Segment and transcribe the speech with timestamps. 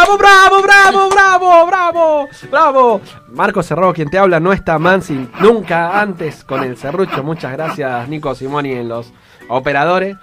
[0.00, 2.28] ¡Bravo, bravo, bravo, bravo, bravo!
[2.50, 3.00] ¡Bravo!
[3.32, 7.22] Marco Cerro, quien te habla, no está Mansi nunca antes con el serrucho.
[7.22, 9.12] Muchas gracias, Nico Simoni, en los
[9.50, 10.16] operadores.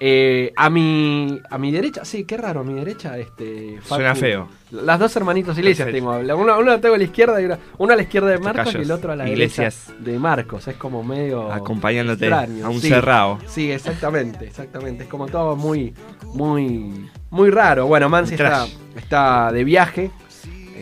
[0.00, 3.80] Eh, a mi a mi derecha, sí, qué raro, a mi derecha, este.
[3.82, 4.48] Suena feo.
[4.70, 6.16] Las dos hermanitos Iglesias tengo.
[6.16, 8.82] Uno lo tengo a la izquierda y una, uno a la izquierda de Marcos Tocayos.
[8.82, 9.86] y el otro a la Iglesias.
[9.88, 10.68] derecha de Marcos.
[10.68, 11.50] Es como medio.
[11.50, 12.88] Acompañándote extraño, a un sí.
[12.88, 13.38] cerrado.
[13.48, 15.04] Sí, exactamente, exactamente.
[15.04, 15.94] Es como todo muy,
[16.34, 17.86] muy, muy raro.
[17.86, 20.10] Bueno, Mansi está, está de viaje.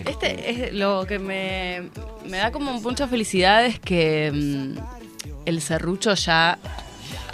[0.04, 1.88] Este es lo que me,
[2.28, 4.78] me da como mucha felicidad es que mm,
[5.46, 6.58] el serrucho ya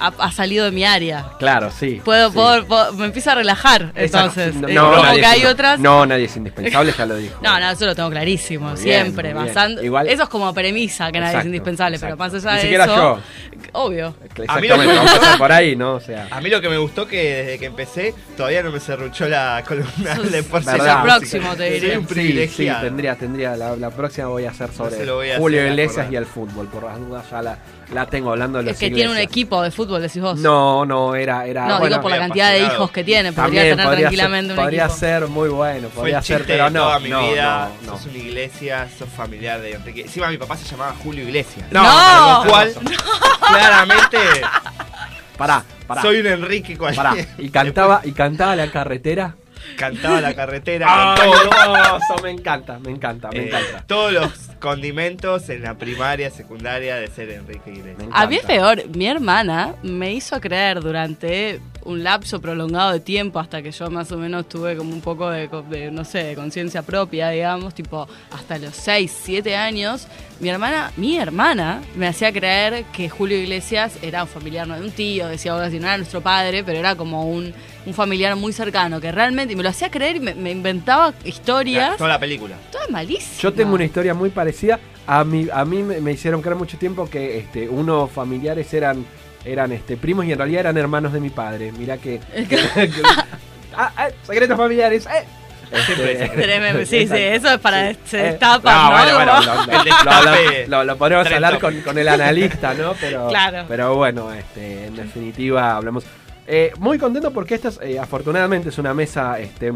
[0.07, 1.27] ha, ha salido de mi área.
[1.39, 2.01] Claro, sí.
[2.05, 2.35] Puedo, sí.
[2.35, 4.41] puedo- puedo- me empiezo a relajar, Exacto.
[4.41, 4.55] entonces.
[4.57, 5.81] No, Eh, no, como nadie que es hay in- otras.
[5.81, 7.39] No, nadie es indispensable, ya lo dijo.
[7.43, 9.33] No, no, eso lo tengo clarísimo, Muy siempre.
[9.33, 9.47] bien.
[9.47, 12.17] basando- Igual- eso es como premisa, que nadie es indispensable, exacto.
[12.17, 12.95] pero más allá Ni de siquiera eso.
[12.97, 13.21] yo.
[13.75, 14.15] Obvio.
[14.49, 15.95] A mí lo que a gustó- hacer por ahí, ¿no?
[15.95, 16.29] O sea.
[16.31, 19.63] A mí lo que me gustó que desde que empecé todavía no me cerruchó la
[19.67, 20.73] columna de por verdad.
[20.75, 21.03] sí El música.
[21.03, 21.99] próximo, te diré.
[21.99, 22.83] un Sí, sí, privilegiado.
[22.83, 23.57] tendría, tendría.
[23.57, 26.17] La, la próxima voy a hacer sobre se lo voy a Julio hacer Iglesias y
[26.17, 26.67] el fútbol.
[26.69, 27.57] Por las dudas ya la,
[27.93, 30.39] la tengo hablando de los Es que tiene un equipo de fútbol, decís vos.
[30.39, 31.47] No, no, era.
[31.47, 34.01] era No, bueno, digo por la cantidad de hijos que tiene, podría también tener podría
[34.09, 34.99] tranquilamente ser, un podría equipo.
[34.99, 36.81] ser muy bueno, Fue podría el ser, chiste pero de no.
[36.85, 37.71] toda mi no, vida.
[37.85, 37.99] no, no.
[37.99, 40.01] Sos una iglesia, sos familiar de Enrique.
[40.03, 41.67] Encima mi papá se llamaba Julio Iglesias.
[41.71, 42.39] No, No.
[42.39, 42.73] Con lo cual,
[43.49, 44.19] claramente,
[45.37, 46.03] Pará, pará.
[46.03, 47.11] soy un Enrique cualquiera.
[47.11, 47.27] pará.
[47.39, 49.35] Y cantaba, y cantaba la carretera.
[49.77, 53.85] Cantaba la carretera ¡Ah, me encanta, me encanta, me Eh, encanta.
[53.87, 54.31] todos los
[54.61, 58.09] condimentos en la primaria, secundaria de ser Enrique Iglesias.
[58.13, 63.41] A mí es peor, mi hermana me hizo creer durante un lapso prolongado de tiempo
[63.41, 66.35] hasta que yo más o menos tuve como un poco de, de, no sé, de
[66.37, 70.07] conciencia propia, digamos, tipo hasta los 6, 7 años,
[70.43, 74.81] mi hermana, mi hermana me hacía creer que Julio Iglesias era un familiar, no de
[74.81, 77.55] un tío, decía algo así, no era nuestro padre, pero era como un,
[77.87, 81.15] un familiar muy cercano, que realmente, y me lo hacía creer y me, me inventaba
[81.25, 82.57] historias, Toda la película.
[82.73, 83.39] todo es malísimo.
[83.39, 84.81] Yo tengo una historia muy parecida.
[85.07, 89.07] A mí, a mí me, me hicieron creer mucho tiempo que este, unos familiares eran,
[89.45, 91.71] eran este, primos y en realidad eran hermanos de mi padre.
[91.71, 92.19] Mirá que.
[93.77, 95.07] ah, ah, secretos familiares.
[95.07, 95.25] Eh.
[95.87, 98.73] Siempre sí, sí, eso es para se destapa,
[99.25, 102.95] no, lo, lo- podemos hablar con, con el analista, ¿no?
[103.01, 103.65] Pero, Claro.
[103.69, 106.05] pero bueno, este, en definitiva hablamos.
[106.47, 109.73] Eh, muy contento porque esta es, eh, afortunadamente es una mesa, este,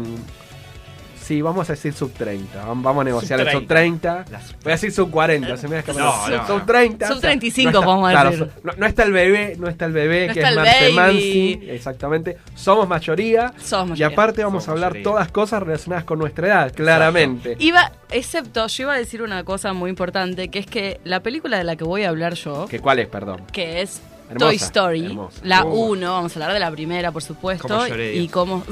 [1.27, 2.65] sí, vamos a decir sub 30.
[2.65, 4.25] Vam- Vamos a negociar el sub 30.
[4.31, 5.99] Las- Voy a decir sub 40, se me escapa.
[5.99, 6.65] No, no, sub no.
[6.65, 7.07] 30.
[7.07, 8.49] Sub o sea, 35 no está- podemos claro, decir.
[8.63, 10.93] No, no está el bebé, no está el bebé, No que es baby.
[10.93, 12.37] Mansi, exactamente.
[12.55, 13.53] Somos mayoría.
[13.63, 14.07] Somos Y mayoría.
[14.07, 15.03] aparte vamos Somos a hablar mayoría.
[15.11, 17.55] todas cosas relacionadas con nuestra edad, claramente.
[17.59, 21.57] Iba, excepto, yo iba a decir una cosa muy importante, que es que la película
[21.57, 23.41] de la que voy a hablar yo, ¿Que ¿Cuál es, perdón?
[23.51, 25.39] que es Hermosa, Toy Story, hermosa.
[25.43, 25.91] la Uh.
[25.93, 28.63] 1, vamos a hablar de la primera, por supuesto, Cómo lloré, y cómo...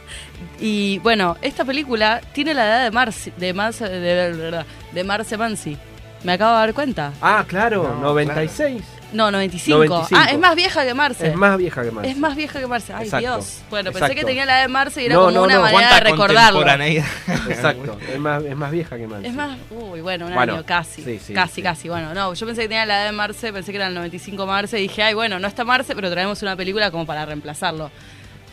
[0.60, 5.36] y bueno, esta película tiene la edad de Marcy, de Marce, de, de, de Marce
[5.36, 5.76] Mansi.
[6.22, 7.12] Me acabo de dar cuenta.
[7.20, 8.82] Ah, claro, No, 96.
[9.14, 9.78] No, 95.
[9.84, 10.16] 95.
[10.20, 11.26] Ah, es más vieja que Marce.
[11.28, 12.10] Es más vieja que Marce.
[12.10, 12.92] Es más vieja que Marce.
[12.92, 13.62] Ay, Exacto, Dios.
[13.70, 15.60] Bueno, pensé que tenía la edad de Marce y era No, como no, una no.
[15.62, 16.60] manera de ¿Cuánta recordarlo.
[17.48, 19.26] Exacto, es más, es más vieja que Marce.
[19.28, 21.02] Es más, uy, bueno, un Bueno, año casi.
[21.02, 21.62] sí, sí, casi, sí.
[21.62, 21.88] casi.
[21.88, 24.46] Bueno, no, yo pensé que tenía la edad de Marce, pensé que era el 95
[24.46, 27.90] Marce y dije, ay, bueno, no está Marce, pero traemos una película como para reemplazarlo.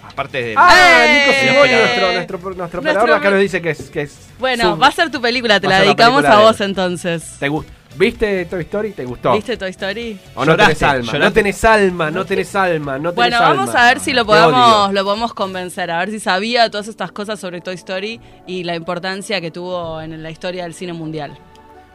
[0.03, 0.53] Aparte de.
[0.57, 1.05] Ah.
[1.43, 3.89] Nico nuestro, nuestro, nuestro Nuestro acá nos dice que es...
[3.91, 6.59] Que es Bueno, su- va a ser tu película, te la dedicamos película a vos
[6.61, 7.35] entonces.
[7.39, 7.65] ¿Te gust-
[7.95, 8.91] ¿Viste Toy Story?
[8.91, 9.33] ¿Te gustó?
[9.33, 10.17] ¿Viste Toy Story?
[10.35, 11.19] ¿O no Lloraste, tenés alma?
[11.19, 13.49] No tenés alma, no tenés alma, no tenés Bueno, alma.
[13.49, 17.11] vamos a ver si lo podemos, lo podemos convencer, a ver si sabía todas estas
[17.11, 21.37] cosas sobre Toy Story y la importancia que tuvo en la historia del cine mundial.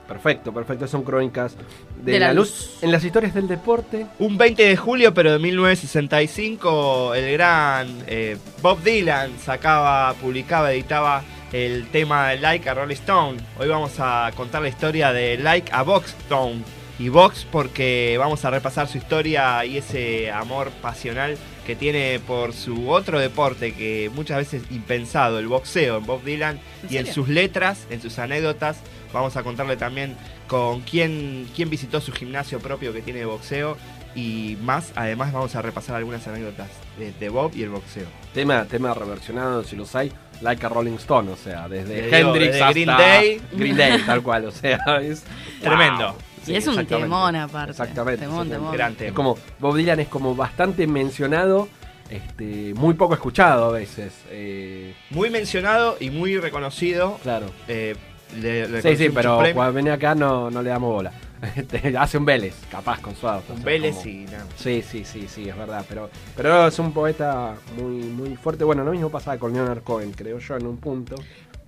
[0.06, 0.86] Perfecto, perfecto.
[0.86, 1.56] Son crónicas
[2.04, 2.78] de, De la, la luz.
[2.80, 4.06] En las historias del deporte.
[4.20, 11.24] Un 20 de julio, pero de 1965, el gran eh, Bob Dylan sacaba, publicaba, editaba
[11.64, 13.38] el tema de Like a Rolling Stone.
[13.58, 16.62] Hoy vamos a contar la historia de Like a Box Stone,
[16.98, 22.52] Y Vox porque vamos a repasar su historia y ese amor pasional que tiene por
[22.52, 27.06] su otro deporte que muchas veces impensado, el boxeo, en Bob Dylan ¿En y en
[27.06, 28.78] sus letras, en sus anécdotas.
[29.14, 30.14] Vamos a contarle también
[30.48, 33.78] con quién, quién visitó su gimnasio propio que tiene de boxeo
[34.14, 34.92] y más.
[34.94, 36.68] Además vamos a repasar algunas anécdotas
[36.98, 38.06] de, de Bob y el boxeo.
[38.34, 40.12] Tema, tema reversionado, si los hay,
[40.42, 43.40] like a Rolling Stone, o sea, desde Hendrix desde hasta Green Day.
[43.52, 45.24] Green Day, tal cual, o sea, es
[45.60, 46.08] Tremendo.
[46.12, 46.16] wow.
[46.46, 47.72] Y es un temón aparte.
[47.72, 48.24] Exactamente.
[48.24, 48.72] Temón, temón.
[48.72, 51.68] Gran Es como, Bob Dylan es como bastante mencionado,
[52.08, 54.12] este, muy poco escuchado a veces.
[54.30, 57.18] eh, Muy mencionado y muy reconocido.
[57.22, 57.46] claro.
[57.66, 57.96] eh,
[58.40, 61.12] le- le Sí, sí, pero cuando viene acá no, no le damos bola.
[61.98, 63.52] Hace un Vélez, capaz, con su auto.
[63.52, 64.46] o Un sea, Vélez como- y nada.
[64.56, 65.84] Sí, sí, sí, sí, es verdad.
[65.88, 68.64] Pero, pero es un poeta muy, muy fuerte.
[68.64, 71.16] Bueno, lo mismo pasaba con Leonard Cohen, creo yo, en un punto.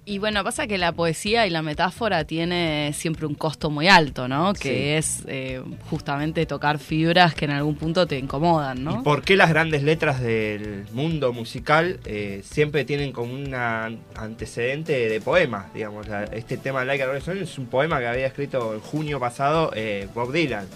[0.09, 4.27] Y bueno, pasa que la poesía y la metáfora tiene siempre un costo muy alto,
[4.27, 4.55] ¿no?
[4.55, 4.63] Sí.
[4.63, 5.61] Que es eh,
[5.91, 9.03] justamente tocar fibras que en algún punto te incomodan, ¿Y ¿no?
[9.03, 15.21] por qué las grandes letras del mundo musical eh, siempre tienen como un antecedente de
[15.21, 15.75] poemas?
[15.75, 18.81] Digamos, este tema de Like a Rolling Stone es un poema que había escrito en
[18.81, 20.67] junio pasado eh, Bob Dylan.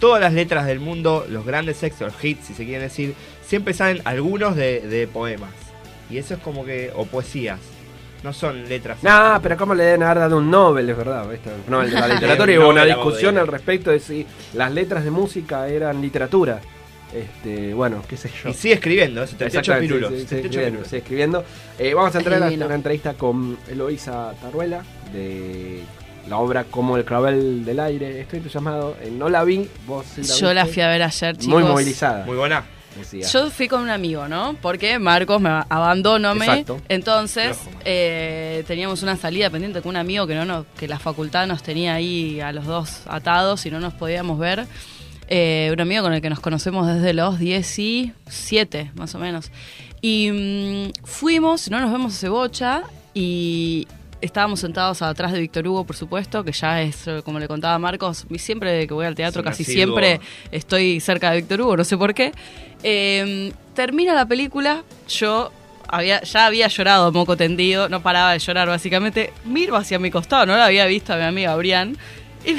[0.00, 3.74] Todas las letras del mundo, los grandes éxitos, los hits, si se quiere decir, siempre
[3.74, 5.50] salen algunos de, de poemas.
[6.08, 7.60] Y eso es como que, o poesías.
[8.22, 8.98] No son letras.
[9.02, 10.90] No, pero ¿cómo le deben haber dado un Nobel?
[10.90, 11.24] Es verdad.
[11.26, 12.60] Un Nobel de la literatura.
[12.60, 16.60] hubo una discusión al respecto de si las letras de música eran literatura.
[17.14, 18.50] Este, bueno, qué sé yo.
[18.50, 20.10] Y sigue escribiendo, eso, 38 Exactamente, pirulos.
[20.12, 21.44] sí, sí, 38 escribiendo, sí, escribiendo.
[21.78, 22.66] Eh, vamos a entrar Divino.
[22.66, 24.82] una entrevista con Eloísa Taruela
[25.12, 25.82] de
[26.28, 28.20] la obra Como el clavel del aire.
[28.20, 28.96] Estoy entusiasmado.
[29.00, 31.54] Eh, no la vi, vos sí la Yo la fui a ver ayer, chicos.
[31.54, 32.26] Muy movilizada.
[32.26, 32.64] Muy buena.
[32.98, 33.26] Decía.
[33.26, 34.56] Yo fui con un amigo, ¿no?
[34.60, 36.46] Porque Marcos me abandonóme.
[36.46, 36.80] Exacto.
[36.88, 41.46] Entonces, eh, teníamos una salida pendiente con un amigo que no nos, que la facultad
[41.46, 44.66] nos tenía ahí a los dos atados y no nos podíamos ver.
[45.30, 49.50] Eh, un amigo con el que nos conocemos desde los 17, más o menos.
[50.00, 52.84] Y mm, fuimos, no nos vemos hace bocha,
[53.14, 53.86] y
[54.20, 57.78] estábamos sentados atrás de Víctor Hugo, por supuesto, que ya es, eh, como le contaba
[57.78, 60.20] Marcos, siempre que voy al teatro, casi siempre
[60.50, 62.32] estoy cerca de Víctor Hugo, no sé por qué.
[62.82, 65.52] Eh, termina la película, yo
[65.88, 69.32] había, ya había llorado moco tendido, no paraba de llorar básicamente.
[69.44, 71.96] Miro hacia mi costado, no la había visto a mi amiga Brian.
[72.44, 72.56] Y,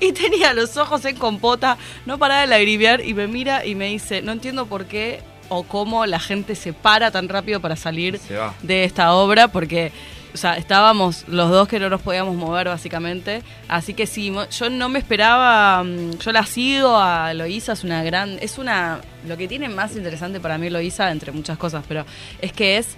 [0.00, 3.86] y tenía los ojos en compota, no paraba de lagrimear y me mira y me
[3.86, 8.18] dice, no entiendo por qué o cómo la gente se para tan rápido para salir
[8.62, 9.92] de esta obra porque
[10.34, 14.68] o sea, estábamos los dos que no nos podíamos mover básicamente, así que sí, yo
[14.68, 19.36] no me esperaba, mm, yo la sigo a Eloísa, es una gran, es una, lo
[19.36, 22.04] que tiene más interesante para mí Eloísa, entre muchas cosas, pero
[22.40, 22.96] es que es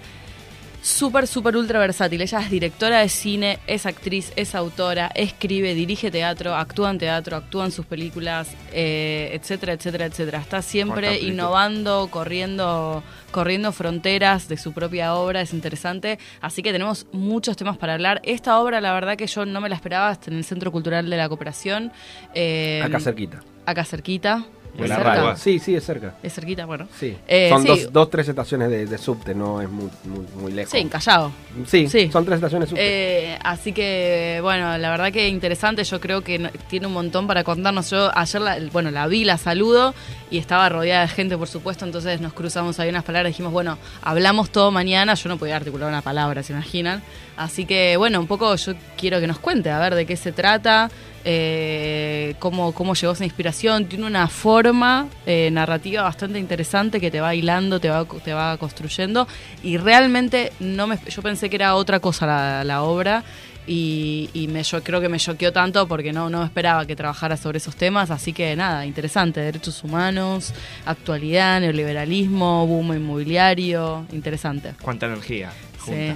[0.81, 2.21] súper, súper ultra versátil.
[2.21, 7.35] Ella es directora de cine, es actriz, es autora, escribe, dirige teatro, actúa en teatro,
[7.37, 10.39] actúa en sus películas, eh, etcétera, etcétera, etcétera.
[10.39, 16.19] Está siempre innovando, corriendo, corriendo fronteras de su propia obra, es interesante.
[16.41, 18.21] Así que tenemos muchos temas para hablar.
[18.23, 21.09] Esta obra, la verdad que yo no me la esperaba, está en el Centro Cultural
[21.09, 21.91] de la Cooperación.
[22.33, 23.41] eh, Acá cerquita.
[23.65, 24.45] Acá cerquita.
[24.83, 25.35] ¿Es la radio.
[25.37, 26.15] Sí, sí, es cerca.
[26.23, 26.65] ¿Es cerquita?
[26.65, 26.87] Bueno.
[26.99, 27.17] Sí.
[27.27, 27.67] Eh, son sí.
[27.67, 30.71] Dos, dos, tres estaciones de, de subte, no es muy, muy, muy lejos.
[30.71, 31.31] Sí, en Callao.
[31.65, 32.09] Sí, Sí.
[32.11, 33.31] son tres estaciones de subte.
[33.33, 35.83] Eh, así que, bueno, la verdad que interesante.
[35.83, 37.89] Yo creo que no- tiene un montón para contarnos.
[37.89, 39.93] Yo ayer, la, bueno, la vi, la saludo
[40.29, 41.85] y estaba rodeada de gente, por supuesto.
[41.85, 43.31] Entonces nos cruzamos ahí unas palabras.
[43.31, 45.13] Dijimos, bueno, hablamos todo mañana.
[45.15, 47.01] Yo no podía articular una palabra, ¿se imaginan?
[47.35, 50.31] Así que, bueno, un poco yo quiero que nos cuente, a ver de qué se
[50.31, 50.89] trata,
[51.29, 53.85] eh, cómo, cómo llegó esa inspiración.
[53.85, 58.55] Tiene una forma eh, narrativa bastante interesante que te va hilando, te va, te va
[58.57, 59.27] construyendo.
[59.61, 63.25] Y realmente no me, yo pensé que era otra cosa la, la obra.
[63.69, 67.35] Y, y me, yo creo que me choqueó tanto porque no, no esperaba que trabajara
[67.35, 68.09] sobre esos temas.
[68.09, 69.41] Así que nada, interesante.
[69.41, 70.53] Derechos humanos,
[70.85, 74.05] actualidad, neoliberalismo, boom inmobiliario.
[74.13, 74.75] Interesante.
[74.81, 75.51] Cuánta energía.
[75.85, 76.13] Sí.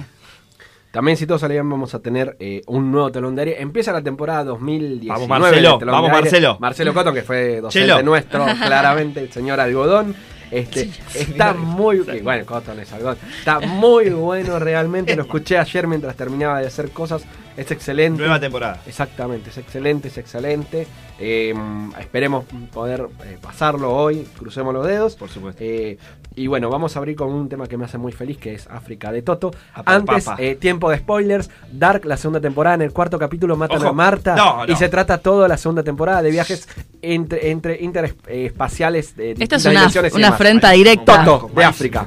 [0.92, 3.62] También, si todos salían, vamos a tener eh, un nuevo telón de aire.
[3.62, 5.08] Empieza la temporada 2019.
[5.08, 6.22] Vamos, Marcelo, vamos, de aire.
[6.22, 6.56] Marcelo.
[6.60, 8.02] Marcelo Cotton, que fue docente Chelo.
[8.02, 10.14] nuestro, claramente, el señor Algodón.
[10.50, 13.16] Este, está muy bueno, Cotton es algodón.
[13.38, 15.16] Está muy bueno realmente.
[15.16, 17.24] Lo escuché ayer mientras terminaba de hacer cosas.
[17.56, 18.18] Es excelente.
[18.18, 18.80] Nueva temporada.
[18.86, 20.86] Exactamente, es excelente, es excelente.
[21.18, 21.54] Eh,
[22.00, 25.16] esperemos poder eh, pasarlo hoy, crucemos los dedos.
[25.16, 25.62] Por supuesto.
[25.62, 25.98] Eh,
[26.34, 28.66] y bueno, vamos a abrir con un tema que me hace muy feliz, que es
[28.68, 29.50] África de Toto.
[29.74, 33.78] Apa, Antes, eh, tiempo de spoilers, Dark, la segunda temporada, en el cuarto capítulo matan
[33.78, 33.88] Ojo.
[33.88, 34.34] a Marta.
[34.34, 34.72] No, no.
[34.72, 36.68] Y se trata toda la segunda temporada de viajes
[37.02, 41.24] entre, entre interespaciales de Esta es una, una afrenta directa.
[41.24, 41.68] Toto, de Malísimo.
[41.68, 42.06] África.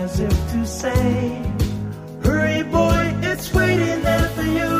[0.00, 1.42] as if to say,
[2.24, 4.79] Hurry, boy, it's waiting there for you.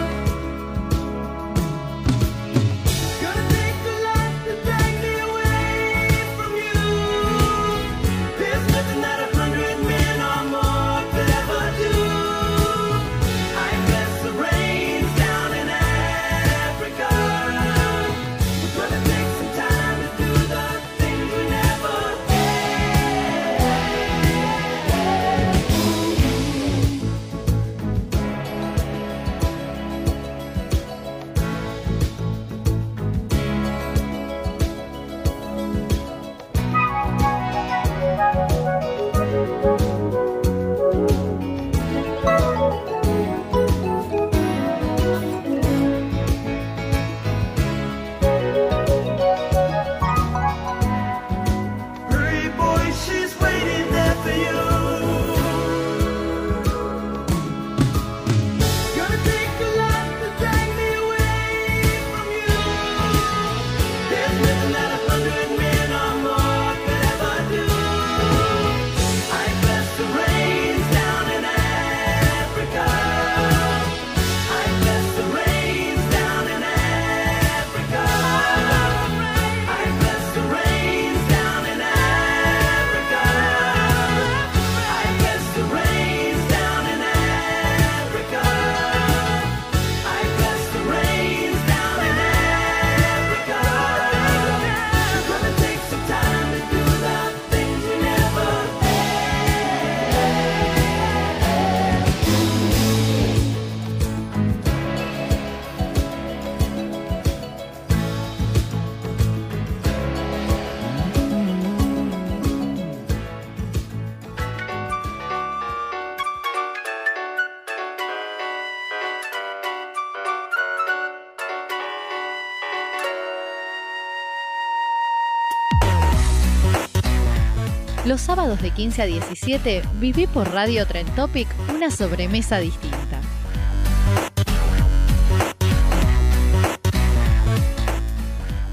[128.11, 133.21] Los sábados de 15 a 17 viví por Radio Trend Topic una sobremesa distinta.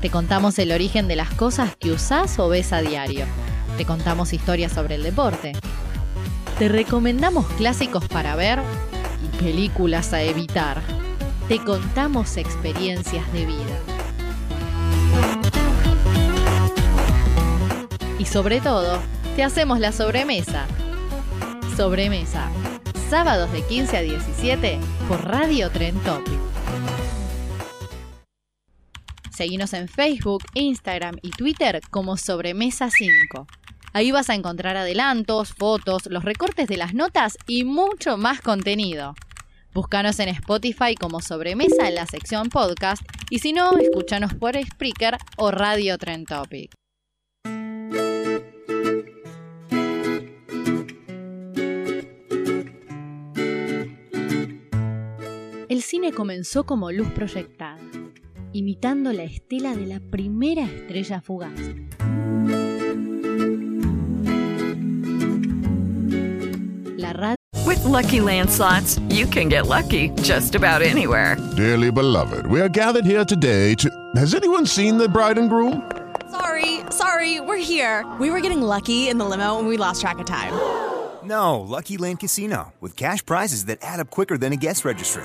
[0.02, 3.26] Te contamos el origen de las cosas que usás o ves a diario.
[3.76, 5.52] Te contamos historias sobre el deporte.
[6.59, 8.59] Te recomendamos clásicos para ver
[9.23, 10.83] y películas a evitar.
[11.47, 13.78] Te contamos experiencias de vida.
[18.18, 18.99] Y sobre todo,
[19.38, 20.66] te hacemos la sobremesa.
[21.76, 22.50] Sobremesa.
[23.09, 26.40] Sábados de 15 a 17 por Radio Tren Topic.
[29.30, 33.47] Seguinos en Facebook, Instagram y Twitter como Sobremesa 5.
[33.92, 39.14] Ahí vas a encontrar adelantos, fotos, los recortes de las notas y mucho más contenido.
[39.73, 45.16] Búscanos en Spotify como Sobremesa en la sección podcast y si no, escúchanos por Spreaker
[45.37, 46.73] o Radio Trend Topic.
[55.82, 57.78] Cine comenzó como luz proyectada,
[58.52, 61.58] imitando la estela de la primera estrella fugaz.
[66.97, 71.37] La radio With Lucky Land slots, you can get lucky just about anywhere.
[71.56, 73.90] Dearly beloved, we are gathered here today to.
[74.16, 75.82] Has anyone seen the bride and groom?
[76.30, 78.06] Sorry, sorry, we're here.
[78.18, 80.52] We were getting lucky in the limo and we lost track of time.
[81.25, 85.25] No, Lucky Land Casino, with cash prizes that add up quicker than a guest registry.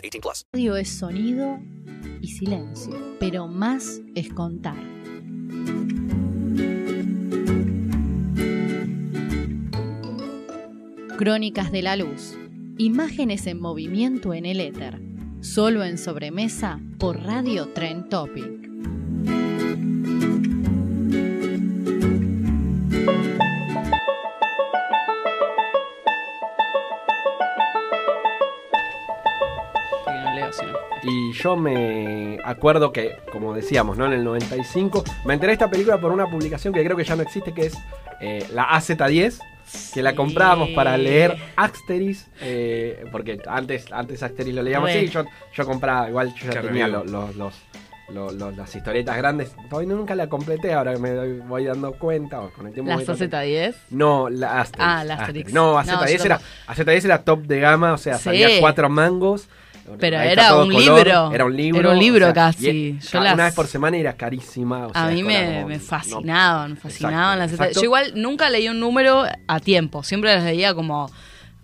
[0.00, 0.46] 18 plus.
[0.76, 1.58] es sonido
[2.20, 4.76] y silencio, pero más es contar.
[11.18, 12.34] Crónicas de la Luz.
[12.78, 15.02] Imágenes en movimiento en el éter.
[15.42, 18.60] Solo en sobremesa por Radio Tren Topic.
[31.02, 34.06] Y yo me acuerdo que, como decíamos, ¿no?
[34.06, 37.16] En el 95, me enteré de esta película por una publicación que creo que ya
[37.16, 37.74] no existe, que es
[38.20, 39.38] eh, la AZ10,
[39.94, 45.24] que la comprábamos para leer Asteris, eh, porque antes, antes Asteris lo leíamos así, yo,
[45.54, 47.34] yo compraba, igual yo ya Qué tenía los, los,
[48.10, 52.40] lo- lo- las historietas grandes, todavía nunca la completé, ahora me doy- voy dando cuenta,
[52.40, 53.74] o con el tiempo ¿La voy dando- AZ10?
[53.90, 54.84] No, la Asterix.
[54.86, 55.52] Ah, la Asterix.
[55.52, 56.82] No, No, AZ10 yo era, tampoco.
[56.90, 58.24] AZ10 era top de gama, o sea, Sí.
[58.24, 59.48] salía cuatro mangos.
[59.98, 61.32] Pero Ahí era un color, libro.
[61.32, 61.80] Era un libro.
[61.80, 62.98] Era un libro o sea, casi.
[63.00, 64.86] Yo las- Una vez por semana era carísima.
[64.86, 65.80] o sea, A mí me, no.
[65.80, 70.44] fascinaban, me fascinaban las Exacto, Yo igual nunca leí un número a tiempo, siempre las
[70.44, 71.10] leía como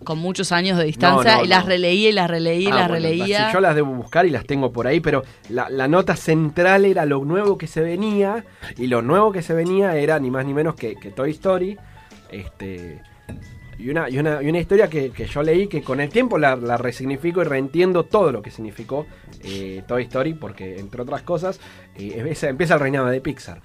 [0.03, 2.75] con muchos años de distancia No, no, y las releía y las releía y Ah,
[2.75, 3.51] las bueno, releía.
[3.51, 7.03] yo las debo buscar y las tengo por ahí, pero la, la nota central era
[7.07, 8.45] lo nuevo que se venía.
[8.77, 11.77] Y lo nuevo que se venía era ni más ni menos que, que Toy Story.
[12.29, 13.01] Este.
[13.79, 16.37] Y una, y una, y una historia que, que yo leí que con el tiempo
[16.37, 19.05] la, la resignifico y reentiendo todo lo que significó
[19.43, 21.59] eh, Toy Story, porque entre otras cosas,
[21.95, 23.61] eh, empieza, empieza el reinado de Pixar.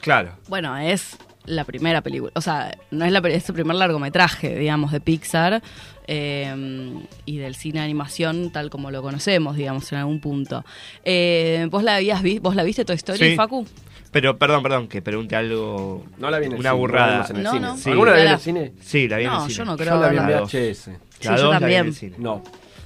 [0.00, 0.32] Claro.
[0.48, 4.92] Bueno, es la primera película, o sea, no es, la, es el primer largometraje, digamos,
[4.92, 5.62] de Pixar
[6.06, 6.94] eh,
[7.26, 10.64] y del cine de animación tal como lo conocemos, digamos, en algún punto.
[11.04, 13.36] Eh, ¿Vos la habías vi ¿Vos la viste Toy Story, Sí.
[13.36, 13.66] Facu?
[14.14, 16.06] Pero, perdón, perdón, que pregunte algo.
[16.18, 17.06] No la vi en el Una cine, burrada.
[17.06, 17.66] no la vimos en el No, cine.
[17.66, 17.76] no.
[17.76, 17.90] Sí.
[17.90, 18.72] ¿Alguna la vi en La- el cine?
[18.80, 19.54] Sí, la vi en No, el cine.
[19.58, 20.52] yo no creo Yo la vi en dos.
[20.52, 20.84] VHS.
[20.84, 21.86] Sí, La yo dos la vi en también.
[21.86, 22.16] el cine.
[22.18, 22.42] No.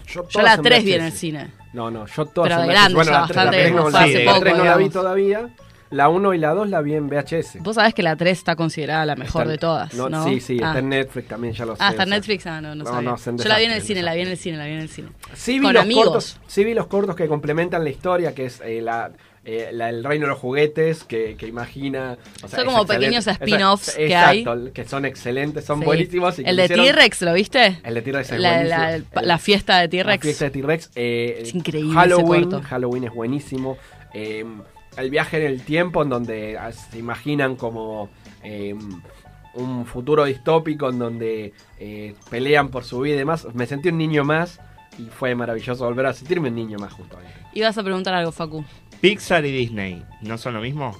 [0.08, 1.06] Yo, Yo todas la en 3 vi en VHS.
[1.06, 1.50] el cine.
[1.74, 2.80] No, no, yo todas Pero en de VHS.
[2.80, 4.52] grande, Bueno, ya la tres- bastante, la tres no, fue la- hace la poco, tres
[4.56, 4.92] no la vi digamos.
[4.92, 5.48] todavía.
[5.90, 7.60] La 1 y la 2 la vi en VHS.
[7.60, 10.24] Vos sabés que la 3 está considerada la mejor Está- de todas, ¿no?
[10.24, 10.66] Sí, sí, Ah.
[10.68, 11.82] está en Netflix también, ya lo sé.
[11.82, 12.16] Ah, está o en sea.
[12.18, 13.08] Netflix, ah, no, no, No, sabía.
[13.08, 14.56] no, es un Yo la vi en el desastre, cine, la vi en el cine,
[14.58, 15.08] la vi en el cine.
[15.32, 16.04] Sí vi, Con los amigos.
[16.04, 19.10] cortos, sí vi los cortos que complementan la historia, que es eh, la,
[19.50, 22.18] eh, la- el reino de los juguetes, que, que imagina...
[22.44, 24.40] o sea, Son como pequeños spin-offs que hay.
[24.40, 25.86] Exacto, que son excelentes, son Sí.
[25.86, 26.38] buenísimos.
[26.38, 27.80] y El de T-Rex, ¿lo viste?
[27.82, 29.06] El de T-Rex es La- buenísimo.
[29.14, 30.22] la- la fiesta de La T-Rex.
[30.22, 30.90] fiesta de T-Rex.
[30.96, 32.68] eh, Es increíble Halloween, ese corto.
[32.68, 33.78] Halloween es buenísimo.
[34.12, 34.44] Eh,
[34.98, 38.10] el viaje en el tiempo, en donde ah, se imaginan como
[39.54, 41.52] un futuro distópico, en donde
[42.30, 43.46] pelean por su vida y demás.
[43.54, 44.60] Me sentí un niño más
[44.98, 47.16] y fue maravilloso volver a sentirme un niño más justo.
[47.54, 48.64] Ibas a preguntar algo, Facu.
[49.00, 50.96] Pixar y Disney, ¿no son lo mismo?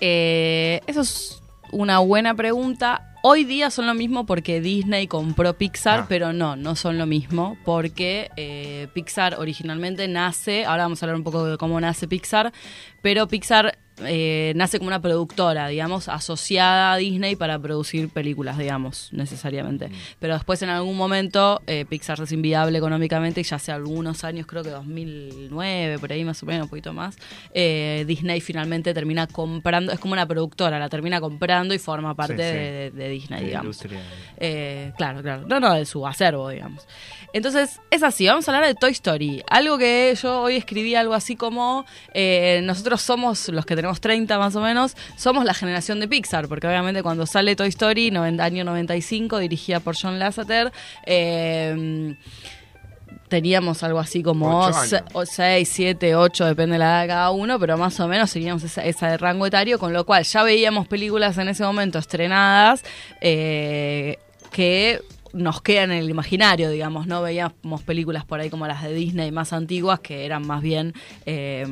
[0.00, 3.06] Eh, eso es una buena pregunta.
[3.22, 6.06] Hoy día son lo mismo porque Disney compró Pixar, Ah.
[6.08, 11.16] pero no, no son lo mismo porque eh, Pixar originalmente nace, ahora vamos a hablar
[11.16, 12.50] un poco de cómo nace Pixar,
[13.02, 19.08] pero Pixar eh, nace como una productora, digamos, asociada a Disney para producir películas, digamos,
[19.12, 19.90] necesariamente.
[20.18, 24.46] Pero después en algún momento eh, Pixar es inviable económicamente y ya hace algunos años,
[24.46, 27.16] creo que 2009, por ahí más o menos, un poquito más,
[27.52, 32.30] eh, Disney finalmente termina comprando, es como una productora, la termina comprando y forma parte
[32.30, 32.42] Sí, sí.
[32.42, 33.82] De, de Disney, De digamos.
[34.96, 35.44] claro, claro.
[35.46, 36.86] No, no, de su acervo, digamos.
[37.32, 39.42] Entonces, es así, vamos a hablar de Toy Story.
[39.48, 41.84] Algo que yo hoy escribí algo así como,
[42.62, 46.66] nosotros somos, los que tenemos 30 más o menos, somos la generación de Pixar, porque
[46.66, 50.70] obviamente cuando sale Toy Story, año 95, dirigida por John Lasseter,
[51.06, 52.14] eh,
[53.30, 55.30] teníamos algo así como Ocho años.
[55.30, 58.62] 6, 7, 8, depende de la edad de cada uno, pero más o menos seguíamos
[58.62, 62.84] esa, esa de rango etario, con lo cual ya veíamos películas en ese momento estrenadas
[63.22, 64.18] eh,
[64.50, 65.00] que
[65.32, 69.30] nos quedan en el imaginario, digamos, no veíamos películas por ahí como las de Disney
[69.32, 70.94] más antiguas, que eran más bien
[71.26, 71.66] eh,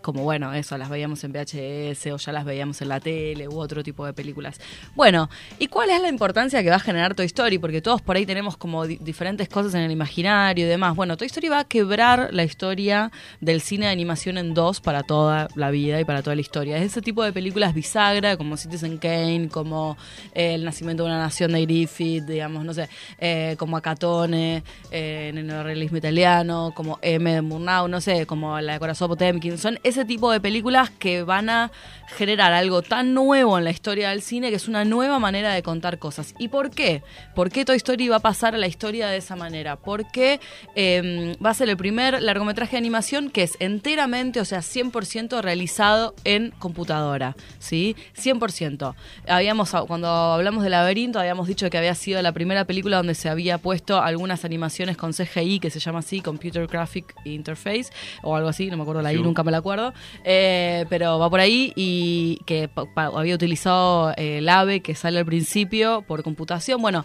[0.00, 3.58] como, bueno, eso, las veíamos en VHS o ya las veíamos en la tele u
[3.58, 4.60] otro tipo de películas.
[4.94, 7.58] Bueno, ¿y cuál es la importancia que va a generar Toy Story?
[7.58, 10.96] Porque todos por ahí tenemos como di- diferentes cosas en el imaginario y demás.
[10.96, 15.02] Bueno, Toy Story va a quebrar la historia del cine de animación en dos para
[15.02, 16.78] toda la vida y para toda la historia.
[16.78, 19.96] Es ese tipo de películas bisagra, como Citizen Kane, como
[20.34, 25.28] eh, El nacimiento de una nación de Griffith, digamos, no sé, eh, como Acatone, eh,
[25.30, 29.58] en el realismo italiano, como M de Murnau, no sé, como la de Corazón Potemkin.
[29.58, 31.70] Son ese tipo de películas que van a
[32.16, 35.62] generar algo tan nuevo en la historia del cine que es una nueva manera de
[35.62, 36.34] contar cosas.
[36.38, 37.02] ¿Y por qué?
[37.34, 39.76] ¿Por qué Toy Story va a pasar a la historia de esa manera?
[39.76, 40.40] Porque
[40.74, 45.40] eh, va a ser el primer largometraje de animación que es enteramente, o sea, 100%
[45.40, 47.96] realizado en computadora, ¿sí?
[48.16, 48.94] 100%.
[49.26, 53.28] Habíamos, cuando hablamos de Laberinto, habíamos dicho que había sido la primera película donde se
[53.28, 57.86] había puesto algunas animaciones con CGI, que se llama así, Computer Graphic Interface,
[58.22, 59.92] o algo así, no me acuerdo la I, nunca me la acuerdo,
[60.24, 65.26] Eh, pero va por ahí y que había utilizado eh, el AVE que sale al
[65.26, 66.80] principio por computación.
[66.80, 67.04] Bueno,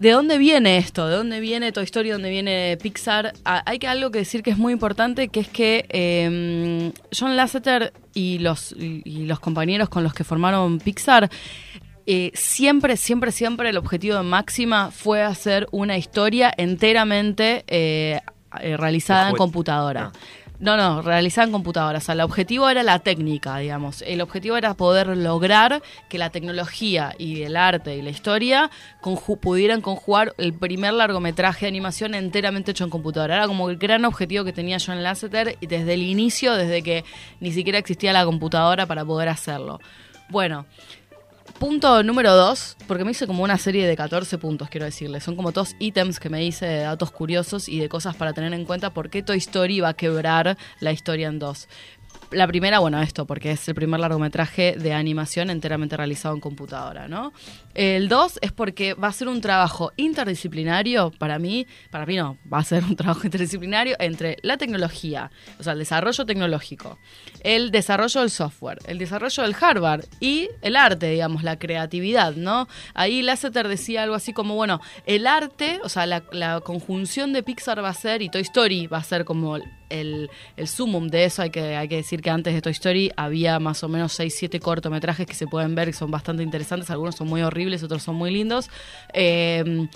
[0.00, 1.06] ¿De dónde viene esto?
[1.08, 2.08] ¿De dónde viene Toy Story?
[2.08, 3.34] ¿De dónde viene Pixar?
[3.44, 7.36] Ah, hay que algo que decir que es muy importante, que es que eh, John
[7.36, 11.28] Lasseter y los, y los compañeros con los que formaron Pixar
[12.12, 18.20] eh, siempre, siempre, siempre el objetivo de Máxima fue hacer una historia enteramente eh,
[18.60, 20.10] eh, realizada en computadora.
[20.58, 21.98] No, no, realizada en computadora.
[21.98, 24.02] O sea, el objetivo era la técnica, digamos.
[24.02, 28.70] El objetivo era poder lograr que la tecnología y el arte y la historia
[29.00, 33.36] conju- pudieran conjugar el primer largometraje de animación enteramente hecho en computadora.
[33.36, 37.04] Era como el gran objetivo que tenía John Lasseter desde el inicio, desde que
[37.40, 39.80] ni siquiera existía la computadora para poder hacerlo.
[40.28, 40.66] Bueno,
[41.60, 45.20] Punto número dos, porque me hice como una serie de 14 puntos, quiero decirle.
[45.20, 48.54] Son como dos ítems que me hice de datos curiosos y de cosas para tener
[48.54, 51.68] en cuenta por qué Toy Story va a quebrar la historia en dos.
[52.32, 57.08] La primera, bueno, esto, porque es el primer largometraje de animación enteramente realizado en computadora,
[57.08, 57.32] ¿no?
[57.74, 62.38] El dos es porque va a ser un trabajo interdisciplinario, para mí, para mí no,
[62.52, 66.98] va a ser un trabajo interdisciplinario entre la tecnología, o sea, el desarrollo tecnológico,
[67.42, 72.68] el desarrollo del software, el desarrollo del hardware y el arte, digamos, la creatividad, ¿no?
[72.94, 77.42] Ahí Lasseter decía algo así como, bueno, el arte, o sea, la, la conjunción de
[77.42, 79.58] Pixar va a ser, y Toy Story va a ser como
[79.90, 80.30] el,
[80.64, 83.82] sumum de eso, hay que, hay que decir que antes de Toy Story había más
[83.84, 87.28] o menos 6, 7 cortometrajes que se pueden ver, que son bastante interesantes, algunos son
[87.28, 88.70] muy horribles, otros son muy lindos.
[89.12, 89.88] Eh,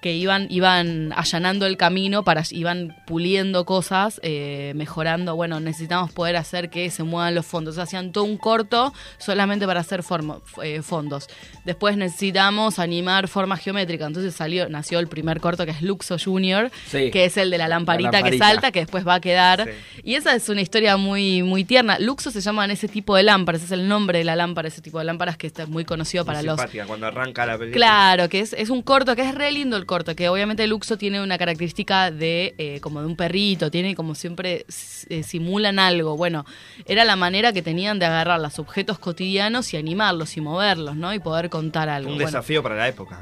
[0.00, 6.36] que iban, iban allanando el camino, para iban puliendo cosas, eh, mejorando, bueno, necesitamos poder
[6.36, 7.72] hacer que se muevan los fondos.
[7.72, 11.28] O sea, hacían todo un corto solamente para hacer formo- eh, fondos.
[11.64, 14.06] Después necesitamos animar forma geométrica.
[14.06, 17.10] Entonces salió, nació el primer corto que es Luxo Junior, Sí.
[17.10, 18.44] que es el de la lamparita, que lamparita.
[18.46, 19.68] salta, que después va a quedar.
[20.02, 21.98] Y esa es una historia muy, muy tierna.
[21.98, 24.98] Luxo se llaman ese tipo de lámparas, es el nombre de la lámpara, ese tipo
[24.98, 27.76] de lámparas que está muy conocido para los cuando arranca la película.
[27.86, 30.96] Claro, que es, es un corto, que es re lindo el corto, que obviamente Luxo
[30.96, 34.64] tiene una característica de eh, como de un perrito, tiene como siempre
[35.08, 36.16] eh, simulan algo.
[36.16, 36.46] Bueno,
[36.86, 41.12] era la manera que tenían de agarrar los objetos cotidianos y animarlos y moverlos, ¿no?
[41.12, 42.10] Y poder contar algo.
[42.10, 42.26] Un Bueno.
[42.28, 43.18] desafío para la época.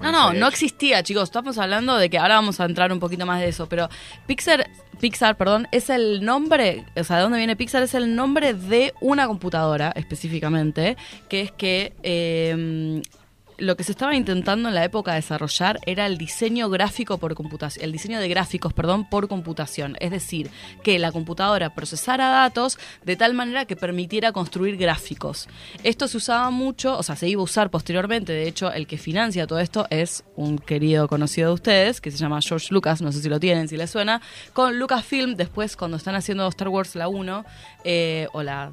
[0.00, 1.24] No, no, no existía, chicos.
[1.24, 3.88] Estamos hablando de que ahora vamos a entrar un poquito más de eso, pero
[4.28, 7.82] Pixar, Pixar, perdón, es el nombre, o sea, ¿de dónde viene Pixar?
[7.82, 10.96] Es el nombre de una computadora específicamente,
[11.28, 13.02] que es que eh,
[13.58, 17.84] lo que se estaba intentando en la época desarrollar era el diseño gráfico por computación,
[17.84, 19.96] el diseño de gráficos, perdón, por computación.
[20.00, 20.50] Es decir,
[20.82, 25.48] que la computadora procesara datos de tal manera que permitiera construir gráficos.
[25.82, 28.32] Esto se usaba mucho, o sea, se iba a usar posteriormente.
[28.32, 32.18] De hecho, el que financia todo esto es un querido conocido de ustedes, que se
[32.18, 34.20] llama George Lucas, no sé si lo tienen, si les suena,
[34.52, 37.44] con Lucasfilm, después cuando están haciendo Star Wars la 1,
[37.84, 38.72] eh, o la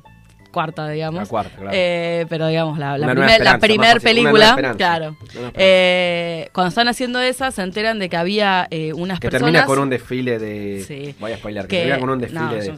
[0.51, 1.23] cuarta, digamos.
[1.23, 1.71] La cuarta, claro.
[1.73, 5.15] Eh, pero digamos, la, nueva primer, una película, claro.
[5.19, 5.51] Una esperanza.
[5.55, 9.53] Eh, cuando están haciendo esa, se enteran de que había eh, unas Que personas...
[9.53, 10.83] termina con un desfile de.
[10.87, 11.15] Sí.
[11.19, 11.63] Voy a spoiler.
[11.63, 12.67] Que, que- termina con un desfile no, de.
[12.67, 12.73] yo-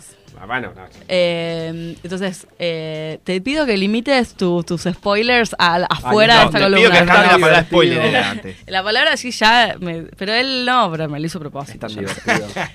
[0.45, 0.81] Bueno, no.
[1.07, 6.57] Eh, entonces, eh, te pido que limites tu- tus spoilers a- afuera no, de esta
[6.57, 6.77] te columna.
[6.79, 8.55] pido que la palabra spoiler antes.
[8.67, 11.87] La palabra sí ya, me- pero él no, pero me lo hizo a propósito.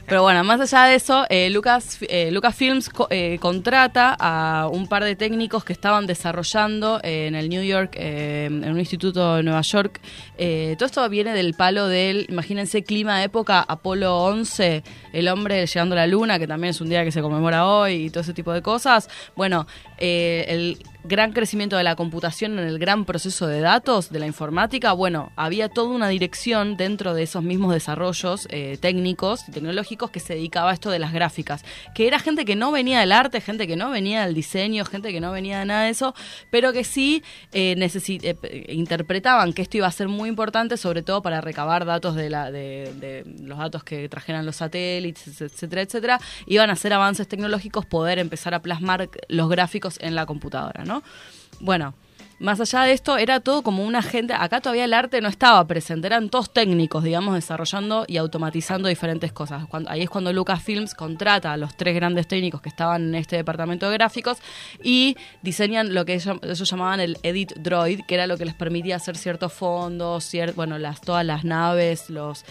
[0.07, 4.87] Pero bueno, más allá de eso, eh, Lucas, eh, Lucasfilms co- eh, contrata a un
[4.89, 9.37] par de técnicos que estaban desarrollando eh, en el New York, eh, en un instituto
[9.37, 10.01] de Nueva York.
[10.39, 15.67] Eh, todo esto viene del palo del, imagínense, clima de época Apolo 11, el hombre
[15.67, 18.21] llegando a la luna, que también es un día que se conmemora hoy y todo
[18.23, 19.09] ese tipo de cosas.
[19.37, 19.67] Bueno,
[19.99, 24.27] eh, el gran crecimiento de la computación en el gran proceso de datos de la
[24.27, 30.11] informática, bueno, había toda una dirección dentro de esos mismos desarrollos eh, técnicos y tecnológicos
[30.11, 33.13] que se dedicaba a esto de las gráficas, que era gente que no venía del
[33.13, 36.15] arte, gente que no venía del diseño, gente que no venía de nada de eso,
[36.51, 41.23] pero que sí eh, eh, interpretaban que esto iba a ser muy importante, sobre todo
[41.23, 46.21] para recabar datos de, la, de, de los datos que trajeran los satélites, etcétera, etcétera,
[46.47, 51.05] iban a hacer avances tecnológicos, poder empezar a plasmar los gráficos en la computadora, ¿no?
[51.61, 51.95] Bueno,
[52.41, 54.33] más allá de esto, era todo como una gente.
[54.33, 59.33] Acá todavía el arte no estaba presente, eran todos técnicos, digamos, desarrollando y automatizando diferentes
[59.33, 59.65] cosas.
[59.89, 63.91] Ahí es cuando Lucasfilms contrata a los tres grandes técnicos que estaban en este departamento
[63.91, 64.39] de gráficos
[64.85, 66.39] y diseñan lo que ellos,
[66.71, 71.27] llamaban el Edit Droid, que era lo que les permitía hacer ciertos fondos, bueno, todas
[71.27, 72.45] las naves, los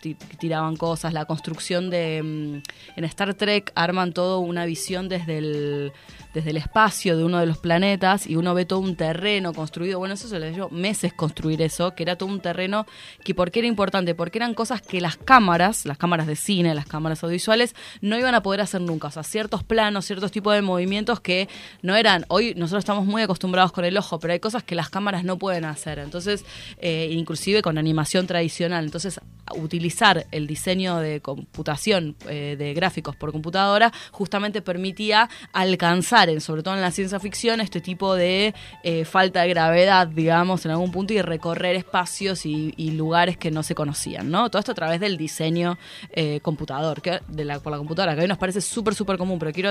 [0.00, 2.22] ti- tiraban cosas, la construcción de...
[2.22, 2.62] mm,
[2.96, 5.92] En Star Trek arman todo una visión desde el,
[6.34, 9.98] desde el espacio de uno de los planetas y uno ve todo un terreno construido.
[10.00, 12.86] Bueno, eso se les dio meses construir eso, que era todo un terreno
[13.24, 14.14] que ¿por qué era importante?
[14.14, 18.34] Porque eran cosas que las cámaras, las cámaras de cine, las cámaras audiovisuales, no iban
[18.34, 19.08] a poder hacer nunca.
[19.08, 21.48] O sea, ciertos planos, ciertos tipos de movimientos que
[21.82, 22.24] no eran...
[22.28, 25.38] Hoy nosotros estamos muy acostumbrados con el ojo, pero hay cosas que las cámaras no
[25.38, 26.00] pueden hacer.
[26.00, 26.44] Entonces,
[26.78, 28.84] eh, inclusive con animación tradicional.
[28.84, 29.20] Entonces,
[29.56, 36.74] utilizar el diseño de computación eh, de gráficos por computadora justamente permitía alcanzar, sobre todo
[36.74, 41.12] en la ciencia ficción, este tipo de eh, falta de gravedad, digamos, en algún punto
[41.12, 44.48] y recorrer espacios y, lugares que no se conocían, ¿no?
[44.50, 45.78] Todo esto a través del diseño
[46.12, 49.38] eh, computador, que, de la, por la computadora, que hoy nos parece súper, súper común,
[49.38, 49.70] pero quiero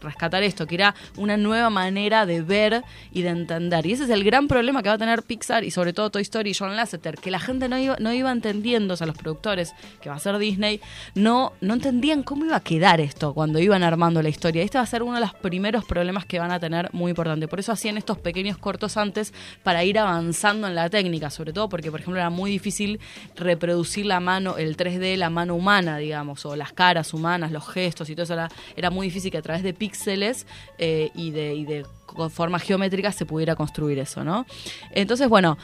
[0.00, 3.84] rescatar esto, que era una nueva manera de ver y de entender.
[3.84, 6.22] Y ese es el gran problema que va a tener Pixar y sobre todo Toy
[6.22, 9.18] Story y John Lasseter, que la gente no iba, no iba entendiendo, o sea, los
[9.18, 10.80] productores, que va a ser Disney,
[11.14, 14.62] no, no entendían cómo iba a quedar esto cuando iban armando la historia.
[14.62, 17.48] Este va a ser uno de los primeros problemas que van a tener muy importante.
[17.48, 21.68] Por eso hacían estos pequeños cortos antes para ir avanzando en la técnica, sobre todo
[21.68, 23.00] porque, por ejemplo, era muy difícil
[23.36, 28.10] reproducir la mano, el 3D, la mano humana, digamos, o las caras humanas, los gestos
[28.10, 28.34] y todo eso.
[28.76, 30.46] Era, muy difícil que a través de píxeles
[30.78, 31.84] eh, y de, y de
[32.30, 34.46] formas geométricas se pudiera construir eso, ¿no?
[34.92, 35.58] Entonces, bueno,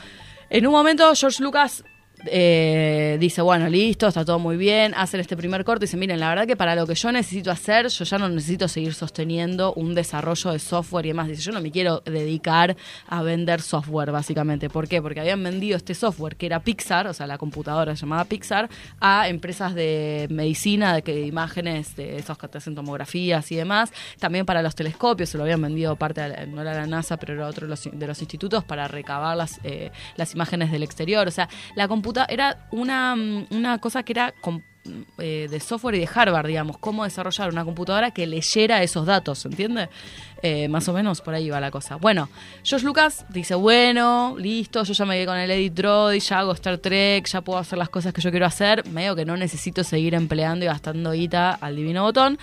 [0.51, 1.85] en un momento George Lucas
[2.27, 6.21] eh, dice, bueno, listo, está todo muy bien, hacen este primer corte y dice, miren,
[6.21, 9.73] la verdad que para lo que yo necesito hacer, yo ya no necesito seguir sosteniendo
[9.75, 11.29] un desarrollo de software y demás.
[11.29, 12.77] Dice, yo no me quiero dedicar
[13.09, 14.71] a vender software, básicamente.
[14.71, 15.03] ¿Por qué?
[15.03, 18.69] Porque habían vendido este software, que era Pixar, o sea, la computadora llamada Pixar,
[19.01, 23.93] a empresas de medicina, de, que, imágenes, de esos que hacen tomografías y demás.
[24.19, 27.35] También para los telescopios, se lo habían vendido parte, de no era la NASA, pero
[27.35, 31.27] era otro de los, de los institutos para recabar las, eh, las imágenes del exterior.
[31.27, 34.61] O sea, la computadora era una, mm, una cosa que era com-
[35.19, 39.45] eh, de software y de hardware, digamos, cómo desarrollar una computadora que leyera esos datos,
[39.47, 39.89] ¿entiende?
[40.43, 41.95] Eh, más o menos por ahí va la cosa.
[41.97, 42.29] Bueno,
[42.65, 46.51] George Lucas dice, bueno, listo, yo ya me quedé con el Edit Droid, ya hago
[46.55, 49.85] Star Trek, ya puedo hacer las cosas que yo quiero hacer, medio que no necesito
[49.85, 52.37] seguir empleando y gastando guita al divino botón.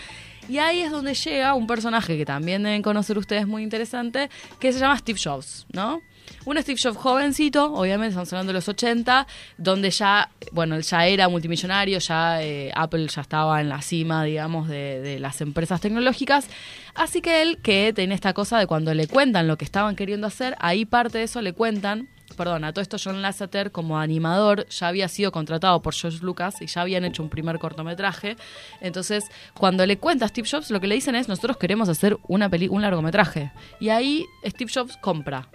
[0.48, 4.30] Y ahí es donde llega un personaje que también deben conocer ustedes muy interesante,
[4.62, 6.02] que se llama Steve Jobs, ¿no?
[6.45, 11.28] Un Steve Jobs jovencito, obviamente estamos hablando de los 80, donde ya, bueno, ya era
[11.28, 16.47] multimillonario, ya eh, Apple ya estaba en la cima, digamos, de, de las empresas tecnológicas.
[16.95, 20.28] Así que él, que tiene esta cosa de cuando le cuentan lo que estaban queriendo
[20.28, 24.67] hacer, ahí parte de eso le cuentan perdón, a todo esto John Lasseter como animador
[24.69, 28.38] ya había sido contratado por George Lucas y ya habían hecho un primer cortometraje.
[28.82, 29.25] Entonces,
[29.56, 32.47] cuando le cuenta a Steve Jobs, lo que le dicen es, nosotros queremos hacer una
[32.49, 33.52] peli un largometraje.
[33.80, 35.49] Y ahí Steve Jobs compra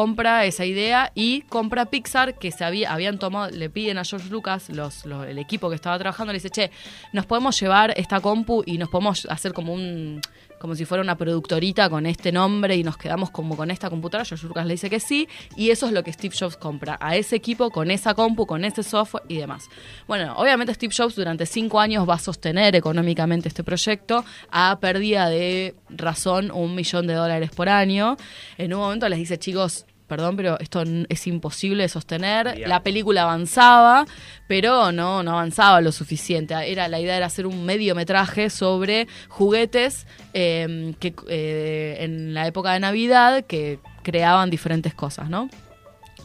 [0.00, 4.28] compra esa idea y compra Pixar que se había, habían tomado, le piden a George
[4.28, 6.70] Lucas, los, los- el equipo que estaba trabajando, le dice, che,
[7.14, 10.20] nos podemos llevar esta compu y nos podemos hacer como un
[10.58, 14.24] como si fuera una productorita con este nombre y nos quedamos como con esta computadora.
[14.24, 17.36] George le dice que sí, y eso es lo que Steve Jobs compra, a ese
[17.36, 19.68] equipo con esa compu, con ese software y demás.
[20.06, 25.28] Bueno, obviamente Steve Jobs durante cinco años va a sostener económicamente este proyecto a pérdida
[25.28, 28.16] de razón un millón de dólares por año.
[28.58, 32.58] En un momento les dice, chicos, perdón, pero esto es imposible de sostener.
[32.66, 34.06] La película avanzaba,
[34.46, 36.54] pero no, no avanzaba lo suficiente.
[36.70, 42.72] Era, la idea era hacer un mediometraje sobre juguetes eh, que eh, en la época
[42.72, 45.50] de Navidad que creaban diferentes cosas, ¿no?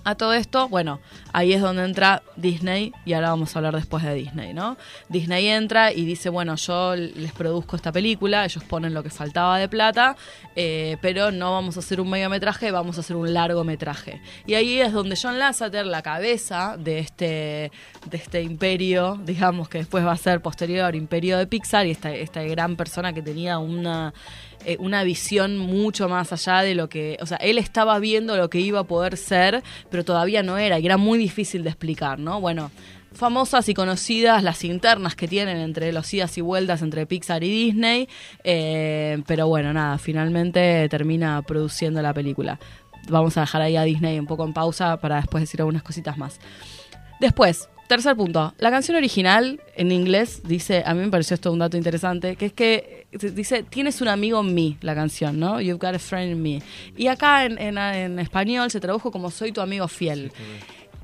[0.03, 0.99] A todo esto, bueno,
[1.31, 4.75] ahí es donde entra Disney y ahora vamos a hablar después de Disney, ¿no?
[5.09, 9.59] Disney entra y dice, bueno, yo les produzco esta película, ellos ponen lo que faltaba
[9.59, 10.15] de plata,
[10.55, 14.21] eh, pero no vamos a hacer un mediometraje, vamos a hacer un largometraje.
[14.47, 17.71] Y ahí es donde John Lasseter, la cabeza de este,
[18.09, 22.11] de este imperio, digamos que después va a ser posterior imperio de Pixar y esta,
[22.11, 24.13] esta gran persona que tenía una
[24.65, 28.49] eh, una visión mucho más allá de lo que, o sea, él estaba viendo lo
[28.49, 32.19] que iba a poder ser, pero todavía no era, y era muy difícil de explicar,
[32.19, 32.39] ¿no?
[32.39, 32.71] Bueno,
[33.13, 37.49] famosas y conocidas las internas que tienen entre los idas y vueltas entre Pixar y
[37.49, 38.07] Disney,
[38.43, 42.59] eh, pero bueno, nada, finalmente termina produciendo la película.
[43.09, 46.17] Vamos a dejar ahí a Disney un poco en pausa para después decir algunas cositas
[46.17, 46.39] más.
[47.19, 48.53] Después, tercer punto.
[48.57, 52.47] La canción original en inglés dice, a mí me pareció esto un dato interesante, que
[52.47, 55.59] es que dice, tienes un amigo en mí, la canción, ¿no?
[55.61, 56.61] You've got a friend in me.
[56.97, 60.31] Y acá en, en- en español se tradujo como soy tu amigo fiel.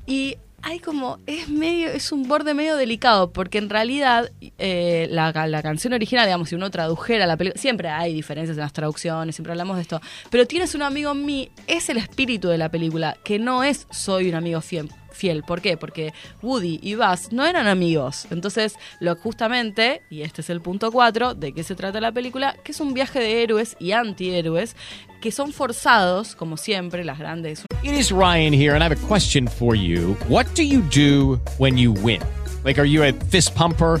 [0.06, 5.30] Y hay como, es medio, es un borde medio delicado, porque en realidad eh, la,
[5.46, 9.36] la canción original, digamos, si uno tradujera la película, siempre hay diferencias en las traducciones,
[9.36, 12.70] siempre hablamos de esto, pero tienes un amigo en mí, es el espíritu de la
[12.70, 14.90] película, que no es soy un amigo fiel.
[15.18, 15.76] Fiel, ¿por qué?
[15.76, 18.26] Porque Woody y Buzz no eran amigos.
[18.30, 22.54] Entonces, lo justamente, y este es el punto 4 de qué se trata la película,
[22.62, 24.76] que es un viaje de héroes y antihéroes
[25.20, 29.08] que son forzados, como siempre, las grandes It is Ryan here, and I have a
[29.08, 30.16] question for you.
[30.28, 32.20] What do you do when you win?
[32.64, 34.00] Like, are you a fist pumper?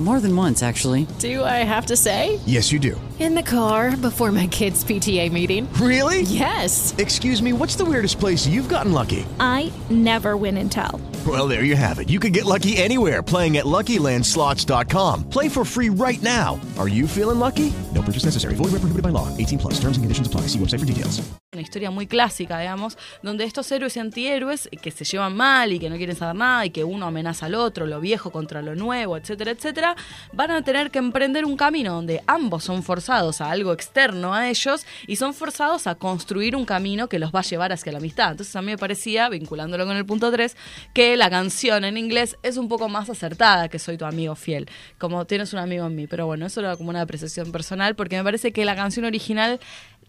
[0.00, 1.06] More than once, actually.
[1.20, 2.40] Do I have to say?
[2.46, 3.00] Yes, you do.
[3.20, 5.72] In the car before my kids' PTA meeting.
[5.74, 6.22] Really?
[6.22, 6.92] Yes.
[6.98, 9.24] Excuse me, what's the weirdest place you've gotten lucky?
[9.38, 11.00] I never win and tell.
[11.24, 12.10] Well, there you have it.
[12.10, 15.30] You can get lucky anywhere playing at LuckyLandSlots.com.
[15.30, 16.60] Play for free right now.
[16.76, 17.72] Are you feeling lucky?
[17.94, 18.56] No purchase necessary.
[18.56, 19.28] Void where prohibited by law.
[19.36, 19.74] 18 plus.
[19.74, 20.48] Terms and conditions apply.
[20.48, 21.22] See website for details.
[21.54, 25.78] una historia muy clásica, digamos, donde estos héroes y antihéroes que se llevan mal y
[25.78, 28.74] que no quieren saber nada y que uno amenaza al otro, lo viejo contra lo
[28.74, 29.83] nuevo, etcétera, etcétera,
[30.32, 34.48] van a tener que emprender un camino donde ambos son forzados a algo externo a
[34.48, 37.98] ellos y son forzados a construir un camino que los va a llevar hacia la
[37.98, 38.32] amistad.
[38.32, 40.56] Entonces a mí me parecía, vinculándolo con el punto 3,
[40.92, 44.68] que la canción en inglés es un poco más acertada que Soy tu amigo fiel,
[44.98, 48.16] como tienes un amigo en mí, pero bueno, eso era como una apreciación personal porque
[48.16, 49.60] me parece que la canción original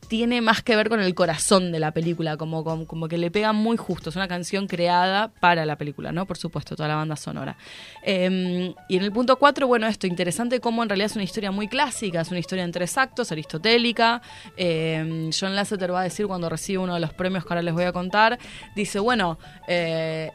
[0.07, 3.31] tiene más que ver con el corazón de la película, como, como, como que le
[3.31, 4.09] pega muy justo.
[4.09, 6.25] Es una canción creada para la película, ¿no?
[6.25, 7.57] Por supuesto, toda la banda sonora.
[8.03, 11.51] Eh, y en el punto 4, bueno, esto, interesante cómo en realidad es una historia
[11.51, 14.21] muy clásica, es una historia en tres actos, aristotélica.
[14.57, 17.73] Eh, John Lasseter va a decir cuando recibe uno de los premios que ahora les
[17.73, 18.37] voy a contar,
[18.75, 19.37] dice, bueno,
[19.67, 20.31] eh,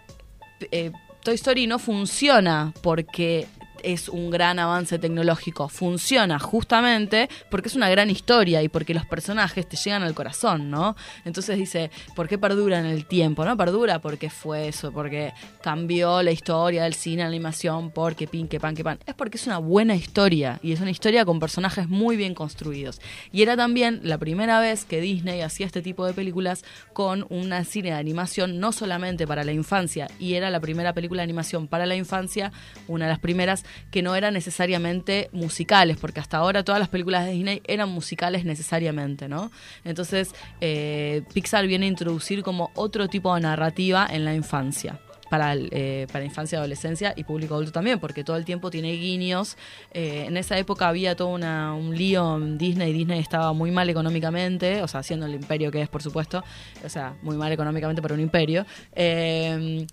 [0.72, 3.46] eh, Toy Story no funciona porque
[3.82, 5.68] es un gran avance tecnológico.
[5.68, 10.70] Funciona justamente porque es una gran historia y porque los personajes te llegan al corazón,
[10.70, 10.96] ¿no?
[11.24, 13.44] Entonces dice, ¿por qué perdura en el tiempo?
[13.44, 13.56] ¿No?
[13.56, 18.60] Perdura porque fue eso, porque cambió la historia del cine, la animación, porque pin, que
[18.60, 18.98] pan, que pan.
[19.06, 23.00] Es porque es una buena historia y es una historia con personajes muy bien construidos.
[23.32, 27.64] Y era también la primera vez que Disney hacía este tipo de películas con una
[27.64, 31.68] cine de animación no solamente para la infancia, y era la primera película de animación
[31.68, 32.52] para la infancia,
[32.88, 37.26] una de las primeras que no eran necesariamente musicales, porque hasta ahora todas las películas
[37.26, 39.50] de Disney eran musicales necesariamente, ¿no?
[39.84, 45.00] Entonces, eh, Pixar viene a introducir como otro tipo de narrativa en la infancia.
[45.30, 49.56] Para, eh, para infancia, adolescencia y público adulto también, porque todo el tiempo tiene guiños.
[49.92, 52.92] Eh, en esa época había todo una, un lío en Disney.
[52.92, 56.42] Disney estaba muy mal económicamente, o sea, siendo el imperio que es, por supuesto,
[56.84, 58.66] o sea, muy mal económicamente para un imperio.
[58.92, 59.86] Eh,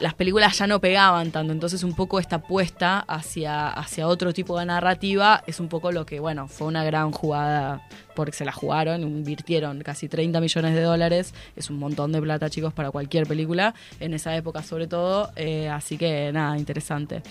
[0.00, 4.58] las películas ya no pegaban tanto, entonces un poco esta apuesta hacia, hacia otro tipo
[4.58, 8.50] de narrativa es un poco lo que, bueno, fue una gran jugada porque se la
[8.50, 13.26] jugaron, invirtieron casi 30 millones de dólares, es un montón de plata chicos para cualquier
[13.28, 17.22] película, en esa época sobre todo, eh, así que nada, interesante.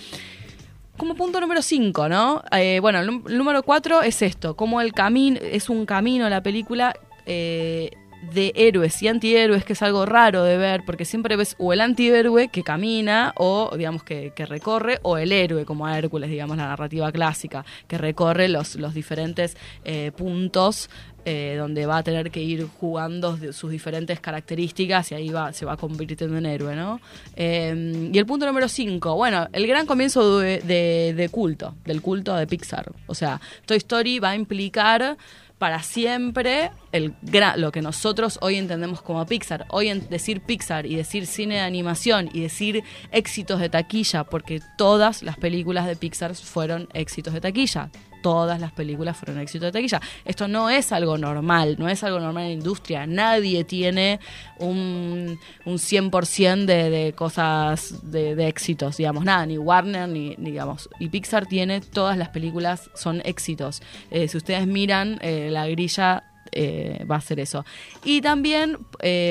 [0.95, 2.43] Como punto número 5, ¿no?
[2.53, 6.95] Eh, bueno, el número 4 es esto, como el camino, es un camino la película
[7.25, 7.91] eh,
[8.33, 11.81] de héroes y antihéroes, que es algo raro de ver, porque siempre ves o el
[11.81, 16.67] antihéroe que camina o, digamos, que, recorre, o el héroe, como a Hércules, digamos, la
[16.67, 20.89] narrativa clásica, que recorre los, los diferentes eh, puntos
[21.27, 25.65] eh, donde va a tener que ir jugando sus diferentes características y ahí va, se
[25.65, 27.01] va convirtiendo en héroe, ¿no?
[27.35, 32.45] Eh, y el punto número 5, bueno, el gran comienzo de culto, del culto de
[32.45, 32.91] Pixar.
[33.07, 35.17] O sea, Toy Story va a implicar
[35.57, 37.13] para siempre el
[37.55, 39.65] lo que nosotros hoy entendemos como Pixar.
[39.69, 44.61] Hoy en decir Pixar y decir cine de animación y decir éxitos de taquilla, porque
[44.77, 47.89] todas las películas de Pixar fueron éxitos de taquilla.
[48.25, 50.01] Todas las películas fueron éxitos de taquilla.
[50.25, 53.05] Esto no es algo normal, no es algo normal en la industria.
[53.05, 54.19] Nadie tiene
[54.57, 60.89] un, un 100% de, de cosas de, de éxitos, digamos, nada, ni Warner, ni, digamos.
[60.99, 63.83] Y Pixar tiene todas las películas, son éxitos.
[64.09, 67.63] Eh, si ustedes miran eh, la grilla eh, va a ser eso.
[68.03, 68.77] Y también,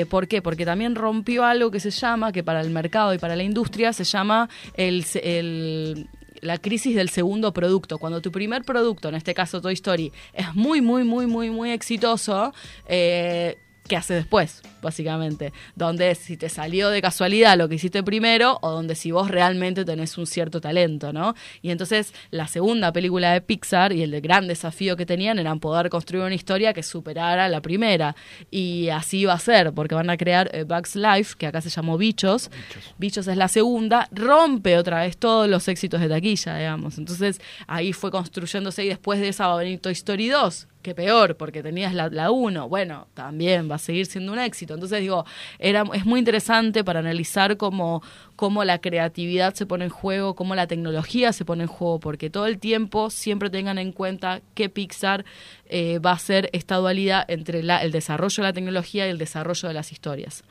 [0.09, 0.41] ¿por qué?
[0.41, 3.91] Porque también rompió algo que se llama, que para el mercado y para la industria
[3.93, 6.07] se llama el, el-
[6.45, 7.97] la crisis del segundo producto.
[7.97, 11.71] Cuando tu primer producto, en este caso Toy Story, es muy, muy, muy, muy, muy
[11.71, 12.53] exitoso,
[12.87, 14.61] eh, ¿qué hace después?
[14.85, 15.51] Básicamente.
[15.75, 19.83] Donde si te salió de casualidad lo que hiciste primero o donde si vos realmente
[19.83, 21.33] tenés un cierto talento, ¿no?
[21.63, 25.89] Y entonces la segunda película de Pixar y el gran desafío que tenían era poder
[25.89, 28.15] construir una historia que superara la primera.
[28.51, 31.71] Y así va a ser, porque van a crear eh, Bugs Life, que acá se
[31.71, 32.51] llamó Bichos.
[32.99, 36.99] Bichos es la segunda, rompe otra vez todos los éxitos de taquilla, digamos.
[36.99, 40.93] Entonces ahí fue construyéndose y después de esa va a venir Toy Story 2, que
[40.93, 42.69] peor, porque tenías la, la 1.
[42.69, 44.74] Bueno, también va a seguir siendo un éxito.
[44.75, 45.25] Entonces digo,
[45.59, 48.01] era, es muy interesante para analizar cómo,
[48.35, 52.29] cómo la creatividad se pone en juego, cómo la tecnología se pone en juego, porque
[52.29, 55.25] todo el tiempo siempre tengan en cuenta que Pixar
[55.67, 59.67] eh, va a ser esta dualidad entre el desarrollo de la tecnología y el desarrollo
[59.67, 60.43] de las historias.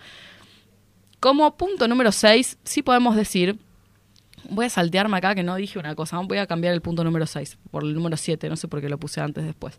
[1.21, 3.59] Como punto número 6, sí podemos decir,
[4.51, 7.27] voy a saltearme acá que no dije una cosa, voy a cambiar el punto número
[7.27, 9.79] 6 por el número 7, no sé por qué lo puse antes después.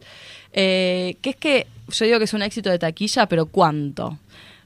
[0.53, 4.19] Eh, que es que yo digo que es un éxito de taquilla, pero ¿cuánto?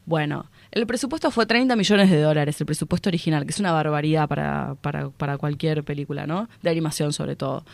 [0.05, 4.27] Bueno, el presupuesto fue 30 millones de dólares, el presupuesto original, que es una barbaridad
[4.27, 6.49] para, para, cualquier película, ¿no?
[6.61, 7.65] De animación sobre todo.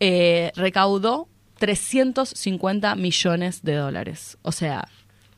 [0.00, 4.38] Eh, recaudó 350 millones de dólares.
[4.42, 4.88] O sea,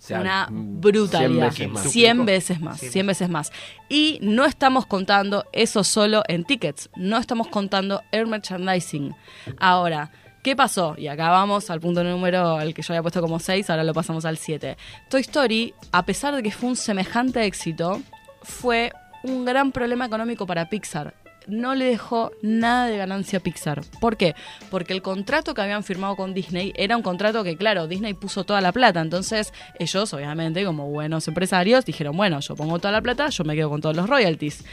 [0.01, 1.53] O sea, una mm, brutalidad.
[1.53, 1.92] 100 veces más.
[1.92, 3.53] 100 veces más, Cien 100 veces más.
[3.90, 9.14] Y no estamos contando eso solo en tickets, no estamos contando air merchandising.
[9.59, 10.11] Ahora,
[10.42, 10.94] ¿qué pasó?
[10.96, 13.92] Y acá vamos al punto número al que yo había puesto como 6, ahora lo
[13.92, 14.78] pasamos al 7.
[15.11, 18.01] Toy Story, a pesar de que fue un semejante éxito,
[18.42, 18.92] fue
[19.22, 21.19] un gran problema económico para Pixar.
[21.51, 23.82] No le dejó nada de ganancia a Pixar.
[24.01, 24.34] ¿Por qué?
[24.70, 28.44] Porque el contrato que habían firmado con Disney era un contrato que, claro, Disney puso
[28.44, 29.01] toda la plata.
[29.01, 33.55] Entonces, ellos, obviamente, como buenos empresarios, dijeron, bueno, yo pongo toda la plata, yo me
[33.57, 34.64] quedo con todos los royalties.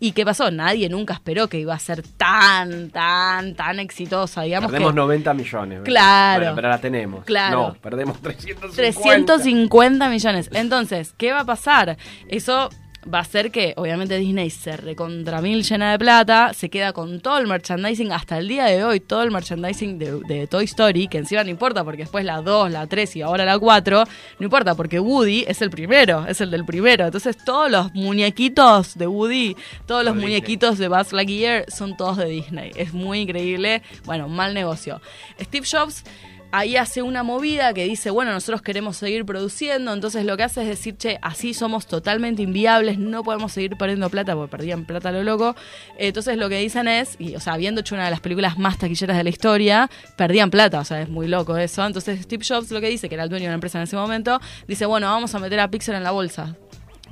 [0.00, 0.50] ¿Y qué pasó?
[0.50, 4.42] Nadie nunca esperó que iba a ser tan, tan, tan exitosa.
[4.42, 5.78] Digamos Perdemos que 90 millones.
[5.80, 5.84] ¿verdad?
[5.84, 6.40] Claro.
[6.40, 7.24] Bueno, pero la tenemos.
[7.24, 7.56] Claro.
[7.56, 8.76] No, perdemos 350.
[8.76, 10.50] 350 millones.
[10.52, 11.96] Entonces, ¿qué va a pasar?
[12.28, 12.68] Eso
[13.12, 17.20] va a ser que, obviamente, Disney se recontra mil llena de plata, se queda con
[17.20, 21.08] todo el merchandising hasta el día de hoy, todo el merchandising de, de Toy Story,
[21.08, 24.04] que encima no importa porque después la 2, la 3 y ahora la 4,
[24.38, 27.06] no importa porque Woody es el primero, es el del primero.
[27.06, 32.26] Entonces, todos los muñequitos de Woody, todos los muñequitos de Buzz Lightyear son todos de
[32.26, 32.72] Disney.
[32.74, 33.82] Es muy increíble.
[34.04, 35.00] Bueno, mal negocio.
[35.40, 36.04] Steve Jobs
[36.50, 40.62] ahí hace una movida que dice, bueno, nosotros queremos seguir produciendo, entonces lo que hace
[40.62, 45.12] es decir, che, así somos totalmente inviables, no podemos seguir perdiendo plata porque perdían plata
[45.12, 45.56] lo loco.
[45.98, 48.78] Entonces lo que dicen es, y, o sea, habiendo hecho una de las películas más
[48.78, 51.84] taquilleras de la historia, perdían plata, o sea, es muy loco eso.
[51.84, 53.96] Entonces Steve Jobs lo que dice, que era el dueño de una empresa en ese
[53.96, 56.56] momento, dice, bueno, vamos a meter a Pixar en la bolsa.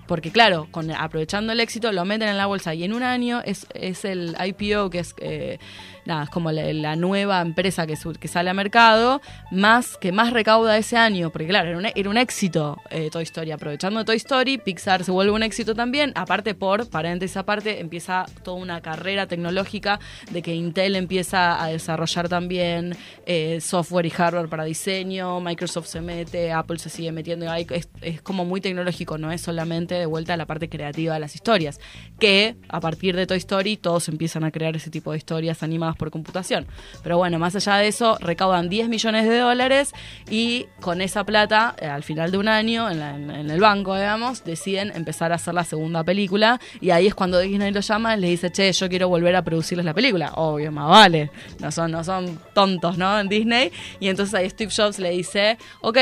[0.06, 3.42] Porque claro, con, aprovechando el éxito lo meten en la bolsa y en un año
[3.44, 5.58] es, es el IPO, que es eh,
[6.06, 7.96] nada, es como la, nueva empresa que,
[8.28, 13.10] sale a mercado, más que más recauda ese año, porque claro, era un, éxito eh,
[13.10, 13.50] Toy Story.
[13.50, 16.12] Aprovechando Toy Story, Pixar se vuelve un éxito también.
[16.14, 20.00] Aparte por, paréntesis aparte, empieza toda una carrera tecnológica
[20.30, 22.96] de que Intel empieza a desarrollar también
[23.26, 28.22] eh, software y hardware para diseño, Microsoft se mete, Apple se sigue metiendo, es, es
[28.22, 31.80] como muy tecnológico, no es solamente de vuelta a la parte creativa de las historias,
[32.18, 35.95] que a partir de Toy Story todos empiezan a crear ese tipo de historias animadas
[35.96, 36.66] por computación.
[37.02, 39.92] Pero bueno, más allá de eso, recaudan 10 millones de dólares
[40.30, 44.92] y con esa plata, eh, al final de un año, en, el banco, digamos, deciden
[44.94, 48.28] empezar a hacer la segunda película y ahí es cuando Disney lo llama y le
[48.28, 50.32] dice, che, yo quiero volver a producirles la película.
[50.34, 51.30] Obvio, más vale,
[51.60, 53.18] no son, no son tontos, ¿no?
[53.18, 53.70] En Disney.
[54.00, 55.98] Y entonces ahí Steve Jobs le dice, ok,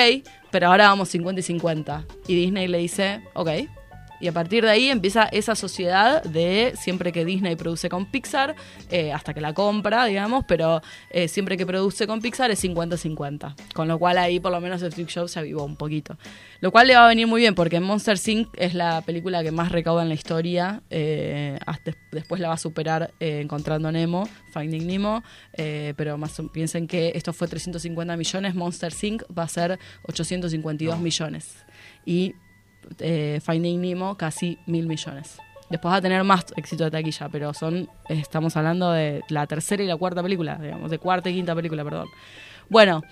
[0.51, 2.05] pero ahora vamos 50 y 50.
[2.29, 3.51] Y Disney le dice, ok.
[4.25, 8.55] Y a partir de ahí empieza esa sociedad de siempre que Disney produce con Pixar,
[8.91, 13.55] eh, hasta que la compra, digamos, pero eh, siempre que produce con Pixar es 50-50.
[13.75, 16.17] Con lo cual ahí por lo menos el Trick Show se avivó un poquito.
[16.63, 18.49] Lo cual le va a venir muy bien porque Monster Inc.
[18.57, 20.81] es la película que más recauda en la historia.
[20.89, 25.23] eh, hasta- después la va a superar Encontrando Nemo, Finding Nemo.
[25.55, 29.23] pero más piensen que esto fue 350 millones, Monster Inc.
[29.39, 31.57] va a ser 852 millones.
[32.07, 32.35] Y
[32.99, 35.39] eh, Finding Nemo casi mil millones.
[35.71, 39.83] Después va a tener más éxito de taquilla, pero son, estamos hablando de la tercera
[39.83, 42.09] y la cuarta película, digamos, de cuarta y quinta película, perdón.
[42.69, 43.03] Bueno,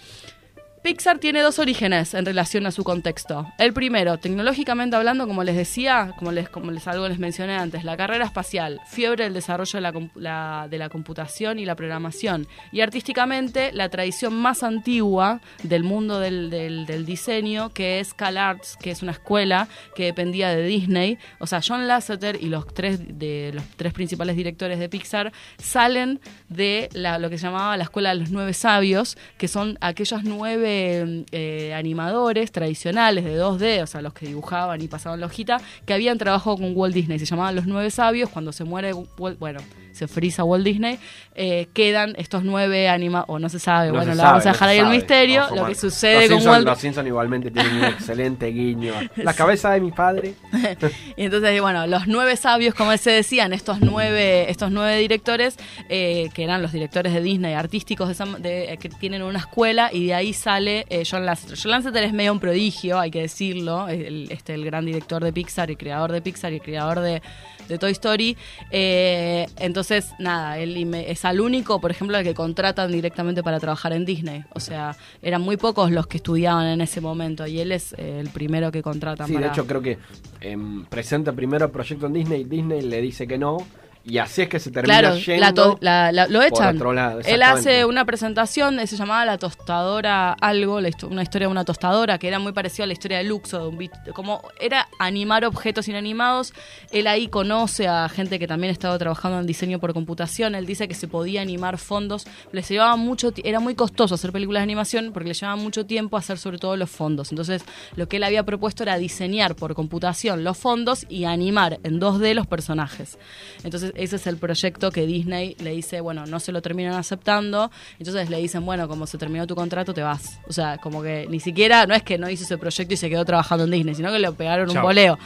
[0.83, 3.47] Pixar tiene dos orígenes en relación a su contexto.
[3.57, 7.85] El primero, tecnológicamente hablando, como les decía, como les, como les algo les mencioné antes,
[7.85, 12.49] la carrera espacial, fiebre del desarrollo de la, de la computación y la programación.
[12.73, 18.77] Y artísticamente, la tradición más antigua del mundo del, del- del diseño, que es CalArts,
[18.77, 21.17] que es una escuela que dependía de Disney.
[21.39, 26.19] O sea, John Lasseter y los tres, de, los tres principales directores de Pixar salen
[26.53, 30.23] de la- lo que se llamaba la escuela de los nueve sabios, que son aquellos
[30.25, 35.61] nueve eh, animadores tradicionales de 2D, o sea, los que dibujaban y pasaban la hojita,
[35.87, 37.19] que habían trabajado con Walt Disney.
[37.19, 38.31] Se llamaban los nueve sabios.
[38.31, 39.61] Cuando se muere, Walt- bueno,
[39.93, 40.99] se frisa Walt Disney,
[41.35, 44.53] eh, quedan estos nueve anima o no se sabe, No bueno, se lo vamos a
[44.53, 45.45] dejar ahí el misterio.
[45.45, 48.95] Ojo, lo que sucede los con Simpson, Walt Los Simpson igualmente tienen un excelente guiño.
[49.17, 50.35] La cabeza de mi padre.
[51.17, 55.57] Y entonces, bueno, los nueve sabios, como se decían, estos nueve, estos nueve directores,
[55.89, 59.91] eh, que eran los directores de Disney, artísticos de, de- eh, que tienen una escuela,
[59.93, 61.59] y de ahí sale eh, John Lasseter.
[61.61, 65.33] John Lasseter es medio un prodigio, hay que decirlo, el, este, el gran director de
[65.33, 67.23] Pixar y creador de Pixar y creador de,
[67.69, 68.37] de Toy Story.
[68.71, 73.93] Eh, entonces, nada, él es al único, por ejemplo, al que contratan directamente para trabajar
[73.93, 74.45] en Disney.
[74.55, 78.19] O sea, eran muy pocos los que estudiaban en ese momento, y él es eh,
[78.21, 79.47] el primero que contratan Sí, para...
[79.47, 79.99] de hecho creo que
[80.41, 83.59] em, presenta primero el proyecto en Disney, Disney le dice que no,
[84.05, 86.77] y así es que se termina Claro, yendo la to- la- la- lo por echan.
[86.77, 91.47] otro lado, Él hace una presentación, se llamaba La Tostadora Algo, la histo- una historia
[91.49, 94.13] de una tostadora, que era muy parecida a la historia de Luxo, de un bit-
[94.15, 96.53] como era animar objetos inanimados.
[96.91, 100.55] Él ahí conoce a gente que también estaba trabajando en diseño por computación.
[100.55, 102.27] Él dice que se podía animar fondos.
[102.53, 106.17] Les llevaba mucho, era muy costoso hacer películas de animación porque le llevaba mucho tiempo
[106.17, 107.31] hacer sobre todo los fondos.
[107.33, 107.63] Entonces,
[107.97, 112.35] lo que él había propuesto era diseñar por computación los fondos y animar en 2D
[112.35, 113.19] los personajes.
[113.65, 117.71] Entonces, ese es el proyecto que Disney le dice, bueno, no se lo terminan aceptando.
[117.99, 120.41] Entonces le dicen, bueno, como se terminó tu contrato, te vas.
[120.49, 123.09] O sea, como que ni siquiera, no es que no hizo ese proyecto y se
[123.09, 125.19] quedó trabajando en Disney, sino que le pegaron un boleo.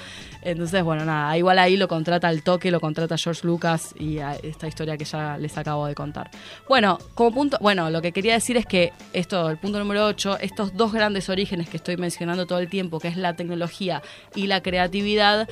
[0.47, 4.69] Entonces, bueno, nada, igual ahí lo contrata al toque, lo contrata George Lucas y esta
[4.69, 6.31] historia que ya les acabo de contar.
[6.69, 10.39] Bueno, como punto, bueno, lo que quería decir es que esto, el punto número 8,
[10.41, 14.03] estos dos grandes orígenes que estoy mencionando todo el tiempo, que es la tecnología
[14.37, 15.49] y la creatividad,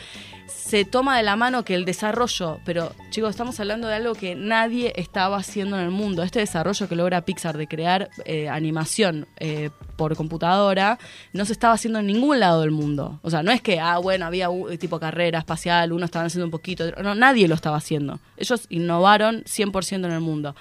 [0.46, 4.36] se toma de la mano que el desarrollo, pero chicos, estamos hablando de algo que
[4.36, 6.22] nadie estaba haciendo en el mundo.
[6.22, 10.98] Este desarrollo que logra Pixar de crear eh, animación eh, por computadora
[11.32, 13.18] no se estaba haciendo en ningún lado del mundo.
[13.22, 16.46] O sea, no es que, ah, bueno, había un- tipo carrera espacial, uno estaba haciendo
[16.46, 18.18] un poquito, no, nadie lo estaba haciendo.
[18.36, 20.54] Ellos innovaron 100% en el mundo.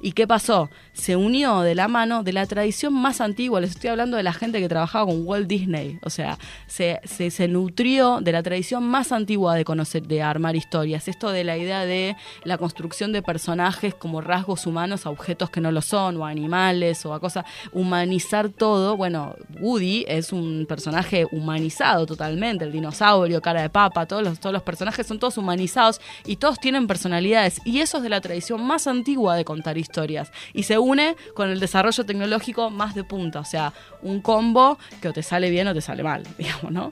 [0.00, 0.70] ¿Y qué pasó?
[0.92, 3.60] Se unió de la mano de la tradición más antigua.
[3.60, 5.98] Les estoy hablando de la gente que trabajaba con Walt Disney.
[6.02, 10.56] O sea, se, se, se nutrió de la tradición más antigua de conocer, de armar
[10.56, 11.06] historias.
[11.08, 15.60] Esto de la idea de la construcción de personajes como rasgos humanos a objetos que
[15.60, 17.44] no lo son, o a animales, o a cosas.
[17.72, 18.79] Humanizar todo.
[18.96, 22.64] Bueno, Woody es un personaje humanizado totalmente.
[22.64, 26.58] El dinosaurio, cara de papa, todos los, todos los personajes son todos humanizados y todos
[26.58, 27.60] tienen personalidades.
[27.64, 30.32] Y eso es de la tradición más antigua de contar historias.
[30.52, 33.40] Y se une con el desarrollo tecnológico más de punta.
[33.40, 33.72] O sea,
[34.02, 36.90] un combo que o te sale bien o te sale mal, digamos, ¿no?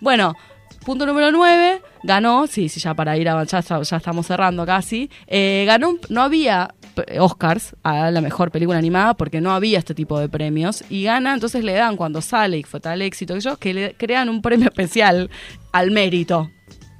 [0.00, 0.34] Bueno.
[0.84, 5.10] Punto número 9, ganó, sí, sí, ya para ir avanzando, ya, ya estamos cerrando casi.
[5.26, 6.74] eh, ganó, no había
[7.06, 10.84] eh, Oscars a la mejor película animada porque no había este tipo de premios.
[10.88, 13.94] Y gana, entonces le dan cuando sale y fue tal éxito que yo, que le
[13.94, 15.30] crean un premio especial
[15.72, 16.50] al mérito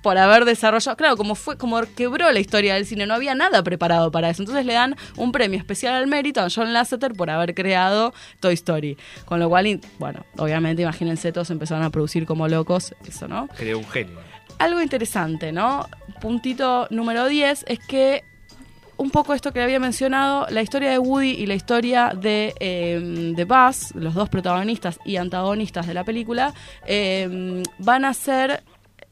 [0.09, 3.63] por haber desarrollado, claro, como fue, como quebró la historia del cine, no había nada
[3.63, 4.41] preparado para eso.
[4.41, 8.55] Entonces le dan un premio especial al mérito a John Lasseter por haber creado Toy
[8.55, 8.97] Story.
[9.27, 13.49] Con lo cual, bueno, obviamente, imagínense, todos empezaron a producir como locos eso, ¿no?
[13.49, 14.19] Creó un genio.
[14.59, 15.87] Algo interesante, ¿no?
[16.23, 18.25] Puntito número 10 es que
[18.97, 23.33] un poco esto que había mencionado, la historia de Woody y la historia de, eh,
[23.37, 26.55] de Buzz, los dos protagonistas y antagonistas de la película,
[26.87, 28.65] eh, van a ser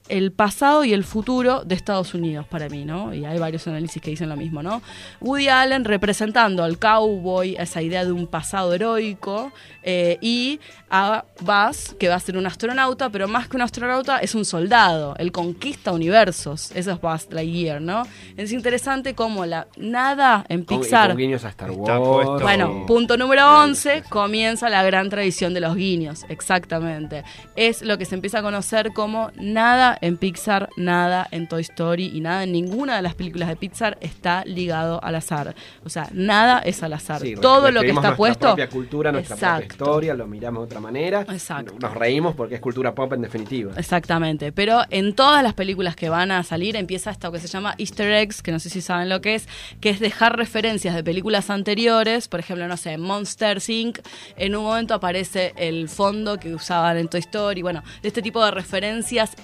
[0.09, 3.15] el pasado y el futuro de Estados Unidos para mí, ¿no?
[3.15, 4.83] Y hay varios análisis que dicen lo mismo, ¿no?
[5.21, 9.53] Woody Allen representando al cowboy, esa idea de un pasado heroico,
[9.83, 14.19] eh, y a Buzz, que va a ser un astronauta, pero más que un astronauta
[14.19, 18.05] es un soldado, él conquista universos, eso es Buzz Lightyear, ¿no?
[18.37, 21.09] Es interesante cómo la nada en Pixar...
[21.09, 22.43] con guiños a Star Wars.
[22.43, 27.25] Bueno, punto número 11, comienza la gran tradición de los guiños, exactamente.
[27.57, 32.11] Es lo que se empieza a conocer como nada en Pixar, nada en Toy Story
[32.15, 35.55] y nada en ninguna de las películas de Pixar está ligado al azar.
[35.85, 37.21] O sea, nada es al azar.
[37.21, 38.47] Sí, Todo lo que está nuestra puesto...
[38.47, 41.21] propia cultura, nuestra propia historia, lo miramos de otra manera.
[41.23, 41.75] Exacto.
[41.81, 43.73] Nos reímos porque es cultura pop en definitiva.
[43.77, 47.75] Exactamente, pero en todas las películas que van a salir empieza esto que se llama
[47.79, 49.49] Easter eggs, que no sé si saben lo que es,
[49.81, 53.99] que es dejar referencias de películas anteriores, por ejemplo, no sé, en Monster Inc.
[54.37, 58.45] en un momento aparece el fondo que usaban en Toy Story, bueno, de este tipo
[58.45, 59.37] de referencias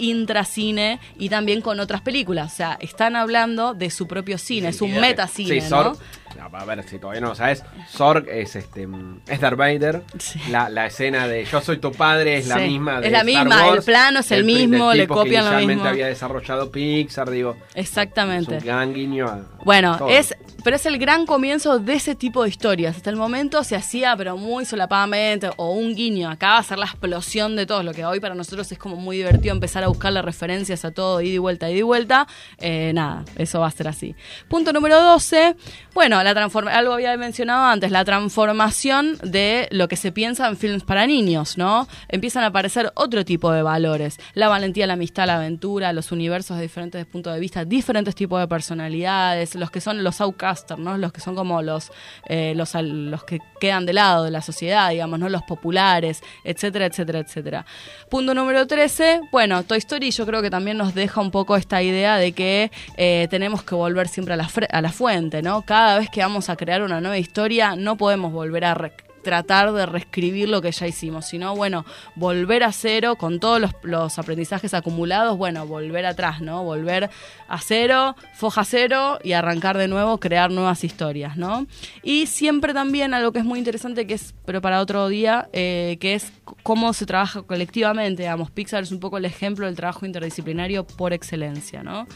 [0.42, 4.80] intracine y también con otras películas, o sea, están hablando de su propio cine, es
[4.82, 5.96] un metacine, Sí, ¿no?
[6.52, 8.88] A ver, si todavía no lo sabes, Zorg es este
[9.28, 10.02] es Darth Vader.
[10.50, 13.26] La, la escena de Yo soy tu padre es la misma de es la Star
[13.44, 15.84] misma, el Wars, plano es el mismo, le que copian lo mismo.
[15.84, 17.56] había desarrollado Pixar, digo.
[17.74, 18.56] Exactamente.
[18.56, 20.08] Es un gran guiño a Bueno, todo.
[20.08, 20.34] es,
[20.64, 22.96] pero es el gran comienzo de ese tipo de historias.
[22.96, 26.30] Hasta el momento se hacía, pero muy solapadamente, o un guiño.
[26.30, 28.96] Acá va a ser la explosión de todo, lo que hoy para nosotros es como
[28.96, 32.26] muy divertido empezar a buscarle referencias a todo, ida y vuelta, ida y vuelta.
[32.58, 34.14] Eh, nada, eso va a ser así.
[34.48, 35.56] Punto número 12.
[35.94, 40.56] Bueno, la transforma algo había mencionado antes, la transformación de lo que se piensa en
[40.56, 41.88] films para niños, ¿no?
[42.08, 44.18] Empiezan a aparecer otro tipo de valores.
[44.34, 48.40] La valentía, la amistad, la aventura, los universos de diferentes puntos de vista, diferentes tipos
[48.40, 50.20] de personalidades, los que son los
[50.98, 51.90] Los que son como los,
[52.26, 55.28] eh, los, los que quedan de lado de la sociedad, digamos, ¿no?
[55.28, 57.66] Los populares, etcétera, etcétera, etcétera.
[58.10, 59.20] Punto número 13.
[59.30, 62.70] Bueno, Toy Story yo creo que también nos deja un poco esta idea de que
[62.96, 65.62] eh, tenemos que volver siempre a la, a la fuente, ¿no?
[65.62, 68.74] Cada vez que vamos a crear una nueva historia, no podemos volver a
[69.22, 74.18] tratar de reescribir lo que ya hicimos, sino, bueno, volver a cero con todos los,
[74.18, 76.64] aprendizajes acumulados, bueno, volver atrás, ¿no?
[76.64, 77.10] Volver
[77.48, 81.66] a cero, foja cero y arrancar de nuevo, crear nuevas historias, ¿no?
[82.02, 85.96] Y siempre también algo que es muy interesante, que es, pero para otro día, eh,
[86.00, 90.04] que es cómo se trabaja colectivamente, digamos, Pixar es un poco el ejemplo del trabajo
[90.06, 92.06] interdisciplinario por excelencia, ¿no?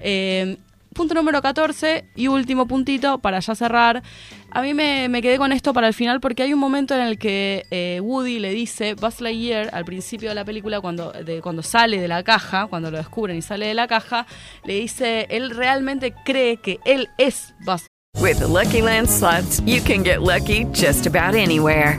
[0.00, 0.56] Eh,
[0.94, 4.02] Punto número 14 y último puntito para ya cerrar.
[4.50, 7.18] A mí me, quedé con esto para el final porque hay un momento en el
[7.18, 12.00] que eh, Woody le dice Buzz Lightyear al principio de la película cuando, cuando sale
[12.00, 14.26] de la caja, cuando lo descubren y sale de la caja,
[14.64, 17.86] le dice, él realmente cree que él es Buzz
[18.20, 21.98] With the Lucky Land slots, you can get lucky just about anywhere.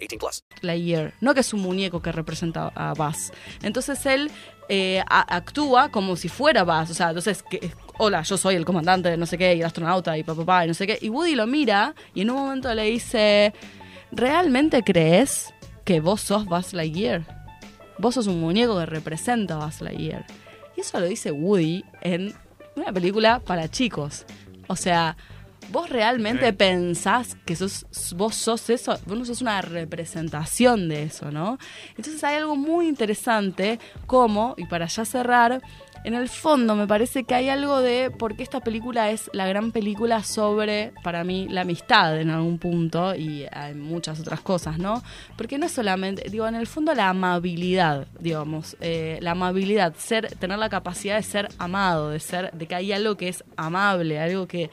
[0.01, 0.43] 18 plus.
[0.61, 3.31] Lightyear, no que es un muñeco que representa a Buzz.
[3.61, 4.31] Entonces él
[4.69, 9.15] eh, actúa como si fuera Buzz, o sea, entonces, que, hola, yo soy el comandante
[9.17, 10.97] no sé qué, y el astronauta, y papá, papá, y no sé qué.
[11.01, 13.53] Y Woody lo mira y en un momento le dice,
[14.11, 15.53] ¿realmente crees
[15.85, 17.41] que vos sos Buzz Lightyear?
[17.97, 20.25] Vos sos un muñeco que representa a Buzz Lightyear.
[20.75, 22.33] Y eso lo dice Woody en
[22.75, 24.25] una película para chicos.
[24.67, 25.17] O sea,
[25.71, 26.55] ¿vos realmente Ok.
[26.55, 28.97] pensás que sos, vos sos eso?
[29.05, 31.57] Vos no sos una representación de eso, ¿no?
[31.97, 35.61] Entonces hay algo muy interesante como, y para ya cerrar,
[36.03, 39.45] en el fondo me parece que hay algo de por qué esta película es la
[39.45, 44.79] gran película sobre, para mí, la amistad en algún punto y hay muchas otras cosas,
[44.79, 45.03] ¿no?
[45.37, 50.35] Porque no es solamente, digo, en el fondo la amabilidad, digamos, eh, la amabilidad, ser,
[50.37, 54.19] tener la capacidad de ser amado, de ser, de que hay algo que es amable,
[54.19, 54.71] algo que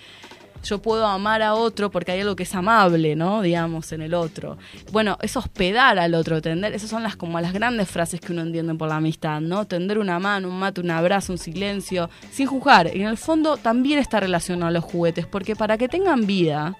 [0.62, 3.42] yo puedo amar a otro porque hay algo que es amable, ¿no?
[3.42, 4.58] Digamos, en el otro.
[4.92, 8.42] Bueno, es hospedar al otro, tender, esas son las como las grandes frases que uno
[8.42, 9.66] entiende por la amistad, ¿no?
[9.66, 12.88] Tender una mano, un mate, un abrazo, un silencio, sin juzgar.
[12.88, 16.76] En el fondo también está relacionado a los juguetes, porque para que tengan vida,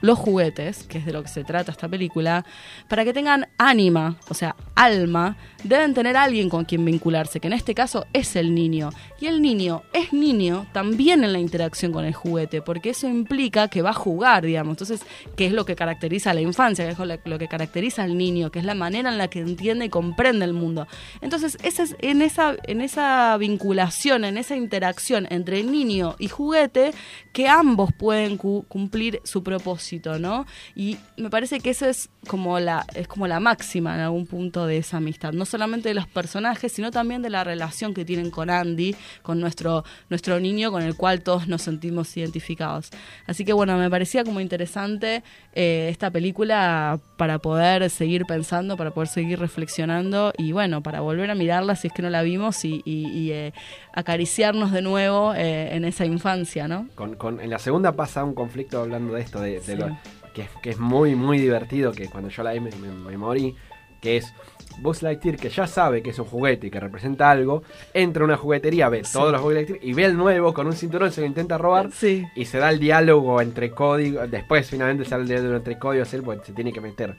[0.00, 2.44] los juguetes, que es de lo que se trata esta película,
[2.88, 7.52] para que tengan ánima, o sea, alma, deben tener alguien con quien vincularse, que en
[7.52, 8.90] este caso es el niño.
[9.20, 13.68] Y el niño es niño también en la interacción con el juguete, porque eso implica
[13.68, 14.72] que va a jugar, digamos.
[14.74, 15.00] Entonces,
[15.36, 16.84] ¿qué es lo que caracteriza a la infancia?
[16.86, 18.50] ¿Qué es lo- que caracteriza al niño?
[18.50, 20.86] Que es la manera en la que entiende y comprende el mundo.
[21.20, 26.92] Entonces, ese es, en, esa, en esa vinculación, en esa interacción entre niño y juguete,
[27.32, 30.46] que ambos pueden cu- cumplir su propósito, ¿no?
[30.76, 34.66] Y me parece que eso es como la es como la máxima en algún punto
[34.66, 38.30] de esa amistad, no solamente de los personajes, sino también de la relación que tienen
[38.30, 42.90] con Andy, con nuestro nuestro niño con el cual todos nos sentimos identificados.
[43.26, 45.22] Así que bueno, me parecía como interesante
[45.54, 51.30] eh, esta película para poder seguir pensando, para poder seguir reflexionando y bueno, para volver
[51.30, 53.52] a mirarla si es que no la vimos y, y- y, eh,
[53.94, 56.86] acariciarnos de nuevo eh, en esa infancia, ¿no?
[56.94, 59.76] Con, con- en la segunda pasa un conflicto hablando de esto, de, de Sí.
[59.76, 59.98] lo-
[60.34, 63.16] que, es- que es muy, muy divertido, que cuando yo la vi me, me- me
[63.16, 63.56] morí,
[64.00, 64.32] que es
[64.80, 67.62] Buzz Lightyear, que ya sabe que es un juguete y que representa algo,
[67.94, 69.12] entra a una juguetería, ve Sí.
[69.12, 71.90] todos los juguetes Lightyear y ve el nuevo con un cinturón, se lo intenta robar
[71.92, 72.24] Sí.
[72.36, 76.22] y se da el diálogo entre códigos, después finalmente sale el diálogo entre códigos, él
[76.22, 77.14] pues, se tiene que meter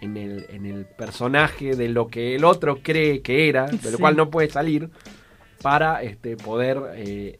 [0.00, 3.96] en el, en el personaje de lo que el otro cree que era, de lo
[3.96, 4.00] Sí.
[4.00, 4.90] cual no puede salir,
[5.62, 7.38] para este, poder eh,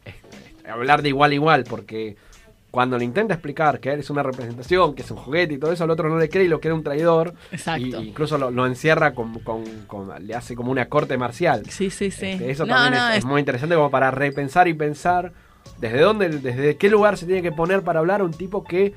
[0.68, 2.16] hablar de igual a igual, porque
[2.72, 5.84] cuando le intenta explicar que es una representación, que es un juguete y todo eso,
[5.84, 7.34] el otro no le cree y lo cree un traidor.
[7.52, 7.86] Exacto.
[7.86, 11.62] Y, incluso lo, lo encierra con, con- con- le hace como una corte marcial.
[11.68, 12.26] Sí, sí, sí.
[12.30, 15.32] Este, eso No, también no, es, es- es muy interesante como para repensar y pensar
[15.78, 18.94] desde dónde, desde qué lugar se tiene que poner para hablar a un tipo que,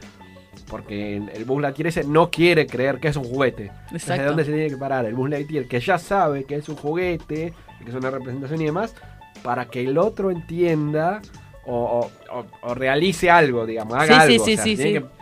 [0.69, 3.71] porque el Buzz Lightyear ese no quiere creer que es un juguete.
[3.91, 4.25] Desde Exacto.
[4.25, 7.53] dónde se tiene que parar el Buzz Lightyear que ya sabe que es un juguete,
[7.83, 8.95] que es una representación y demás,
[9.43, 11.21] para que el otro entienda
[11.65, 14.45] o, o- o- o realice algo, digamos, haga Sí, sí, algo.
[14.45, 15.05] sí, o sea, sí, tiene sí.
[15.05, 15.15] que-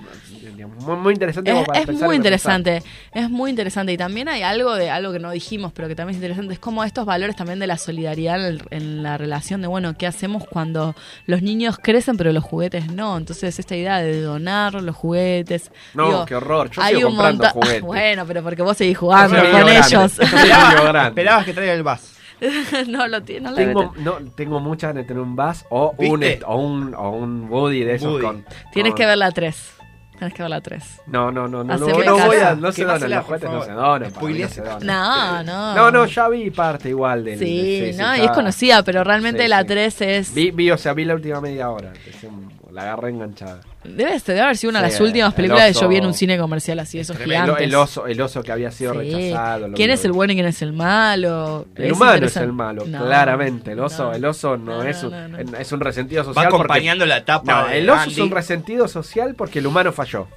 [0.55, 2.83] digamos, muy, muy interesante Es, como para es muy interesante,
[3.13, 3.91] es muy interesante.
[3.93, 6.59] Y también hay algo de algo que no dijimos, pero que también es interesante, es
[6.59, 10.43] como estos valores también de la solidaridad en, en la relación de, bueno, ¿qué hacemos
[10.45, 10.95] cuando
[11.27, 13.17] los niños crecen pero los juguetes no?
[13.17, 15.71] Entonces esta idea de donar los juguetes.
[15.93, 16.69] No, digo, qué horror.
[16.71, 17.81] Yo hay sigo un comprando juguetes.
[17.81, 20.19] Bueno, pero porque vos seguís jugando con ellos.
[20.19, 22.12] Esperabas que traiga el bus.
[22.87, 26.55] no lo tiene, no Tengo, no, tengo muchas de tener un Buzz o un, o
[26.57, 28.21] un, o un Woody de esos Woody.
[28.25, 28.45] con.
[28.71, 29.69] Tienes con- que ver la 3.
[30.17, 31.01] Tienes que ver la 3.
[31.07, 33.61] No, no, no, no, no, Hacerle no voy a, no se donan, los juguetes no
[33.63, 34.85] se donan.
[34.85, 35.43] no.
[35.43, 35.91] No, no.
[35.91, 37.39] No, ya vi parte igual del.
[37.39, 39.67] Sí, no, y ya- es conocida, pero realmente Sí, la sí.
[39.67, 40.33] 3 es...
[40.33, 41.91] Vi, vi, o sea, vi la última media hora.
[42.21, 42.29] se-
[42.73, 43.59] La agarré enganchada.
[43.83, 45.97] Debe, debe haber sido una de Sí, las últimas el películas que yo oso- vi
[45.97, 47.57] en un cine comercial así, esos El, gigantes.
[47.61, 48.97] el oso, el oso que había sido Sí.
[49.13, 49.71] rechazado.
[49.73, 51.67] ¿Quién es el bueno y quién es el malo?
[51.75, 53.73] El humano es el malo, No, claramente.
[53.73, 54.13] El oso, no.
[54.13, 55.57] el oso no, No, es, un, no, no.
[55.57, 56.45] es un resentido Va social.
[56.49, 58.13] porque- acompañando la etapa No, de el oso Andy.
[58.13, 60.27] es un resentido social porque el humano falló.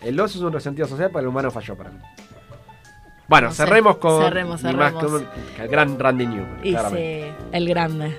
[0.00, 1.98] El oso es un resentido social porque el humano falló para mí.
[3.28, 3.64] Bueno, No sé.
[3.64, 5.04] cerremos con Cerremos, ni más cerremos.
[5.04, 5.26] que un-
[5.56, 6.60] que el gran Randy Newman.
[6.62, 8.18] Y sí, el grande.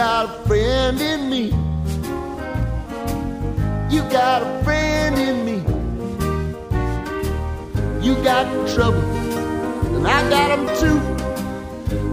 [0.00, 1.44] Got a friend in me.
[3.94, 5.58] You got a friend in me.
[8.00, 9.02] You got trouble,
[9.96, 11.00] and I got them too.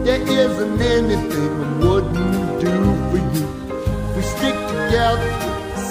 [0.04, 2.74] There isn't anything I wouldn't do
[3.10, 3.46] for you.
[4.18, 5.32] We stick together,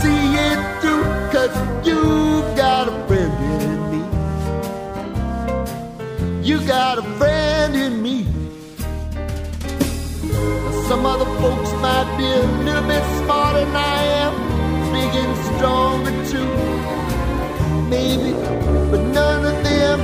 [0.01, 1.55] see it through, cause
[1.89, 2.01] you
[2.65, 3.35] got a friend
[3.65, 4.01] in me.
[6.47, 8.36] You got a friend in me.
[10.89, 14.33] Some other folks might be a little bit smarter than I am,
[14.93, 16.53] big and stronger too.
[17.91, 18.31] Maybe,
[18.93, 19.99] but none of them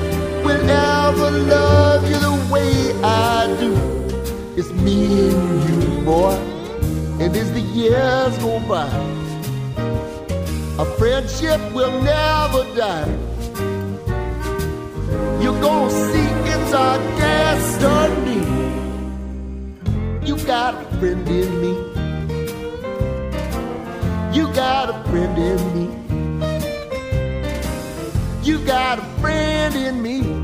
[0.45, 2.72] will ever love you the way
[3.05, 3.72] I do.
[4.57, 6.35] It's me and you, boy,
[7.22, 8.91] and as the years go by,
[10.83, 13.09] a friendship will never die.
[15.41, 16.99] You're gonna see it's our
[20.39, 21.72] got a friend in me.
[24.37, 26.03] You got a friend in me.
[28.43, 30.41] You got a friend in me.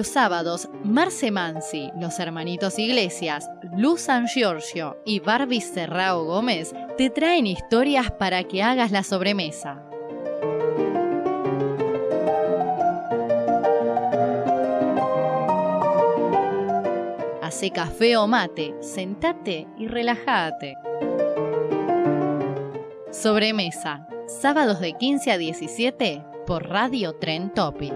[0.00, 7.10] Los sábados, Marce Mansi, los hermanitos Iglesias, Luz San Giorgio y Barbie Serrao Gómez te
[7.10, 9.82] traen historias para que hagas la sobremesa.
[17.42, 20.76] Hace café o mate, sentate y relájate.
[23.10, 27.92] Sobremesa, sábados de 15 a 17 por Radio Tren Topic.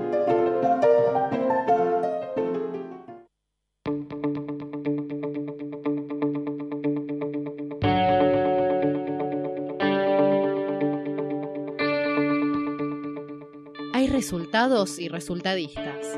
[14.54, 16.16] Resultados y resultadistas.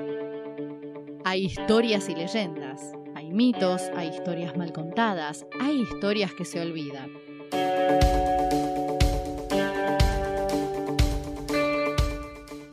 [1.24, 2.92] Hay historias y leyendas.
[3.14, 7.10] Hay mitos, hay historias mal contadas, hay historias que se olvidan.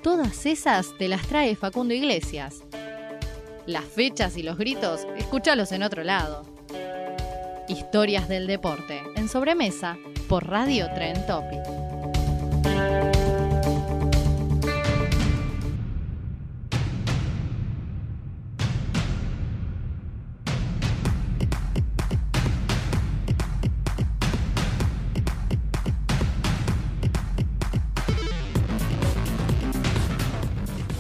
[0.01, 2.66] Todas esas te las trae Facundo Iglesias.
[3.66, 6.43] Las fechas y los gritos, escúchalos en otro lado.
[7.70, 9.97] Historias del deporte, en sobremesa,
[10.28, 11.72] por Radio Tren Topic.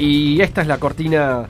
[0.03, 1.47] Y esta es la cortina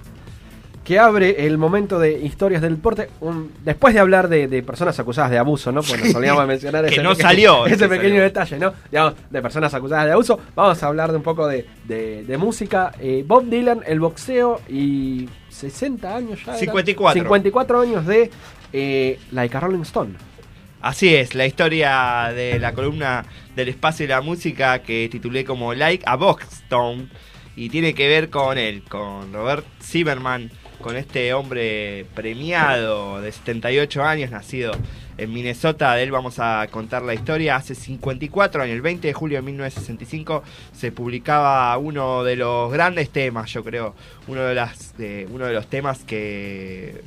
[0.83, 3.09] que abre el momento de historias del deporte.
[3.21, 5.81] Un- después de hablar de, de personas acusadas de abuso, ¿no?
[5.81, 8.23] Porque nos solíamos mencionar Que ese no pequeño- salió, ese que pequeño salió.
[8.23, 8.73] detalle, ¿no?
[8.91, 10.39] Digamos, de personas acusadas de abuso.
[10.55, 12.91] Vamos a hablar de un poco de, de- de música.
[12.99, 16.51] Eh, Bob Dylan, el boxeo y 60 años ya.
[16.51, 16.59] era.
[16.59, 17.21] 54.
[17.21, 18.29] 54 años de
[18.73, 20.15] eh, Like a Rolling Stone.
[20.81, 23.23] Así es, la historia de la columna
[23.55, 27.07] del espacio y la música que titulé como Like a Boxstone
[27.55, 30.51] y tiene que ver con él, con Robert Zimmerman,
[30.81, 34.73] con este hombre premiado de 78 años, nacido
[35.17, 35.93] en Minnesota.
[35.93, 37.55] De él vamos a contar la historia.
[37.55, 40.43] Hace 54 años, el 20 de julio de 1965,
[40.73, 43.95] se publicaba uno de los grandes temas, yo creo,
[44.27, 47.01] uno de, las, de- uno de los temas que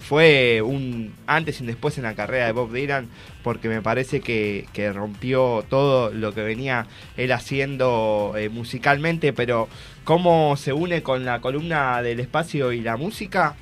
[0.00, 3.08] fue un antes y un después en la carrera de Bob Dylan
[3.42, 6.86] porque me parece que, rompió todo lo que venía
[7.16, 9.68] él haciendo eh, musicalmente, pero
[10.04, 13.54] cómo se une con la columna del espacio y la música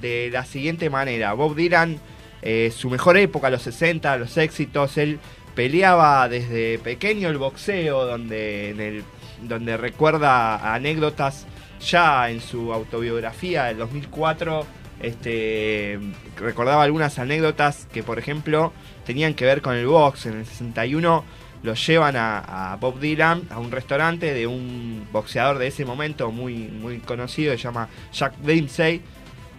[0.00, 1.32] de la siguiente manera.
[1.32, 1.98] Bob Dylan,
[2.42, 5.18] eh, su mejor época, los 60, los éxitos, él
[5.54, 9.04] peleaba desde pequeño el boxeo, donde, en el,
[9.42, 11.46] donde recuerda anécdotas
[11.80, 15.98] ya en su autobiografía del 2004 este,
[16.36, 18.72] recordaba algunas anécdotas que, por ejemplo,
[19.04, 20.26] tenían que ver con el box.
[20.26, 21.24] En el 61
[21.62, 26.54] lo llevan a, Bob Dylan a un restaurante de un boxeador de ese momento muy,
[26.54, 29.02] muy conocido, se llama Jack Dempsey.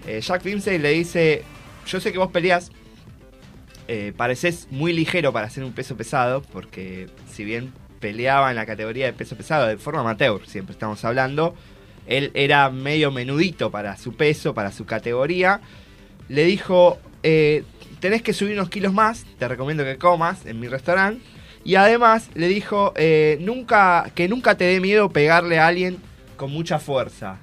[0.08, 1.44] Eh, Jack Dempsey le dice,
[1.86, 2.72] yo sé que vos peleas,
[3.88, 8.66] eh, pareces muy ligero para ser un peso pesado, porque si bien peleaba en la
[8.66, 11.56] categoría de peso pesado de forma amateur, siempre estamos hablando,
[12.12, 15.62] él era medio menudito para su peso, para su categoría.
[16.28, 17.64] Le dijo, eh,
[18.00, 21.24] tenés que subir unos kilos más, te recomiendo que comas en mi restaurante.
[21.64, 25.98] Y además le dijo, eh, nunca, que nunca te dé miedo pegarle a alguien
[26.36, 27.38] con mucha fuerza.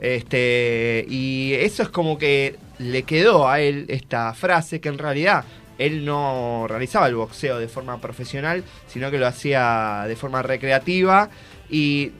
[0.00, 5.44] Este, y eso es como que le quedó a él esta frase que en realidad
[5.78, 11.28] él no realizaba el boxeo de forma profesional, sino que lo hacía de forma recreativa
[11.70, 12.12] y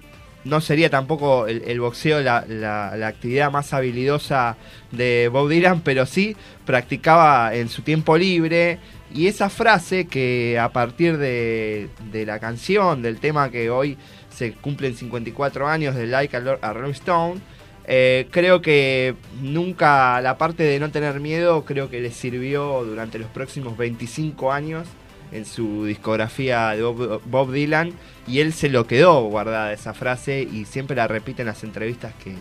[0.45, 4.57] no sería tampoco el, boxeo la, la- la actividad más habilidosa
[4.90, 8.78] de Bob Dylan, pero sí practicaba en su tiempo libre.
[9.14, 13.99] Y esa frase que a partir de, de la canción, del tema que hoy
[14.34, 17.40] se cumplen 54 años de Like a Rolling Stone,
[17.86, 23.18] eh, creo que nunca la parte de no tener miedo, creo que le sirvió durante
[23.18, 24.86] los próximos 25 años
[25.33, 27.93] en su discografía de Bob, Bob Dylan
[28.26, 32.12] y él se lo quedó guardada esa frase y siempre la repite en las entrevistas
[32.22, 32.35] que,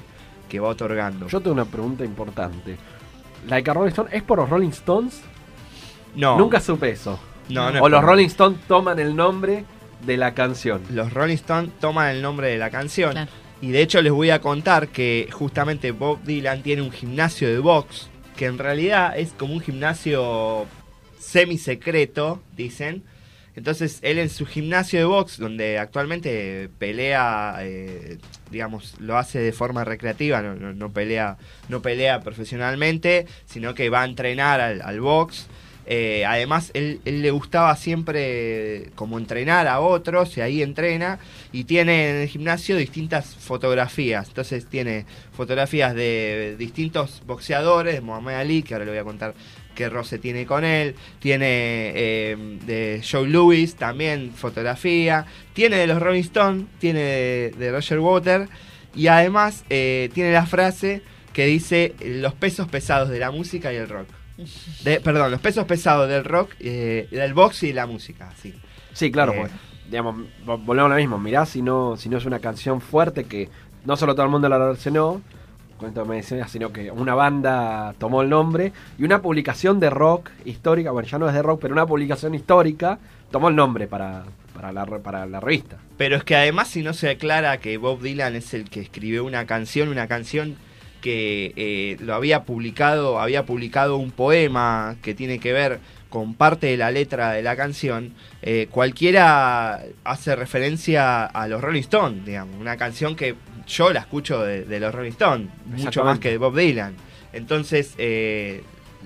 [0.49, 1.27] que va otorgando.
[1.27, 2.77] Yo tengo una pregunta importante.
[3.47, 5.21] Like a Rolling Stone, ¿es por los Rolling Stones?
[6.15, 6.37] No.
[6.37, 7.19] Nunca supe eso.
[7.49, 9.65] No, no es o los por- Rolling Stones toman el nombre
[10.05, 10.81] de la canción.
[10.91, 13.15] Los Rolling Stones toman el nombre de la canción.
[13.61, 17.59] Y de hecho les voy a contar que justamente Bob Dylan tiene un gimnasio de
[17.59, 20.65] box que en realidad es como un gimnasio
[21.21, 23.03] semi-secreto, dicen.
[23.55, 28.17] Entonces él en su gimnasio de box, donde actualmente pelea, eh,
[28.49, 33.89] digamos, lo hace de forma recreativa, no, no- no pelea, no pelea profesionalmente, sino que
[33.89, 35.47] va a entrenar al, al box.
[35.87, 41.19] Eh, además, él, él le gustaba siempre como entrenar a otros y ahí entrena
[41.51, 44.29] y tiene en el gimnasio distintas fotografías.
[44.29, 49.33] Entonces tiene fotografías de distintos boxeadores, de Mohamed Ali, que ahora le voy a contar
[49.75, 51.45] qué roce tiene con él, tiene
[51.95, 57.99] eh, de Joe Louis también fotografía, tiene de los Rolling Stones, tiene de, de Roger
[57.99, 58.47] Water
[58.95, 61.01] y además eh, tiene la frase
[61.33, 64.07] que dice los pesos pesados de la música y el rock.
[64.83, 68.53] De- perdón, los pesos pesados del rock, eh, del box y la música, sí.
[68.93, 69.51] Sí, claro, pues,
[69.89, 70.15] digamos,
[70.45, 71.17] vo- volvemos a lo mismo.
[71.17, 73.49] Mirá si no, si no es una canción fuerte que
[73.85, 75.21] no solo todo el mundo la versionó,
[75.81, 80.29] cuento me decía, sino que una banda tomó el nombre y una publicación de rock
[80.45, 82.99] histórica, bueno, ya no es de rock, pero una publicación histórica
[83.31, 84.23] tomó el nombre para,
[84.53, 85.77] para, la, para la revista.
[85.97, 89.25] Pero es que además si no se aclara que Bob Dylan es el que escribió
[89.25, 90.55] una canción, una canción
[91.01, 95.79] que eh, lo había publicado, había publicado un poema que tiene que ver
[96.09, 98.13] con parte de la letra de la canción,
[98.43, 103.33] eh, cualquiera hace referencia a los Rolling Stones, digamos, una canción que
[103.71, 106.95] yo la escucho de, de los Rolling Stones, mucho más que de Bob Dylan.
[107.33, 108.63] Entonces, eh,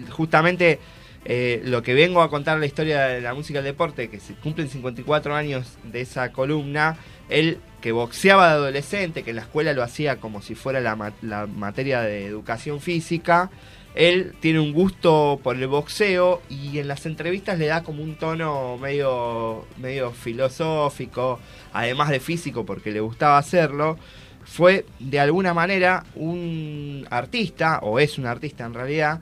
[0.10, 0.80] justamente
[1.26, 4.34] eh, lo que vengo a contar la historia de la música del deporte, que se
[4.34, 6.98] cumplen 54 años de esa columna,
[7.30, 11.14] él que boxeaba de adolescente, que en la escuela lo hacía como si fuera la,
[11.22, 13.52] la materia de educación física,
[13.96, 18.18] él tiene un gusto por el boxeo y en las entrevistas le da como un
[18.18, 21.40] tono medio, medio filosófico,
[21.72, 23.98] además de físico porque le gustaba hacerlo.
[24.46, 29.20] Fue de alguna manera un artista, o es un artista en realidad,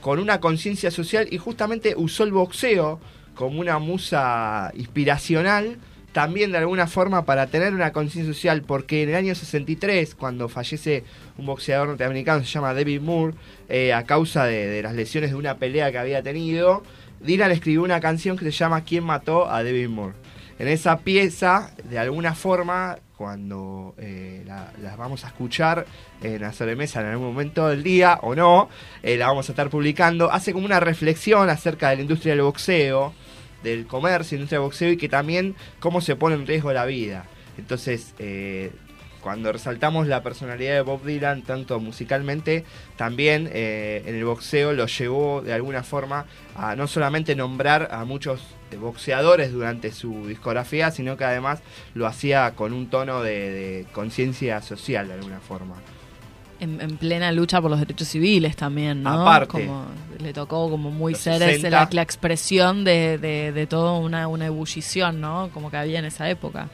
[0.00, 3.00] con una conciencia social y justamente usó el boxeo
[3.34, 5.78] como una musa inspiracional
[6.12, 10.48] también de alguna forma para tener una conciencia social porque en el año 63 cuando
[10.48, 11.04] fallece
[11.38, 13.34] un boxeador norteamericano se llama David Moore
[13.68, 16.82] eh, a causa de, de las lesiones de una pelea que había tenido
[17.22, 20.14] Dylan escribió una canción que se llama ¿Quién mató a David Moore?
[20.58, 25.86] En esa pieza, de alguna forma, cuando eh, la, la vamos a escuchar
[26.24, 28.68] en la sobremesa en algún momento del día o no,
[29.00, 32.42] eh, la vamos a estar publicando, hace como una reflexión acerca de la industria del
[32.42, 33.14] boxeo,
[33.62, 37.26] del comercio, industria del boxeo y que también cómo se pone en riesgo la vida.
[37.58, 38.72] Entonces, eh,
[39.22, 42.64] cuando resaltamos la personalidad de Bob Dylan, tanto musicalmente,
[42.96, 48.04] también eh, en el boxeo lo llevó de alguna forma a no solamente nombrar a
[48.04, 51.62] muchos eh, boxeadores durante su discografía, sino que además
[51.94, 55.76] lo hacía con un tono de, de conciencia social de alguna forma.
[56.60, 59.22] En, en plena lucha por los derechos civiles también, ¿no?
[59.22, 59.48] Aparte.
[59.48, 59.86] Como
[60.20, 61.70] le tocó como muy ser ese, 60.
[61.70, 65.50] la, la expresión de, de, de toda una, una ebullición, ¿no?
[65.52, 66.68] Como que había en esa época.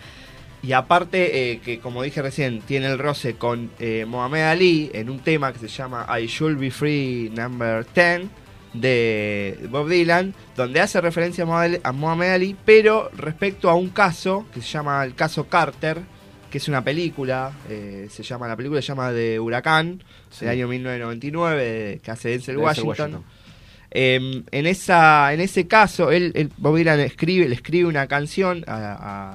[0.62, 5.08] Y aparte, eh, que como dije recién, tiene el roce con eh, Mohamed Ali en
[5.08, 8.22] un tema que se llama I Should Be Free Number 10
[8.74, 14.60] de Bob Dylan, donde hace referencia a Mohamed- Ali, pero respecto a un caso que
[14.60, 15.98] se llama el caso Carter,
[16.50, 20.44] que es una película, eh, se llama la película se llama de Huracán, Sí.
[20.44, 22.88] del año 1999, de- que hace Denzel Denzel Washington.
[23.12, 23.24] Washington.
[23.90, 28.64] Eh, en, esa, en ese caso, él, Bob Dylan escribe, le escribe una canción,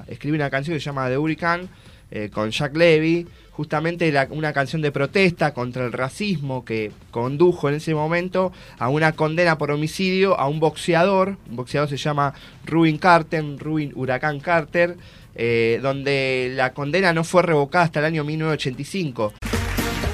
[0.08, 1.68] escribe una canción que se llama The Hurricane,
[2.10, 7.76] eh, con Jack Levy, justamente una canción de protesta contra el racismo que condujo en
[7.76, 12.34] ese momento a una condena por homicidio a un boxeador, un boxeador se llama
[12.66, 14.96] Rubin Carter, Rubin Huracán Carter,
[15.34, 19.32] eh, donde la condena no fue revocada hasta el año 1985.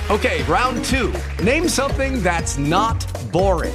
[0.09, 1.13] Okay, round two.
[1.45, 3.75] Name something that's not boring.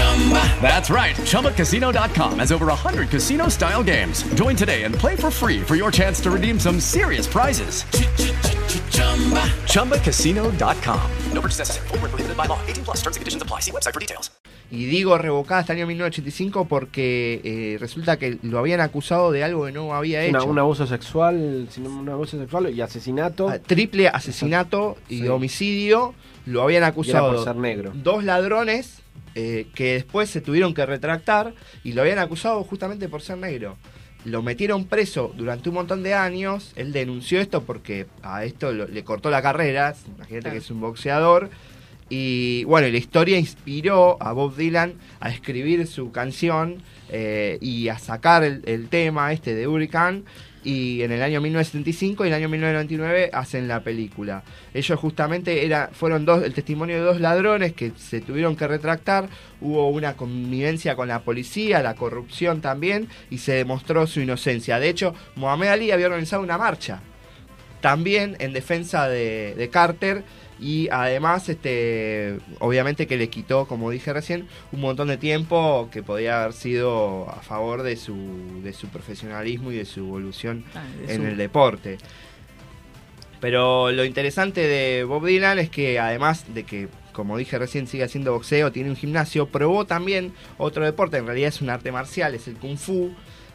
[0.00, 1.14] That's right.
[1.16, 4.24] ChumbaCasino.com has over 100 casino style games.
[4.34, 7.84] Join today and play for free for your chance to redeem some serious prizes.
[9.68, 11.00] ChumbaCasino.com.
[11.32, 11.86] No purchase necessary.
[11.88, 12.58] Void where prohibited by law.
[12.66, 13.60] 18 plus terms and conditions apply.
[13.60, 14.30] See website for details.
[14.68, 19.44] Y digo revocada hasta el año 1985 porque eh, resulta que lo habían acusado de
[19.44, 20.48] algo que no había Una- hecho.
[20.48, 23.48] un abuso sexual, sino un abuso sexual y asesinato.
[23.48, 25.28] Ah, Triple asesinato y Sí.
[25.28, 26.14] homicidio.
[26.46, 27.92] Lo habían acusado por ser negro.
[27.94, 29.02] dos ladrones
[29.36, 33.76] eh, que después se tuvieron que retractar y lo habían acusado justamente por ser negro.
[34.24, 36.72] Lo metieron preso durante un montón de años.
[36.74, 39.94] Él denunció esto porque a esto lo- le cortó la carrera.
[40.16, 41.50] Imagínate que es un boxeador.
[42.08, 47.98] Y bueno, la historia inspiró a Bob Dylan a escribir su canción eh, y a
[47.98, 50.22] sacar el, el tema este de Hurricane.
[50.66, 54.42] Y en el año 1975 y en el año 1999 hacen la película.
[54.74, 59.28] Ellos justamente era, fueron dos, el testimonio de dos ladrones que se tuvieron que retractar,
[59.60, 64.80] hubo una connivencia con la policía, la corrupción también, y se demostró su inocencia.
[64.80, 67.00] De hecho, Mohamed Ali había organizado una marcha
[67.80, 70.24] también en defensa de, de Carter
[70.58, 76.02] y además este obviamente que le quitó como dije recién un montón de tiempo que
[76.02, 78.16] podía haber sido a favor de su
[78.62, 81.98] de su profesionalismo y de su evolución Ah, de en su- el deporte.
[83.40, 88.04] Pero lo interesante de Bob Dylan es que además de que como dije recién sigue
[88.04, 91.18] haciendo boxeo tiene un gimnasio probó también otro deporte.
[91.18, 93.10] En realidad es un arte marcial es el kung fu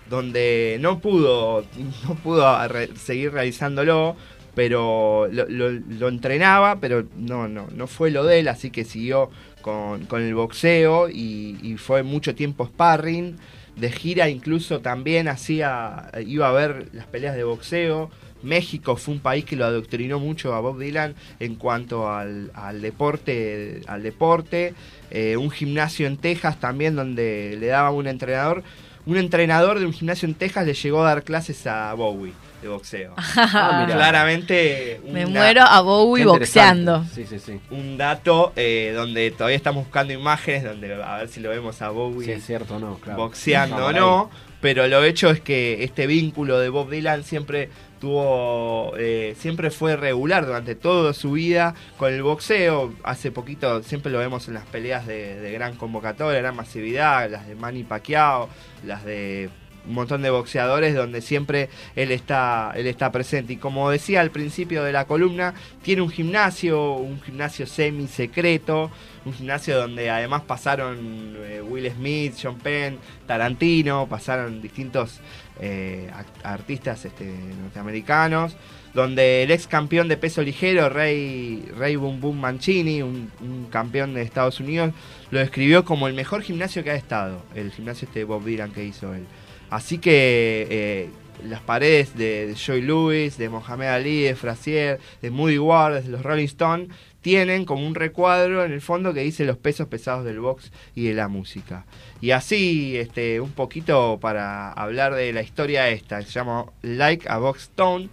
[0.09, 1.65] donde no pudo
[2.07, 4.15] no pudo re- seguir realizándolo
[4.55, 9.29] pero lo, lo- entrenaba pero no no no fue lo de él así que siguió
[9.61, 13.37] con, con el boxeo y, y fue mucho tiempo sparring.
[13.75, 18.09] De gira incluso también hacía iba a ver las peleas de boxeo.
[18.43, 22.81] México fue un país que lo adoctrinó mucho a Bob Dylan en cuanto al, al
[22.81, 24.73] deporte al deporte.
[25.11, 28.63] Eh, un gimnasio en Texas también donde le daba un entrenador.
[29.05, 32.67] Un entrenador de un gimnasio en Texas le llegó a dar clases a Bowie de
[32.67, 37.03] boxeo Ah, claramente Me una- muero a Bowie boxeando.
[37.13, 37.59] Sí, sí, sí.
[37.71, 41.89] un dato eh, donde todavía estamos buscando imágenes donde a ver si lo vemos a
[41.89, 43.17] Bowie Si es cierto o no, claro.
[43.23, 44.29] boxeando o no,
[44.61, 49.95] pero lo hecho es que este vínculo de Bob Dylan siempre tuvo, eh, siempre fue
[49.95, 52.93] regular durante toda su vida con el boxeo.
[53.03, 57.47] Hace poquito siempre lo vemos en las peleas de, de gran convocatoria, gran masividad, las
[57.47, 58.49] de Manny Pacquiao,
[58.85, 59.49] las de
[59.87, 63.53] un montón de boxeadores donde siempre él está él está presente.
[63.53, 68.91] Y como decía al principio de la columna tiene un gimnasio un gimnasio semi secreto
[69.25, 75.19] un gimnasio donde además pasaron eh, Will Smith John Penn Tarantino pasaron distintos
[75.59, 76.09] eh,
[76.43, 77.25] artistas este,
[77.61, 78.55] norteamericanos
[78.93, 84.13] donde el ex campeón de peso ligero Ray Ray Boom Boom Mancini un, un campeón
[84.13, 84.93] de Estados Unidos
[85.29, 88.71] lo describió como el mejor gimnasio que ha estado el gimnasio este de Bob Dylan
[88.71, 89.25] que hizo él
[89.71, 91.09] Así que eh,
[91.47, 96.09] las paredes de, de Joy Lewis, de Mohamed Ali, de Frazier, de Moody Ward, de
[96.09, 96.89] los Rolling Stones,
[97.21, 101.05] tienen como un recuadro en el fondo que dice los pesos pesados del box y
[101.05, 101.85] de la música.
[102.19, 107.29] Y así, este, un poquito para hablar de la historia esta, que se llama Like
[107.29, 108.09] a Box Stone,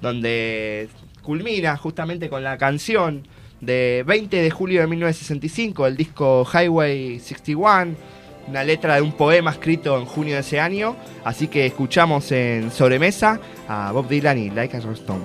[0.00, 0.88] donde
[1.22, 3.26] culmina justamente con la canción
[3.60, 7.96] de 20 de julio de 1965, el disco Highway 61,
[8.48, 10.96] una letra de un poema escrito en junio de ese año.
[11.24, 13.38] Así que escuchamos en sobremesa
[13.68, 15.24] a Bob Dylan y Like a Stone.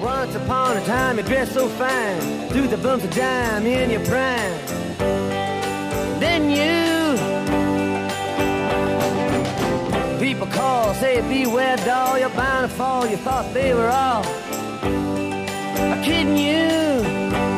[0.00, 4.00] Once upon a time you dressed so fine Through the bumps of dime in your
[4.04, 4.52] prime
[6.20, 7.18] Then you
[10.20, 14.22] People call, say beware doll You're bound to fall, you thought they were all
[16.04, 17.57] Kidding You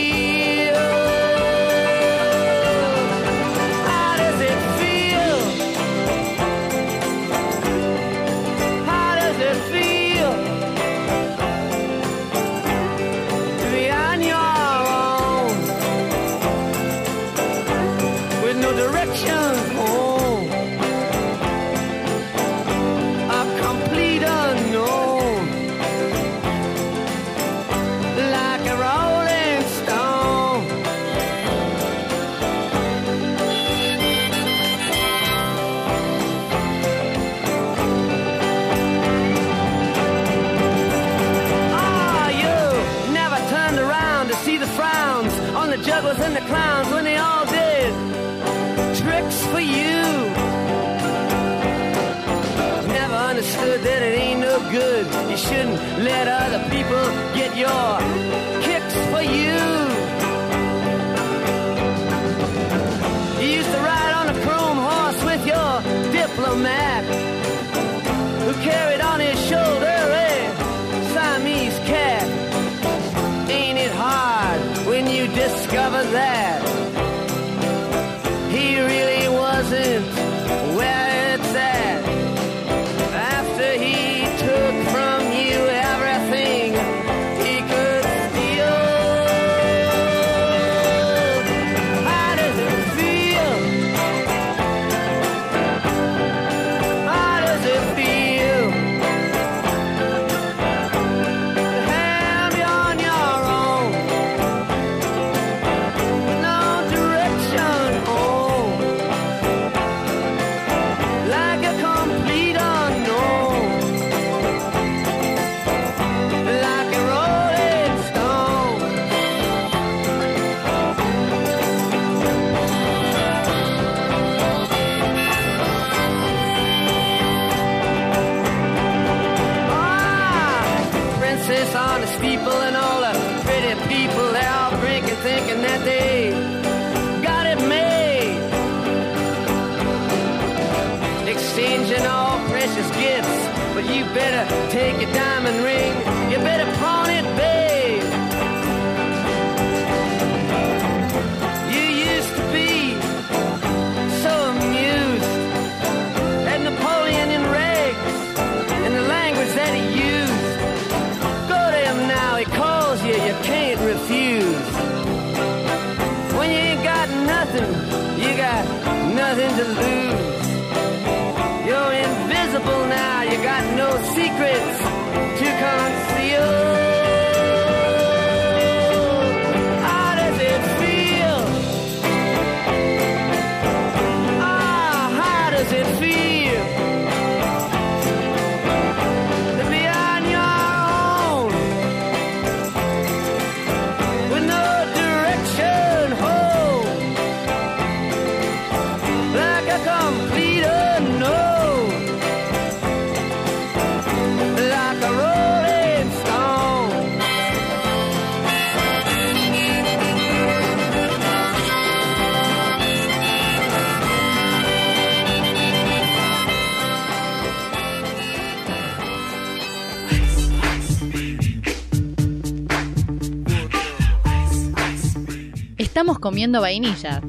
[226.21, 227.21] Comiendo vainilla.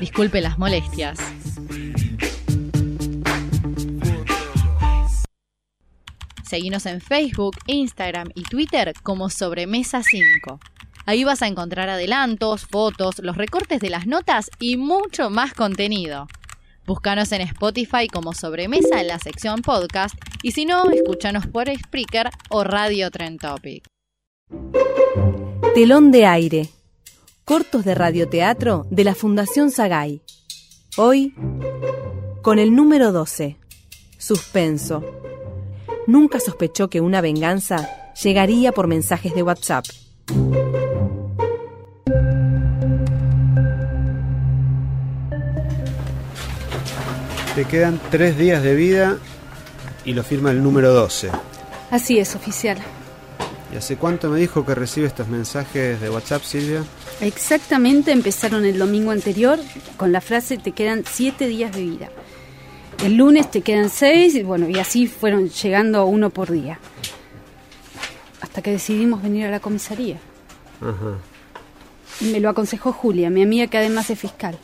[0.00, 1.18] Disculpe las molestias.
[6.42, 10.60] Seguinos en Facebook, Instagram y Twitter como Sobremesa 5.
[11.06, 16.26] Ahí vas a encontrar adelantos, fotos, los recortes de las notas y mucho más contenido.
[16.86, 22.30] Búscanos en Spotify como Sobremesa en la sección podcast y si no, escúchanos por Spreaker
[22.50, 23.93] o Radio Trend Topic.
[25.74, 26.68] Telón de aire.
[27.44, 30.22] Cortos de radioteatro de la Fundación Sagay.
[30.96, 31.34] Hoy,
[32.42, 33.56] con el número 12.
[34.18, 35.02] Suspenso.
[36.06, 39.84] Nunca sospechó que una venganza llegaría por mensajes de WhatsApp.
[47.54, 49.18] Te quedan tres días de vida
[50.04, 51.30] y lo firma el número 12.
[51.90, 52.78] Así es, oficial.
[53.74, 56.84] ¿Y hace cuánto me dijo que recibe estos mensajes de WhatsApp, Silvia?
[57.20, 59.58] Exactamente empezaron el domingo anterior
[59.96, 62.08] con la frase te quedan siete días de vida.
[63.04, 66.78] El lunes te quedan seis y bueno, y así fueron llegando uno por día.
[68.40, 70.18] Hasta que decidimos venir a la comisaría.
[70.80, 71.18] Ajá.
[72.20, 74.56] Me lo aconsejó Julia, mi amiga que además es fiscal.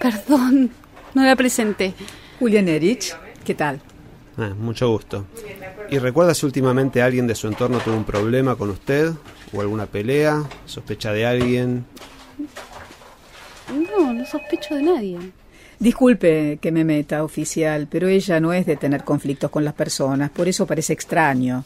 [0.00, 0.70] Perdón,
[1.12, 1.92] no la presenté.
[2.38, 3.82] Julián Erich, ¿qué tal?
[4.38, 5.24] Ah, mucho gusto.
[5.90, 9.12] ¿Y recuerda si últimamente alguien de su entorno tuvo un problema con usted?
[9.52, 10.44] ¿O alguna pelea?
[10.66, 11.86] ¿Sospecha de alguien?
[13.68, 15.18] No, no sospecho de nadie.
[15.78, 20.30] Disculpe que me meta, oficial, pero ella no es de tener conflictos con las personas,
[20.30, 21.64] por eso parece extraño.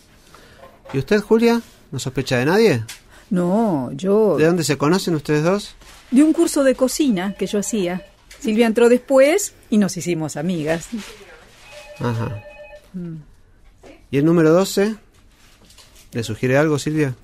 [0.92, 1.60] ¿Y usted, Julia?
[1.92, 2.84] ¿No sospecha de nadie?
[3.30, 4.36] No, yo...
[4.36, 5.76] ¿De dónde se conocen ustedes dos?
[6.10, 8.05] De un curso de cocina que yo hacía.
[8.40, 10.88] Silvia entró después y nos hicimos amigas.
[12.01, 12.42] Ajá.
[12.92, 13.16] Mm.
[14.10, 14.96] ¿Y el número 12?
[16.12, 17.14] ¿Le sugiere algo, Silvia?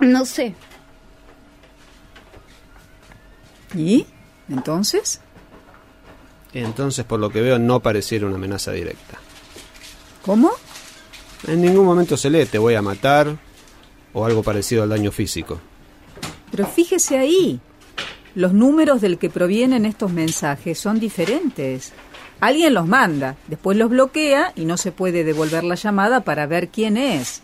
[0.00, 0.54] No sé.
[3.74, 4.06] ¿Y?
[4.48, 5.20] ¿Entonces?
[6.52, 9.18] Entonces, por lo que veo, no pareciera una amenaza directa.
[10.24, 10.50] ¿Cómo?
[11.46, 13.36] En ningún momento se lee te voy a matar
[14.12, 15.60] o algo parecido al daño físico.
[16.50, 17.60] Pero fíjese ahí.
[18.34, 21.92] Los números del que provienen estos mensajes son diferentes.
[22.42, 26.70] Alguien los manda, después los bloquea y no se puede devolver la llamada para ver
[26.70, 27.40] quién es.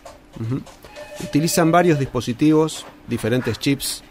[1.23, 4.03] Utilizan varios dispositivos, diferentes chips.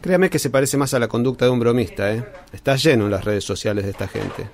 [0.00, 2.26] Créame que se parece más a la conducta de un bromista, ¿eh?
[2.52, 4.50] Está lleno en las redes sociales de esta gente.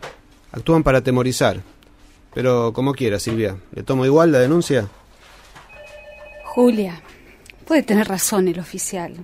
[0.53, 1.63] Actúan para atemorizar.
[2.35, 3.57] Pero como quiera, Silvia.
[3.73, 4.89] ¿Le tomo igual la denuncia?
[6.45, 7.01] Julia,
[7.65, 9.15] puede tener razón el oficial.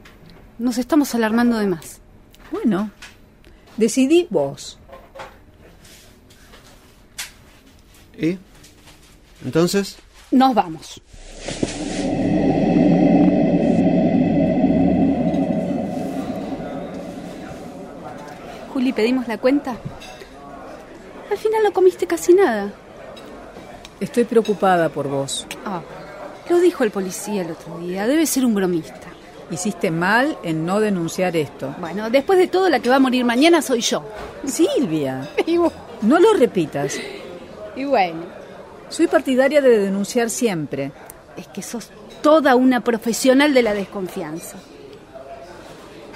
[0.59, 2.01] Nos estamos alarmando de más.
[2.51, 2.91] Bueno,
[3.77, 4.79] decidí vos.
[8.19, 8.39] ¿Y?
[9.45, 9.97] ¿Entonces?
[10.31, 11.01] Nos vamos.
[18.73, 19.77] Juli, pedimos la cuenta.
[21.31, 22.73] Al final no comiste casi nada.
[24.01, 25.47] Estoy preocupada por vos.
[25.65, 25.81] Ah,
[26.51, 28.07] lo dijo el policía el otro día.
[28.07, 29.09] Debe ser un bromista.
[29.51, 31.75] Hiciste mal en no denunciar esto.
[31.79, 34.03] Bueno, después de todo, la que va a morir mañana soy yo.
[34.45, 36.99] Silvia, Y, no lo repitas.
[37.77, 38.23] Y bueno,
[38.89, 40.93] Soy partidaria de denunciar siempre.
[41.37, 41.91] es que sos
[42.23, 44.57] toda una profesional de la desconfianza.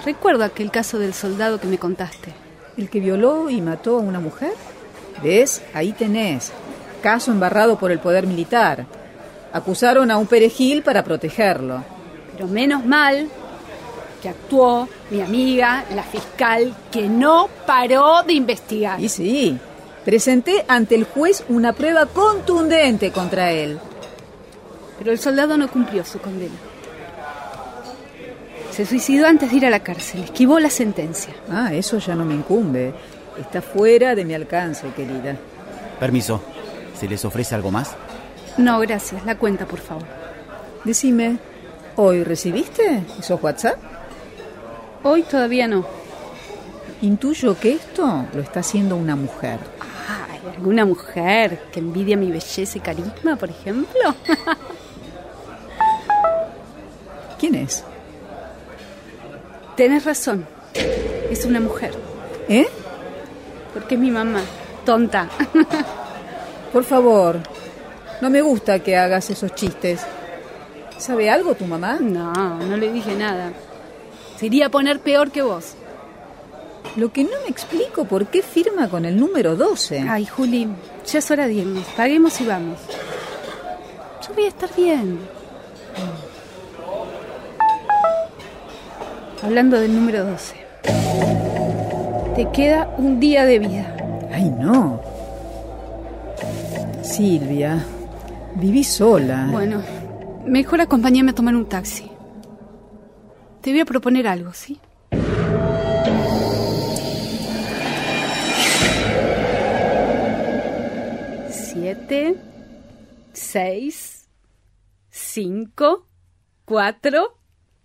[0.04, 2.32] Recuerdo aquel caso del soldado que me contaste.
[2.76, 4.52] ¿El que violó y mató a una mujer?
[5.22, 5.62] ¿Ves?
[5.74, 6.52] Ahí tenés.
[7.02, 8.86] Caso embarrado por el poder militar.
[9.52, 11.82] Acusaron a un perejil para protegerlo.
[12.32, 13.28] Pero menos mal
[14.22, 19.00] que actuó mi amiga, la fiscal, que no paró de investigar.
[19.00, 19.58] Y sí,
[20.08, 23.78] presenté ante el juez una prueba contundente contra él.
[24.96, 26.54] Pero el soldado no cumplió su condena.
[28.70, 31.34] Se suicidó antes de ir a la cárcel, esquivó la sentencia.
[31.50, 32.94] Ah, eso ya no me incumbe.
[33.38, 35.36] Está fuera de mi alcance, querida.
[36.00, 36.40] Permiso.
[36.98, 37.94] ¿Se les ofrece algo más?
[38.56, 40.06] No, gracias, la cuenta, por favor.
[40.84, 41.36] Decime,
[41.96, 43.76] ¿hoy recibiste esos WhatsApp?
[45.02, 45.84] Hoy todavía no.
[47.02, 49.58] Intuyo que esto lo está haciendo una mujer.
[50.58, 54.14] ¿Alguna mujer que envidia mi belleza y carisma, por ejemplo?
[57.38, 57.84] ¿Quién es?
[59.76, 60.44] Tenés razón,
[61.30, 61.92] es una mujer.
[62.48, 62.66] ¿Eh?
[63.72, 64.40] Porque es mi mamá,
[64.84, 65.28] tonta.
[66.72, 67.38] Por favor,
[68.20, 70.00] no me gusta que hagas esos chistes.
[70.96, 71.98] ¿Sabe algo tu mamá?
[72.00, 73.52] No, no le dije nada.
[74.36, 75.74] Se iría a poner peor que vos.
[76.98, 80.00] Lo que no me explico por qué firma con el número 12.
[80.08, 80.66] Ay, Juli,
[81.06, 81.84] ya es hora de irnos.
[81.96, 82.76] Paguemos y vamos.
[84.26, 85.20] Yo voy a estar bien.
[89.40, 90.56] Hablando del número 12.
[92.34, 93.96] Te queda un día de vida.
[94.32, 95.00] Ay, no.
[97.04, 97.86] Silvia,
[98.56, 99.46] viví sola.
[99.52, 99.82] Bueno,
[100.46, 102.10] mejor acompáñame a tomar un taxi.
[103.60, 104.80] Te voy a proponer algo, ¿sí?
[111.98, 112.36] Siete,
[113.32, 114.28] seis,
[115.10, 116.06] cinco,
[116.64, 117.36] cuatro,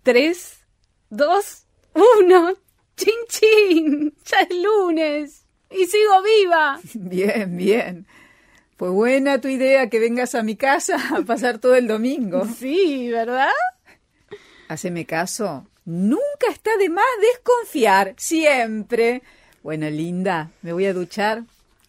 [0.04, 0.60] tres,
[1.10, 1.64] dos,
[1.94, 2.54] uno.
[2.96, 4.14] ¡Chin, chin!
[4.24, 6.80] Ya es lunes y sigo viva.
[6.94, 8.06] Bien, bien.
[8.76, 12.46] Fue buena tu idea que vengas a mi casa a pasar todo el domingo.
[12.46, 13.50] Sí, ¿verdad?
[14.68, 15.66] Haceme caso.
[15.84, 18.14] Nunca está de más desconfiar.
[18.16, 19.22] Siempre.
[19.64, 21.42] Bueno, linda, me voy a duchar.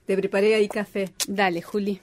[0.08, 1.12] Te preparé ahí café.
[1.28, 2.02] Dale, Juli.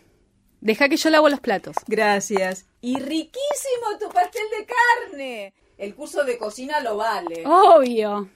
[0.63, 1.75] Deja que yo lavo los platos.
[1.89, 2.67] Gracias.
[2.81, 5.55] Y riquísimo tu pastel de carne.
[5.77, 7.43] El curso de cocina lo vale.
[7.45, 8.31] Obvio.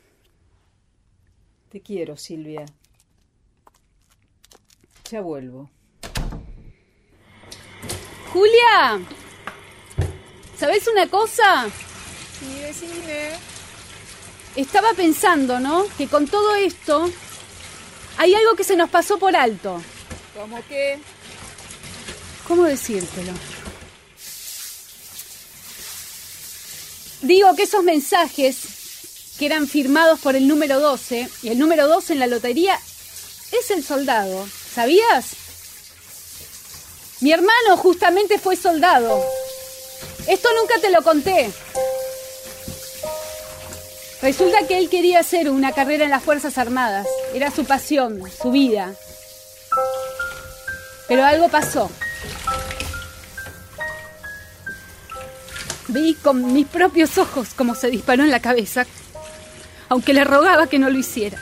[1.70, 2.66] Te quiero, Silvia.
[5.08, 5.70] Ya vuelvo.
[8.32, 9.00] Julia,
[10.58, 11.68] ¿sabes una cosa?
[12.40, 13.30] Sí, decime.
[14.56, 15.84] Estaba pensando, ¿no?
[15.96, 17.08] Que con todo esto
[18.18, 19.80] hay algo que se nos pasó por alto.
[20.36, 20.98] ¿Cómo qué?
[22.46, 23.32] ¿Cómo decírtelo?
[27.22, 28.56] Digo que esos mensajes
[29.38, 32.78] que eran firmados por el número 12, y el número 12 en la lotería
[33.52, 35.26] es el soldado, ¿sabías?
[37.20, 39.22] Mi hermano justamente fue soldado.
[40.28, 41.50] Esto nunca te lo conté.
[44.22, 47.06] Resulta que él quería hacer una carrera en las Fuerzas Armadas.
[47.34, 48.94] Era su pasión, su vida.
[51.08, 51.90] Pero algo pasó.
[55.88, 58.86] Vi con mis propios ojos cómo se disparó en la cabeza,
[59.88, 61.40] aunque le rogaba que no lo hiciera.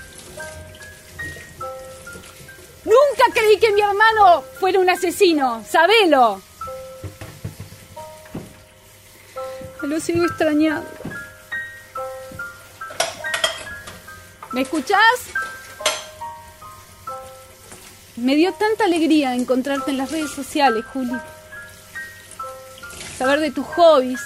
[2.84, 6.42] Nunca creí que mi hermano fuera un asesino, sabelo.
[9.82, 10.88] Lo sigo extrañando.
[14.52, 14.98] ¿Me escuchás?
[18.16, 21.12] Me dio tanta alegría encontrarte en las redes sociales, Juli.
[23.18, 24.20] Saber de tus hobbies.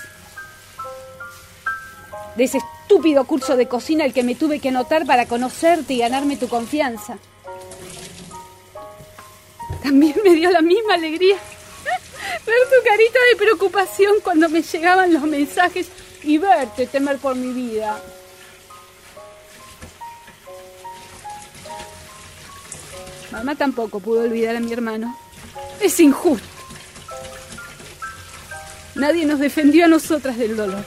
[2.36, 5.98] De ese estúpido curso de cocina al que me tuve que anotar para conocerte y
[5.98, 7.19] ganarme tu confianza.
[9.82, 11.36] También me dio la misma alegría
[12.48, 15.89] ver tu carita de preocupación cuando me llegaban los mensajes
[16.23, 18.01] y verte temer por mi vida.
[23.31, 25.16] Mamá tampoco pudo olvidar a mi hermano.
[25.81, 26.57] Es injusto.
[28.98, 30.84] Nadie nos defendió a nosotras del dolor.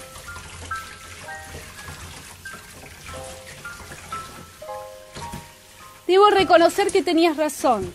[6.05, 7.93] Debo reconocer que tenías razón.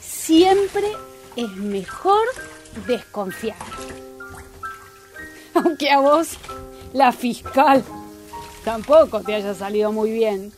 [0.00, 0.92] Siempre
[1.34, 2.24] es mejor
[2.86, 3.56] desconfiar.
[5.54, 6.38] Aunque a vos,
[6.92, 7.82] la fiscal,
[8.64, 10.52] tampoco te haya salido muy bien.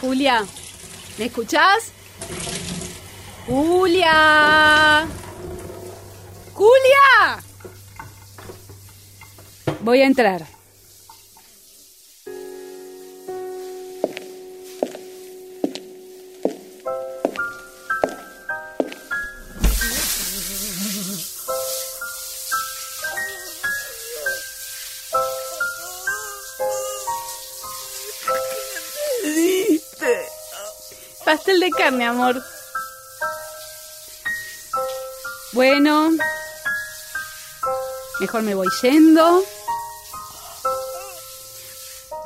[0.00, 0.44] Julia,
[1.18, 1.92] ¿me escuchás?
[3.46, 5.06] Julia.
[6.56, 7.44] Julia.
[9.80, 10.46] Voy a entrar.
[31.22, 32.42] Pastel de carne, amor.
[35.52, 36.12] Bueno,
[38.20, 39.44] mejor me voy yendo.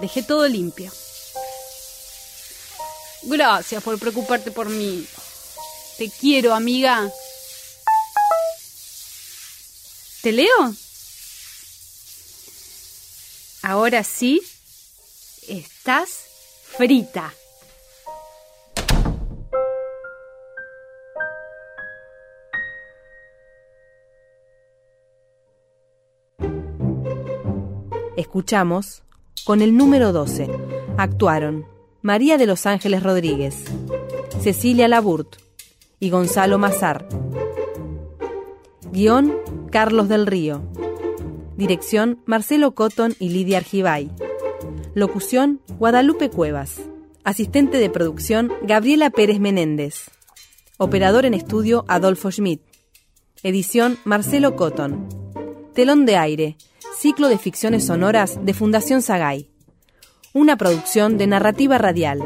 [0.01, 0.91] Dejé todo limpio.
[3.23, 5.07] Gracias por preocuparte por mí.
[5.99, 7.11] Te quiero, amiga.
[10.23, 10.75] ¿Te leo?
[13.63, 14.41] Ahora sí,
[15.47, 16.09] estás
[16.77, 17.35] frita.
[28.21, 29.03] Escuchamos
[29.47, 30.47] con el número 12.
[30.99, 31.65] Actuaron
[32.03, 33.65] María de los Ángeles Rodríguez,
[34.43, 35.37] Cecilia Laburt
[36.01, 37.09] y Gonzalo Mazar.
[38.93, 39.35] Guión
[39.71, 40.61] Carlos del Río.
[41.57, 44.11] Dirección Marcelo Cotton y Lidia Argibay.
[44.93, 46.79] Locución Guadalupe Cuevas.
[47.25, 50.11] Asistente de producción Gabriela Pérez Menéndez.
[50.77, 52.61] Operador en estudio Adolfo Schmidt.
[53.43, 55.09] Edición Marcelo Cotton.
[55.73, 56.59] Telón de aire.
[56.99, 59.49] Ciclo de ficciones sonoras de Fundación Sagay.
[60.33, 62.21] Una producción de narrativa radial.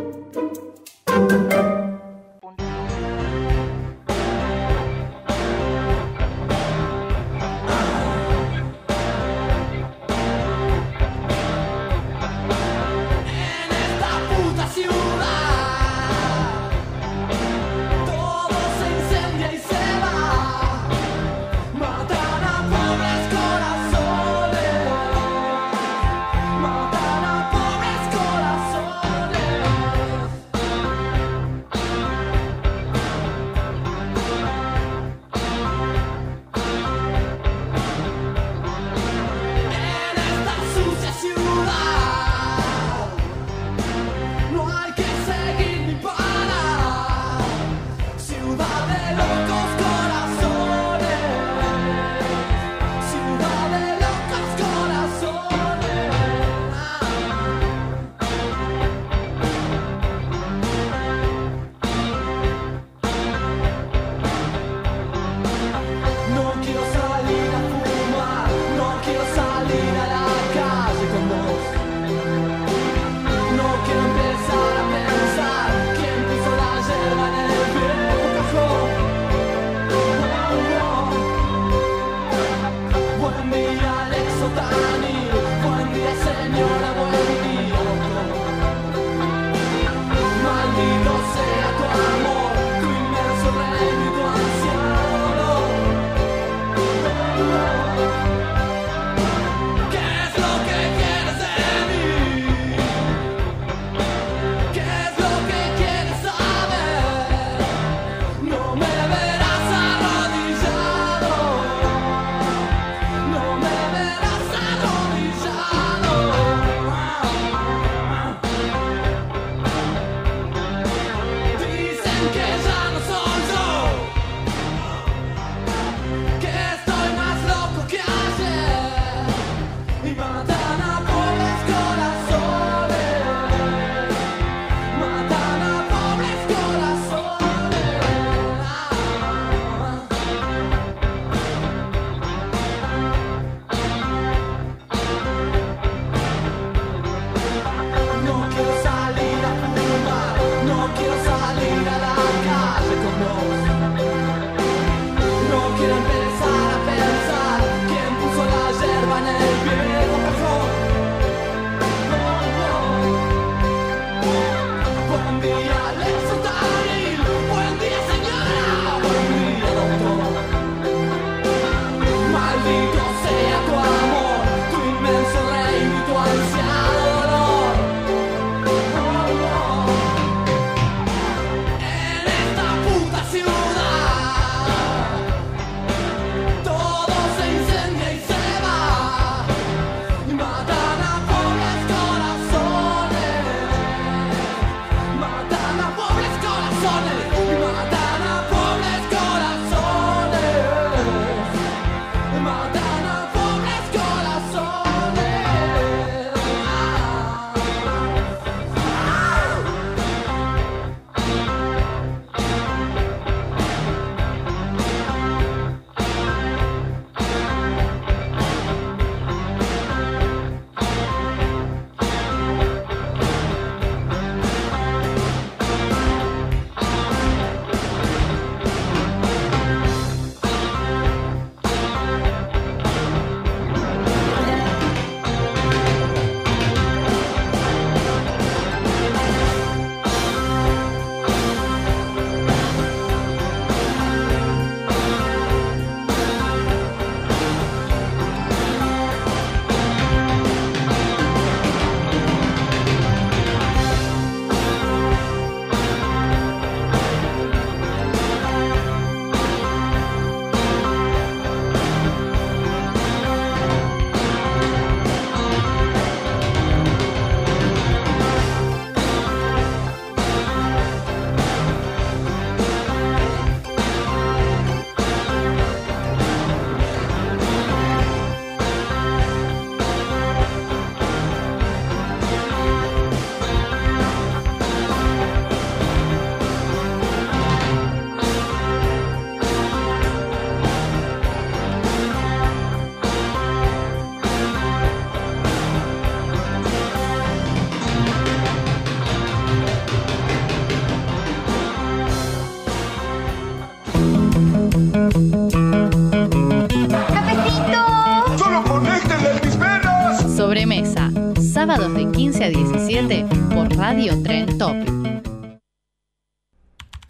[311.66, 313.24] 15 a 17
[313.54, 314.92] por Radio Tren Topic.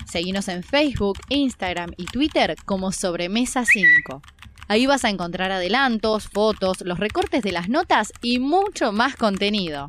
[0.07, 4.23] Seguinos en Facebook, Instagram y Twitter como Sobremesa 5.
[4.69, 9.89] Ahí vas a encontrar adelantos, fotos, los recortes de las notas y mucho más contenido.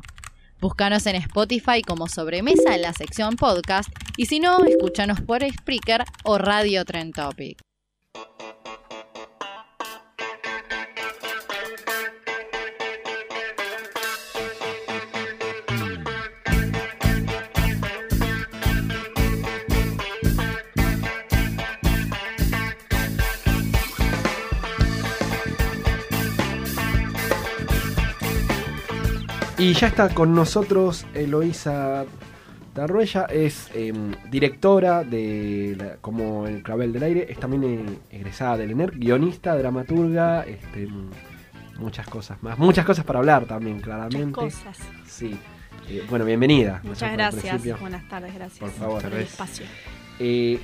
[0.60, 6.04] Búscanos en Spotify como Sobremesa en la sección podcast y si no, escúchanos por Spreaker
[6.24, 7.65] o Radio Trend Topic.
[29.66, 32.04] Y ya está con nosotros Eloísa
[32.72, 33.92] Tarruella, es eh,
[34.30, 39.56] directora de la- como el Clavel del Aire, es también eh, egresada del ENER, guionista,
[39.56, 40.86] dramaturga, este,
[41.80, 44.32] muchas cosas más, muchas cosas para hablar también, claramente.
[44.32, 44.78] cosas.
[45.06, 45.36] Sí.
[45.88, 46.80] Eh, bueno, bienvenida.
[46.84, 47.80] Muchas gracias.
[47.80, 49.04] Buenas tardes, gracias Por favor.
[49.04, 49.66] el espacio.
[50.20, 50.60] Eh,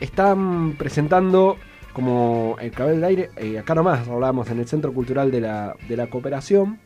[0.00, 1.58] están presentando
[1.92, 5.74] como el Clavel del Aire, eh, acá nomás hablábamos en el Centro Cultural de la,
[5.86, 6.78] de la Cooperación,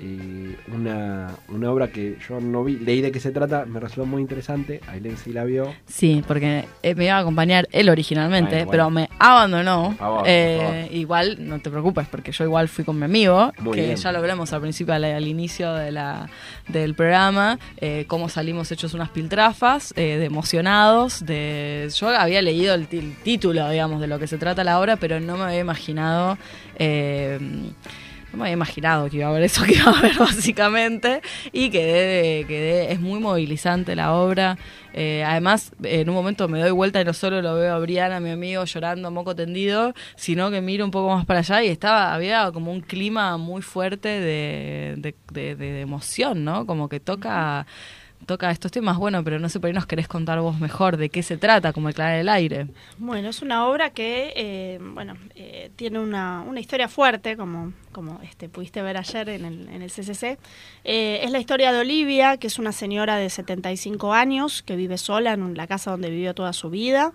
[0.00, 4.06] eh, una, una obra que yo no vi, leí de qué se trata, me resultó
[4.06, 5.74] muy interesante, Ailén sí la vio.
[5.86, 8.70] Sí, porque eh, me iba a acompañar él originalmente, bueno.
[8.70, 9.94] pero me abandonó.
[9.98, 13.84] Favor, Eh, igual, no te preocupes, porque yo igual fui con mi amigo, Muy que
[13.84, 13.96] bien.
[13.96, 16.28] ya lo veremos al principio, al, al inicio de la,
[16.68, 21.90] del programa, eh, cómo salimos hechos unas piltrafas, de emocionados, de...
[21.96, 25.36] Yo había leído el título, digamos, de lo que se trata la obra, pero no
[25.36, 26.38] me había imaginado...
[28.32, 31.22] no me había imaginado que iba a haber eso que iba a haber básicamente
[31.52, 34.58] y quedé, quedé es muy movilizante la obra.
[34.94, 38.20] Eh, además en un momento me doy vuelta y no solo lo veo a Briana
[38.20, 42.14] mi amigo llorando moco tendido sino que miro un poco más para allá y estaba
[42.14, 47.66] había como un clima muy fuerte de emoción no como que toca
[48.28, 51.08] toca estos temas bueno pero no sé por ahí nos querés contar vos mejor de
[51.08, 52.68] qué se trata como el claro del aire
[52.98, 58.20] Bueno, es una obra que, eh, bueno, eh, tiene una, una historia fuerte, como, como
[58.22, 60.38] este, pudiste ver ayer en el, en el CCC.
[60.84, 64.98] Eh, es la historia de Olivia, que es una señora de 75 años que vive
[64.98, 67.12] sola en la casa donde vivió toda su vida.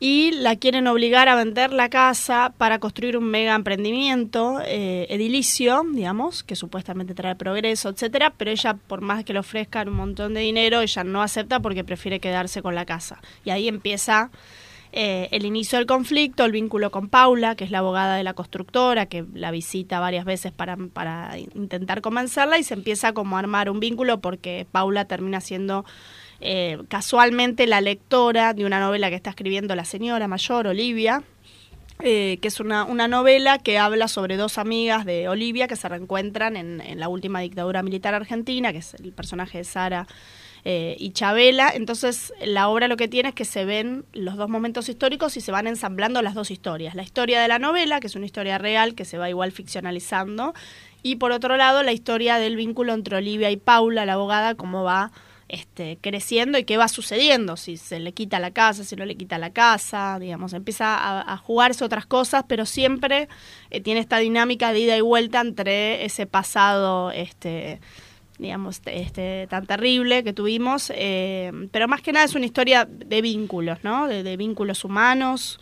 [0.00, 5.84] Y la quieren obligar a vender la casa para construir un mega emprendimiento eh, edilicio,
[5.92, 10.34] digamos, que supuestamente trae progreso, etcétera, pero ella, por más que le ofrezcan un montón
[10.34, 13.20] de dinero, ella no acepta porque prefiere quedarse con la casa.
[13.44, 14.30] Y ahí empieza
[14.92, 18.34] eh, el inicio del conflicto, el vínculo con Paula, que es la abogada de la
[18.34, 23.40] constructora, que la visita varias veces para, para intentar convencerla y se empieza como a
[23.40, 25.84] armar un vínculo porque Paula termina siendo
[26.40, 31.24] eh, casualmente la lectora de una novela que está escribiendo la señora mayor, Olivia,
[32.00, 35.88] eh, que es una, una novela que habla sobre dos amigas de Olivia que se
[35.88, 40.06] reencuentran en, la última dictadura militar argentina, que es el personaje de Sara
[40.64, 41.72] eh, y Chabela.
[41.74, 45.40] Entonces, la obra lo que tiene es que se ven los dos momentos históricos y
[45.40, 46.94] se van ensamblando las dos historias.
[46.94, 50.54] La historia de la novela, que es una historia real, que se va igual ficcionalizando,
[51.02, 54.84] y por otro lado, la historia del vínculo entre Olivia y Paula, la abogada, cómo
[54.84, 55.10] va
[55.48, 59.16] este, creciendo y qué va sucediendo, si se le quita la casa, si no le
[59.16, 63.28] quita la casa, digamos, empieza a, a jugarse otras cosas, pero siempre
[63.70, 67.80] eh, tiene esta dinámica de ida y vuelta entre ese pasado, este,
[68.38, 73.20] digamos, este, tan terrible que tuvimos, eh, pero más que nada es una historia de
[73.20, 74.06] vínculos, ¿no?
[74.06, 75.58] De, de vínculos humanos,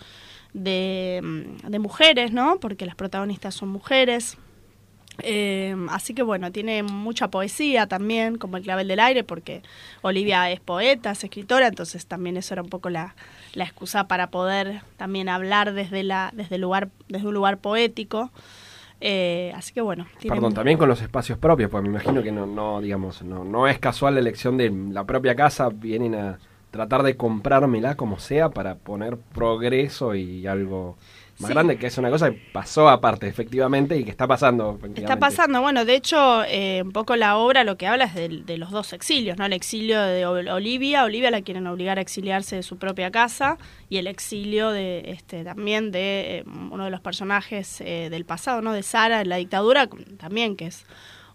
[0.52, 2.58] de, mm, de mujeres, ¿no?
[2.60, 4.36] Porque las protagonistas son mujeres.
[5.22, 9.62] Eh, así que bueno, tiene mucha poesía también, como el clavel del aire, porque
[10.02, 13.14] Olivia es poeta, es escritora, entonces también eso era un poco la,
[13.54, 18.30] la excusa para poder también hablar desde la, desde el lugar, desde un lugar poético.
[19.00, 22.32] Eh, así que bueno, tiene Perdón, también con los espacios propios, porque me imagino que
[22.32, 26.38] no, no digamos, no, no es casual la elección de la propia casa, vienen a
[26.76, 30.96] tratar de comprármela como sea para poner progreso y algo
[31.38, 31.52] más Sí.
[31.52, 34.78] grande, que es una cosa que pasó aparte, efectivamente, y que está pasando.
[34.94, 38.46] Está pasando, bueno, de hecho, eh, un poco la obra lo que habla es del-
[38.46, 39.44] de, los dos exilios, ¿no?
[39.44, 43.58] El exilio de Ol- Olivia, Olivia la quieren obligar a exiliarse de su propia casa,
[43.90, 48.62] y el exilio de este también de eh, uno de los personajes eh, del pasado,
[48.62, 48.72] ¿no?
[48.72, 49.88] De Sara, en la dictadura,
[50.18, 50.86] también que es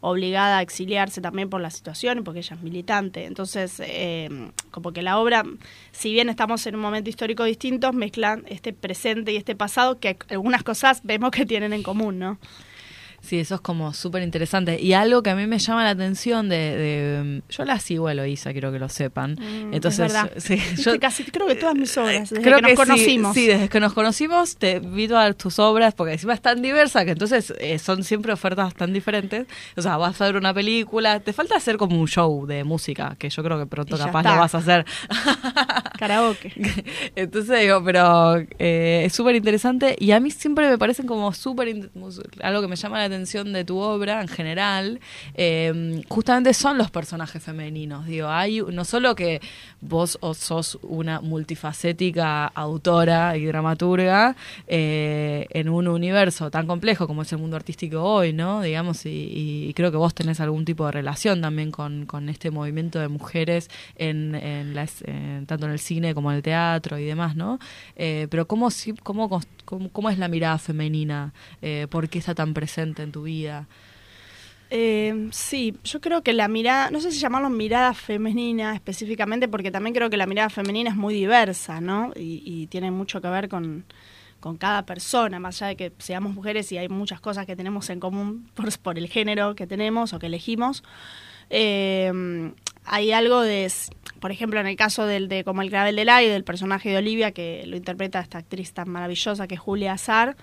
[0.02, 3.26] obligada a exiliarse también por la situación y porque ella es militante.
[3.26, 5.44] Entonces, eh, como que la obra,
[5.92, 10.18] si bien estamos en un momento histórico distinto, mezclan este presente y este pasado que
[10.30, 12.40] algunas cosas vemos que tienen en común, ¿no?
[13.22, 14.82] Sí, eso es como súper interesante.
[14.82, 16.56] Y algo que a mí me llama la atención de...
[16.56, 19.34] de- yo la sigo a Eloísa, quiero que lo sepan.
[19.40, 22.72] Mm, Entonces, es sí, yo casi creo que todas mis obras, desde creo que nos
[22.72, 23.34] sí, conocimos.
[23.36, 27.06] Sí, desde que nos conocimos te vi todas tus obras porque encima es tan diversa
[27.06, 29.46] que entonces eh, son siempre ofertas tan diferentes.
[29.78, 33.16] O sea, vas a ver una película, te falta hacer como un show de música,
[33.20, 34.34] que yo creo que pronto capaz está.
[34.34, 34.86] lo vas a hacer.
[36.00, 36.54] Karaoke.
[37.16, 41.90] Entonces digo, pero eh, es súper interesante y a mí siempre me parecen como súper,
[42.42, 45.00] algo que me llama la atención de tu obra en general,
[45.36, 48.06] eh, justamente son los personajes femeninos.
[48.06, 49.42] Digo, hay no solo que
[49.82, 54.36] vos os sos una multifacética autora y dramaturga
[54.68, 58.62] eh, en un universo tan complejo como es el mundo artístico hoy, ¿no?
[58.62, 63.00] Digamos, y, creo que vos tenés algún tipo de relación también con, con este movimiento
[63.00, 64.34] de mujeres en,
[65.48, 67.60] tanto en el cine como en el teatro y demás, ¿no?
[67.96, 68.70] Eh, pero ¿cómo,
[69.04, 69.30] cómo,
[69.92, 71.34] cómo es la mirada femenina?
[71.62, 73.68] Eh, ¿Por qué está tan presente en tu vida?
[74.74, 79.70] Eh, sí, yo creo que la mirada, no sé si llamarlo mirada femenina específicamente, porque
[79.70, 82.14] también creo que la mirada femenina es muy diversa, ¿no?
[82.16, 83.84] Y, tiene mucho que ver con,
[84.40, 87.90] con cada persona, más allá de que seamos mujeres y hay muchas cosas que tenemos
[87.90, 88.50] en común
[88.82, 90.84] por, el género que tenemos o que elegimos.
[91.50, 92.54] Eh,
[92.86, 93.70] hay algo de,
[94.20, 96.98] por ejemplo, en el caso del de como el clavel del aire, del personaje de
[96.98, 100.36] Olivia, que lo interpreta esta actriz tan maravillosa que es Julia Azar,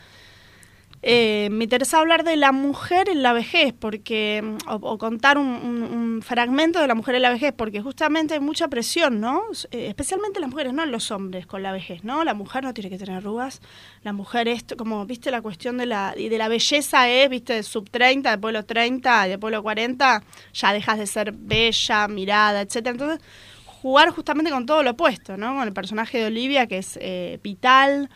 [1.00, 6.80] eh, me interesa hablar de la mujer en la vejez, porque o, contar un, fragmento
[6.80, 9.42] de la mujer en la vejez, porque justamente hay mucha presión, ¿no?
[9.70, 12.24] Eh, especialmente las mujeres, no los hombres con la vejez, ¿no?
[12.24, 13.60] La mujer no tiene que tener arrugas,
[14.02, 17.62] la mujer esto, como, viste, la cuestión de la, y de la belleza es, viste,
[17.62, 20.22] sub 30, después de los 30, y después de los 40,
[20.52, 23.20] ya dejas de ser bella, mirada, etcétera Entonces,
[23.80, 25.54] jugar justamente con todo lo opuesto, ¿no?
[25.54, 28.10] Con el personaje de Olivia, que es eh, vital,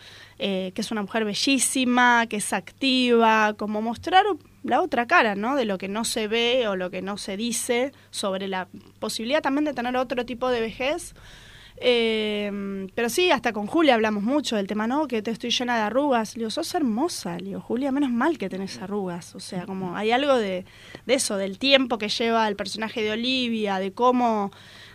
[0.44, 4.26] eh, que es una mujer bellísima, que es activa, como mostrar
[4.64, 5.54] la otra cara, ¿no?
[5.54, 8.66] De lo que no se ve o lo que no se dice sobre la
[8.98, 11.14] posibilidad también de tener otro tipo de vejez.
[11.76, 15.76] Eh, pero sí, hasta con Julia hablamos mucho del tema, no, que te estoy llena
[15.76, 16.34] de arrugas.
[16.34, 17.38] Le digo, sos hermosa.
[17.38, 19.36] Le digo, Julia, menos mal que tenés arrugas.
[19.36, 20.64] O sea, como hay algo de,
[21.06, 24.50] de eso, del tiempo que lleva el personaje de Olivia, de cómo,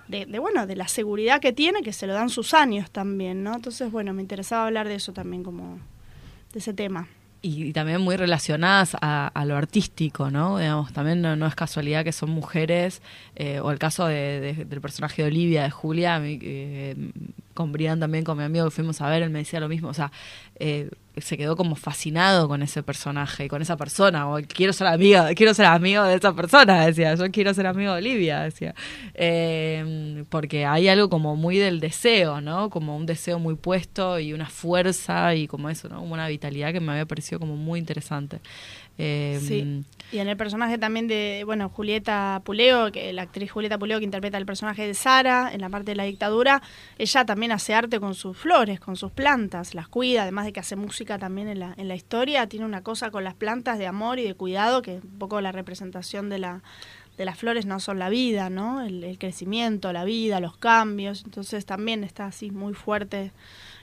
[0.07, 3.43] de, de, bueno, de la seguridad que tiene, que se lo dan sus años también,
[3.43, 3.55] ¿no?
[3.55, 5.79] Entonces, bueno, me interesaba hablar de eso también, como
[6.53, 7.07] de ese tema.
[7.41, 10.57] y, y también muy relacionadas a, lo artístico, ¿no?
[10.57, 13.01] Digamos, también no, es casualidad que son mujeres,
[13.35, 16.95] eh, o el caso de- de- del personaje de Olivia, de Julia, eh,
[17.53, 19.89] con Brian también, con mi amigo que fuimos a ver, él me decía lo mismo,
[19.89, 20.11] o sea,
[20.59, 24.85] eh, se quedó como fascinado con ese personaje y con esa persona, o quiero ser
[24.87, 28.75] amiga, quiero ser amigo de esa persona, decía, yo quiero ser amigo de Olivia, decía,
[29.15, 32.69] Eh, porque hay algo como muy del deseo, ¿no?
[32.69, 35.97] Como un deseo muy puesto y una fuerza y como eso, ¿no?
[35.99, 38.39] Como una vitalidad que me había parecido como muy interesante.
[38.97, 39.83] Eh, Sí.
[40.11, 44.05] Y en el personaje también de, bueno, Julieta Puleo, que la actriz Julieta Puleo que
[44.05, 46.61] interpreta el personaje de Sara en la parte de la dictadura,
[46.97, 50.61] ella también hace arte con sus flores, con sus plantas, las cuida, además de que
[50.61, 53.87] hace música también en la, en la historia, tiene una cosa con las plantas de
[53.87, 56.61] amor y de cuidado, que un poco la representación de la
[57.17, 58.83] de las flores no son la vida, ¿no?
[58.83, 63.31] El, el crecimiento, la vida, los cambios, entonces también está así muy fuerte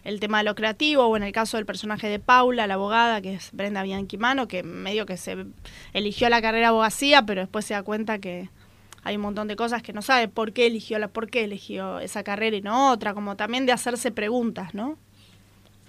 [0.04, 3.20] el tema de lo creativo, o en el caso del personaje de Paula, la abogada,
[3.20, 5.46] que es Brenda Bianchimano, que medio que se
[5.92, 8.50] eligió la carrera abogacía, pero después se da cuenta que
[9.02, 12.00] hay un montón de cosas que no sabe por qué eligió la, por qué eligió
[12.00, 14.98] esa carrera y no otra, como también de hacerse preguntas, ¿no?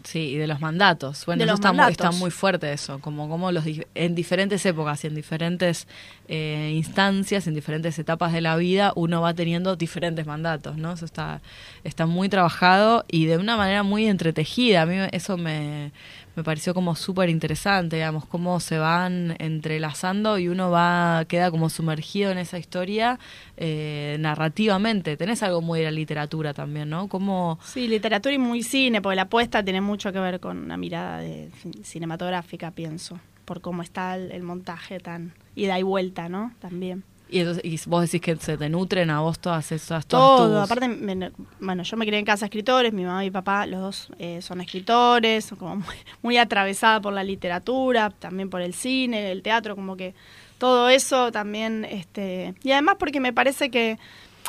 [0.06, 1.26] Sí, y de los mandatos.
[1.26, 2.06] Bueno, De eso los está, muy- mandatos.
[2.06, 3.66] está muy fuerte eso, como, como los
[3.96, 5.88] en diferentes épocas y en diferentes
[6.28, 10.94] eh, instancias, en diferentes etapas de la vida, uno va teniendo diferentes mandatos, ¿no?
[10.94, 11.42] Eso está,
[11.84, 14.84] está muy trabajado y de una manera muy entretejida.
[14.84, 15.92] A mí eso me,
[16.36, 21.70] me pareció como súper interesante, digamos, cómo se van entrelazando y uno va, queda como
[21.70, 23.20] sumergido en esa historia
[23.58, 25.18] eh, narrativamente.
[25.18, 27.08] Tenés algo muy de la literatura también, ¿no?
[27.08, 30.78] Como Sí, literatura y muy cine, porque la apuesta tiene mucho que ver con una
[30.78, 36.54] mirada de cin- cinematográfica, pienso, por cómo está el, montaje tan ida y vuelta, ¿no?
[36.60, 37.04] También.
[37.30, 40.62] Y, entonces- y vos decís que se te nutren a vos todas esas todas Todo,
[40.62, 43.32] tus- aparte, me- bueno, yo me crié en casa de escritores, mi mamá y mi
[43.32, 48.50] papá, los dos eh, son escritores, son como muy, muy atravesada por la literatura, también
[48.50, 50.14] por el cine, el teatro, como que
[50.60, 53.98] todo eso también, este, y además porque me parece que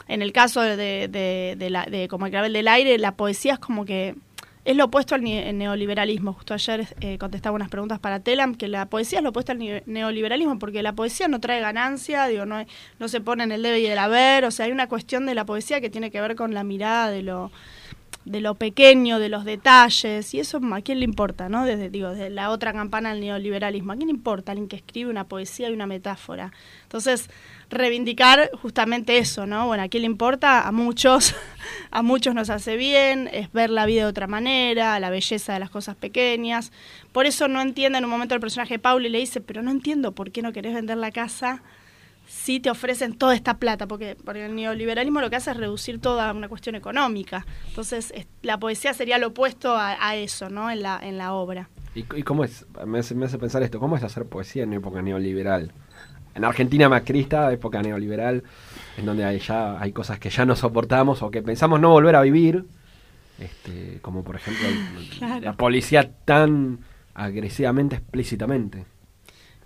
[0.08, 0.76] en el caso de,
[1.08, 4.14] de, de la, de como el clavel del aire, la poesía es como que
[4.66, 6.32] es lo opuesto al neoliberalismo.
[6.32, 9.60] Justo ayer eh, contestaba unas preguntas para Telam, que la poesía es lo opuesto al
[9.86, 12.66] neoliberalismo, porque la poesía no trae ganancia, digo, no,
[12.98, 15.36] no se pone en el debe y el haber, o sea, hay una cuestión de
[15.36, 17.52] la poesía que tiene que ver con la mirada de lo
[18.24, 21.64] de lo pequeño, de los detalles, y eso a quién le importa, ¿no?
[21.64, 25.10] Desde, digo, desde la otra campana del neoliberalismo, ¿a quién le importa alguien que escribe
[25.10, 26.50] una poesía y una metáfora?
[26.82, 27.30] Entonces,
[27.70, 29.66] reivindicar justamente eso, ¿no?
[29.66, 30.66] Bueno, ¿a le importa?
[30.66, 31.34] A muchos,
[31.90, 35.58] a muchos nos hace bien, es ver la vida de otra manera, la belleza de
[35.60, 36.72] las cosas pequeñas.
[37.12, 39.70] Por eso no entiende en un momento el personaje de Pauli le dice, pero no
[39.70, 41.62] entiendo por qué no querés vender la casa
[42.28, 46.00] si te ofrecen toda esta plata, porque, porque el neoliberalismo lo que hace es reducir
[46.00, 47.46] toda una cuestión económica.
[47.68, 50.68] Entonces, es- la poesía sería lo opuesto a, a eso, ¿no?
[50.70, 51.68] En la, en la obra.
[51.94, 52.66] ¿Y, y cómo es?
[52.84, 53.78] Me hace, me hace pensar esto.
[53.78, 55.72] ¿Cómo es hacer poesía en época neoliberal?
[56.36, 58.44] En Argentina macrista, época neoliberal,
[58.98, 62.14] en donde hay ya hay cosas que ya no soportamos o que pensamos no volver
[62.14, 62.64] a vivir,
[63.38, 64.66] este, como por ejemplo
[65.18, 65.40] Claro.
[65.40, 66.80] la policía tan
[67.14, 68.84] agresivamente, explícitamente.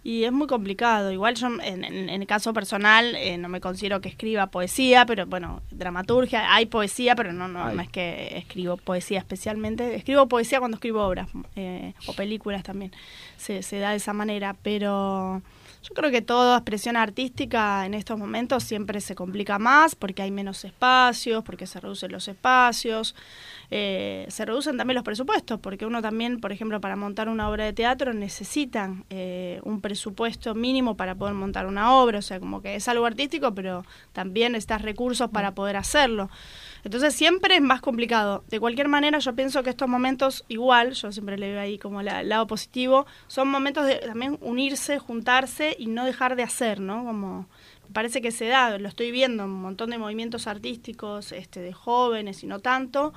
[0.03, 1.13] Y es muy complicado.
[1.13, 5.05] Igual yo, en, en- en el caso personal, eh, no me considero que escriba poesía,
[5.05, 9.95] pero bueno, dramaturgia, hay poesía, pero no, no es que escribo poesía especialmente.
[9.97, 12.93] Escribo poesía cuando escribo obras eh, o películas también.
[13.37, 15.43] Se, se da de esa manera, pero
[15.83, 20.31] yo creo que toda expresión artística en estos momentos siempre se complica más porque hay
[20.31, 23.15] menos espacios, porque se reducen los espacios.
[23.71, 27.65] Eh, se reducen también los presupuestos, porque uno también, por ejemplo, para montar una obra
[27.65, 32.61] de teatro necesitan eh, un presupuesto mínimo para poder montar una obra, o sea, como
[32.61, 36.31] que es algo artístico, pero también necesitas recursos para poder hacerlo.
[36.85, 38.45] Entonces siempre es más complicado.
[38.49, 42.03] De cualquier manera, yo pienso que estos momentos, igual, yo siempre le veo ahí como
[42.03, 46.81] la- el lado positivo, son momentos de también unirse, juntarse y no dejar de hacer,
[46.81, 47.05] ¿no?
[47.05, 47.47] Como
[47.93, 52.43] parece que se da, lo estoy viendo, un montón de movimientos artísticos, este, de jóvenes
[52.45, 53.13] y no tanto,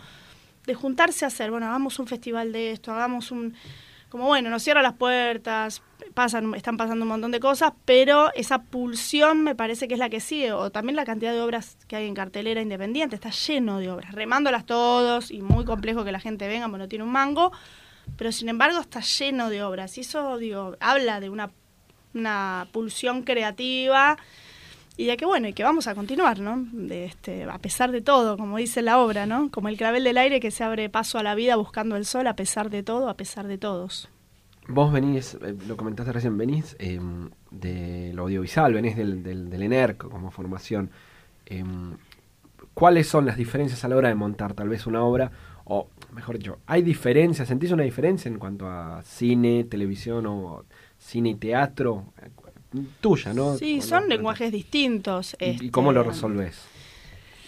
[0.65, 3.53] de juntarse a hacer, bueno, hagamos un festival de esto, hagamos un,
[4.13, 5.81] como bueno, nos cierra las puertas,
[6.13, 10.07] pasan, están pasando un montón de cosas, pero esa pulsión me parece que es la
[10.07, 13.79] que sigue, o también la cantidad de obras que hay en cartelera independiente, está lleno
[13.79, 17.11] de obras, remándolas todos y muy complejo que la gente venga, bueno, no tiene un
[17.11, 17.53] mango,
[18.15, 21.49] pero sin embargo está lleno de obras, y eso, digo, habla de una,
[22.13, 24.17] una pulsión creativa
[24.95, 26.65] y de que bueno, y que vamos a continuar, ¿no?
[26.71, 29.49] De este, a pesar de todo, como dice la obra, ¿no?
[29.49, 32.27] Como el clavel del aire que se abre paso a la vida buscando el sol
[32.27, 34.09] a pesar de todo, a pesar de todos.
[34.67, 36.99] Vos venís, eh, lo comentaste recién, venís eh,
[37.51, 40.91] del audiovisual, venís del, del, ENERC como formación.
[41.47, 41.63] Eh,
[42.73, 45.31] ¿Cuáles son las diferencias a la hora de montar tal vez una obra?
[45.65, 47.47] O, mejor dicho, ¿hay diferencias?
[47.47, 50.65] ¿Sentís una diferencia en cuanto a cine, televisión o
[50.97, 52.13] cine y teatro?
[52.75, 53.53] Eh, Tuya, ¿no?
[53.57, 55.35] Sí, ¿O son lenguajes distintos.
[55.39, 56.61] ¿Y, y cómo lo este, resolvés?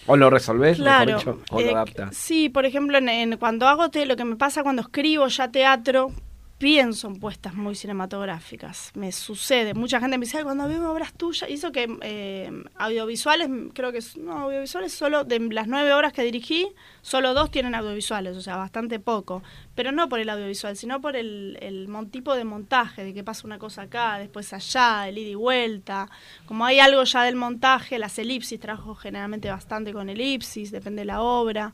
[0.07, 2.15] ¿O lo resolvés, Claro, mejor dicho, o eh, lo adaptás?
[2.15, 5.49] Sí, por ejemplo, en, en- cuando hago te, lo que me pasa cuando escribo ya
[5.51, 6.11] teatro,
[6.57, 8.91] pienso en puestas muy cinematográficas.
[8.95, 9.73] Me sucede.
[9.73, 13.99] Mucha gente me dice, "Ay, cuando veo obras tuyas, hizo que eh, audiovisuales, creo que
[14.17, 16.67] no, audiovisuales solo de las nueve horas que dirigí,
[17.01, 19.43] solo dos tienen audiovisuales, o sea, bastante poco.
[19.75, 23.45] Pero no por el audiovisual, sino por el, el tipo de montaje, de que pasa
[23.45, 26.09] una cosa acá, después allá, el ida y vuelta.
[26.45, 31.05] Como hay algo ya del montaje, las elipsis, trabajo generalmente bastante con elipsis, depende de
[31.05, 31.73] la obra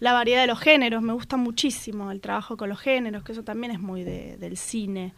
[0.00, 3.44] la variedad de los géneros, me gusta muchísimo el trabajo con los géneros, que eso
[3.44, 5.14] también es muy de- del cine.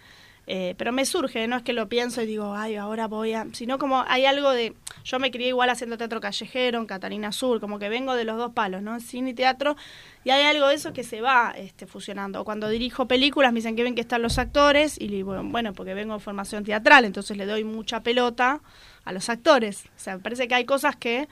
[0.49, 3.47] Eh, pero me surge, no es que lo pienso y digo, ay, ahora voy a...
[3.53, 4.75] Sino como hay algo de...
[5.05, 8.37] Yo me crié igual haciendo teatro callejero en Catalina Sur, como que vengo de los
[8.37, 8.99] dos palos, ¿no?
[8.99, 9.77] Cine y teatro,
[10.25, 12.45] y hay algo de eso que se va este, fusionando.
[12.45, 15.95] Cuando dirijo películas me dicen que ven que están los actores, y digo, bueno, porque
[15.95, 18.61] vengo de formación teatral, entonces le doy mucha pelota
[19.05, 19.85] a los actores.
[19.97, 21.29] O sea, me parece que hay cosas que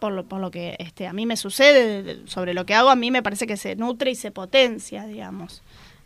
[0.00, 2.74] por lo, por lo que este, a mí me sucede, de- de- sobre lo que
[2.74, 5.62] hago, a mí me parece que se nutre y se potencia, digamos.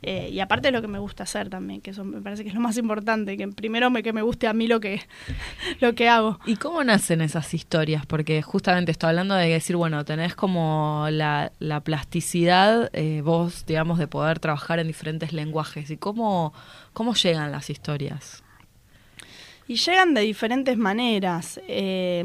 [0.06, 2.50] Eh, y aparte es lo que me gusta hacer también, que eso me parece que
[2.50, 5.00] es lo más importante, que primero me, que me guste a mí lo que,
[5.80, 6.38] lo que hago.
[6.44, 8.04] ¿Y cómo nacen esas historias?
[8.04, 13.98] Porque justamente estoy hablando de decir, bueno, tenés como la, la plasticidad, eh, vos, digamos,
[13.98, 15.88] de poder trabajar en diferentes lenguajes.
[15.90, 16.52] ¿Y cómo,
[16.92, 18.42] cómo llegan las historias?
[19.66, 21.58] Y llegan de diferentes maneras.
[21.66, 22.22] eh,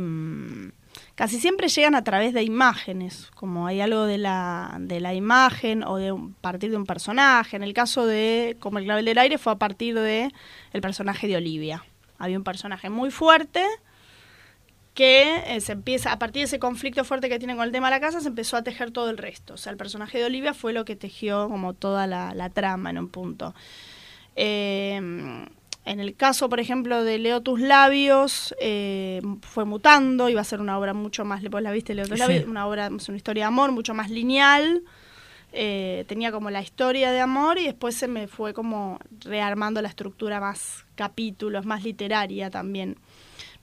[1.19, 5.83] casi siempre llegan a través de imágenes, como hay algo de la, de la imagen
[5.83, 7.57] o de un- partir de un personaje.
[7.57, 10.31] En el caso de Como el clavel del aire fue a partir de
[10.71, 11.83] el personaje de Olivia.
[12.19, 13.65] Había un personaje muy fuerte
[14.93, 17.89] que eh, se empieza, a partir de ese conflicto fuerte que tiene con el tema
[17.89, 19.55] de la casa, se empezó a tejer todo el resto.
[19.55, 22.97] O sea, el personaje de Olivia fue lo que tejió como toda la, trama en
[22.97, 23.53] un punto.
[24.37, 25.01] Eh,
[25.89, 30.61] en el caso, por ejemplo, de Leo tus labios, eh, fue mutando, iba a ser
[30.61, 32.19] una obra mucho más, la viste, Leo tus Sí.
[32.19, 34.83] labios, una obra, es una historia de amor mucho más lineal.
[35.51, 39.87] eh, tenía como la historia de amor y después se me fue como rearmando la
[39.89, 42.97] estructura más capítulos, más literaria también.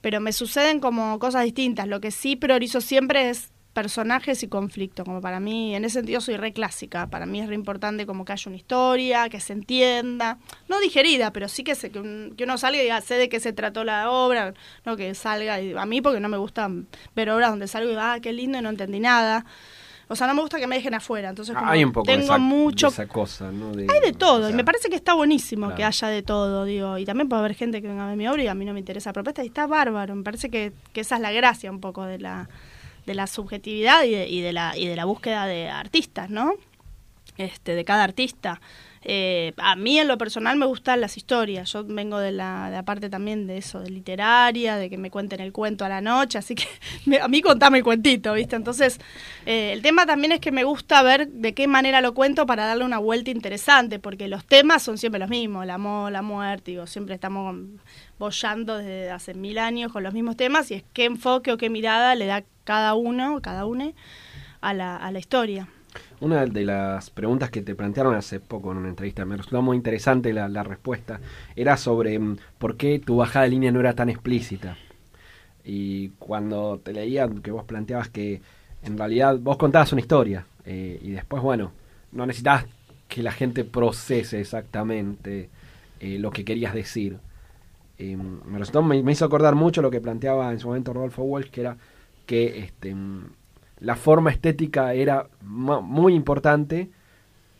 [0.00, 1.86] Pero me suceden como cosas distintas.
[1.86, 5.04] Lo que sí priorizo siempre es personajes y conflicto.
[5.04, 7.08] Como para mí, en ese sentido soy re clásica.
[7.08, 10.38] Para mí es re importante como que haya una historia, que se entienda.
[10.66, 13.28] No digerida, pero sí que, se, que, un- que uno salga y diga, sé de
[13.28, 14.54] qué se trató la obra.
[14.86, 16.70] No que salga, y, a mí porque no me gusta
[17.14, 19.44] ver obras donde salgo y digo, ah, qué lindo y no entendí nada.
[20.08, 21.28] O sea, no me gusta que me dejen afuera.
[21.28, 23.72] Entonces, como Hay un poco de tengo esa, mucho de esa cosa, ¿no?
[23.74, 25.76] De- hay de todo, o y me parece que está buenísimo claro.
[25.76, 28.26] que haya de todo, digo, y también puede haber gente que venga a ver mi
[28.26, 30.72] obra y a mí no me interesa la propuesta, y está bárbaro, me parece que,
[30.94, 32.48] que esa es la gracia un poco de la,
[33.06, 36.54] de la subjetividad y de, y de la, y de la búsqueda de artistas, ¿no?
[37.38, 38.60] Este, de cada artista.
[39.08, 42.76] Eh, a mí en lo personal me gustan las historias, yo vengo de la, de
[42.76, 46.00] la parte también de eso, de literaria, de que me cuenten el cuento a la
[46.00, 46.66] noche, así que
[47.20, 48.56] a mí contame el cuentito, ¿viste?
[48.56, 48.98] Entonces,
[49.44, 52.66] eh, el tema también es que me gusta ver de qué manera lo cuento para
[52.66, 56.72] darle una vuelta interesante, porque los temas son siempre los mismos, el amor, la muerte,
[56.72, 57.54] digo, siempre estamos
[58.18, 61.70] bollando desde hace mil años con los mismos temas y es qué enfoque o qué
[61.70, 63.94] mirada le da cada uno, cada uno
[64.60, 65.68] a la, a la historia.
[66.20, 69.76] Una de las preguntas que te plantearon hace poco en una entrevista, me resultó muy
[69.76, 71.20] interesante la, respuesta,
[71.54, 74.76] era sobre mm, por qué tu bajada de línea no era tan explícita.
[75.64, 78.42] Y cuando te leía que vos planteabas que
[78.82, 81.72] en realidad vos contabas una historia eh, y después, bueno,
[82.12, 82.66] no necesitabas
[83.08, 85.48] que la gente procese exactamente
[86.00, 87.18] eh, lo que querías decir.
[87.98, 91.22] Eh, me, resultó, me, me hizo acordar mucho lo que planteaba en su momento Rodolfo
[91.22, 91.76] Walsh, que era
[92.26, 92.94] que este,
[93.80, 96.90] la forma estética era mu- muy importante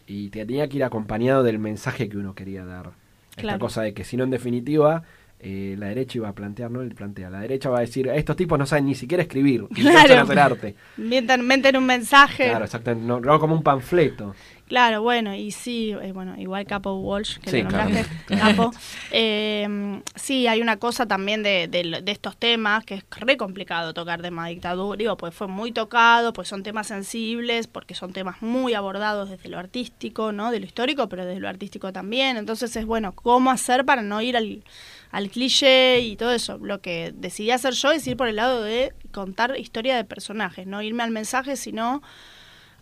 [0.07, 2.93] y te tenía que ir acompañado del mensaje que uno quería dar.
[3.31, 3.59] Esta Claro.
[3.59, 5.03] cosa de que si no en definitiva
[5.39, 8.37] eh, la derecha iba a plantear, no él plantea, la derecha va a decir, estos
[8.37, 10.09] tipos no saben ni siquiera escribir, y Claro.
[10.09, 10.75] saben hacer arte.
[10.97, 12.45] Meten, meten un mensaje.
[12.49, 14.35] Claro, exactamente, no, no como un panfleto.
[14.69, 17.85] Claro, bueno, y sí, eh, bueno, igual Capo Walsh, que Sí, lo claro.
[17.89, 18.73] nombraste, Capo.
[19.13, 23.95] Eh, sí, hay una cosa también de, de- de estos temas que es re complicado
[23.95, 28.13] tocar tema de dictadura, digo, pues fue muy tocado, pues son temas sensibles, porque son
[28.13, 30.51] temas muy abordados desde lo artístico, ¿no?
[30.51, 32.37] De lo histórico, pero desde lo artístico también.
[32.37, 34.65] Entonces es bueno, ¿cómo hacer para no ir al,
[35.13, 36.59] al cliché y todo eso?
[36.59, 40.67] Lo que decidí hacer yo es ir por el lado de contar historia de personajes,
[40.67, 42.03] no irme al mensaje, sino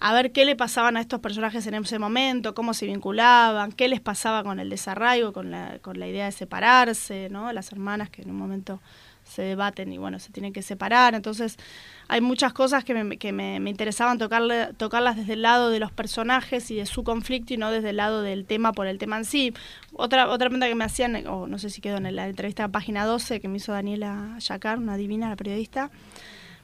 [0.06, 3.89] a ver qué le pasaban a estos personajes en ese momento, cómo se vinculaban, qué
[3.89, 7.51] les pasaba con el desarraigo, con la, con la idea de separarse, ¿no?
[7.55, 8.82] Las hermanas que en un momento
[9.24, 11.14] se debaten y bueno, se tienen que separar.
[11.14, 11.56] Entonces,
[12.06, 15.90] hay muchas cosas que me, que me, interesaban tocarle, tocarlas desde el lado de los
[15.90, 19.16] personajes y de su conflicto y no desde el lado del tema por el tema
[19.16, 19.55] en sí.
[19.94, 23.06] Otra, otra pregunta que me hacían, o no sé si quedó en la entrevista página
[23.06, 25.90] 12 que me hizo Daniela Yacar, una divina, la periodista,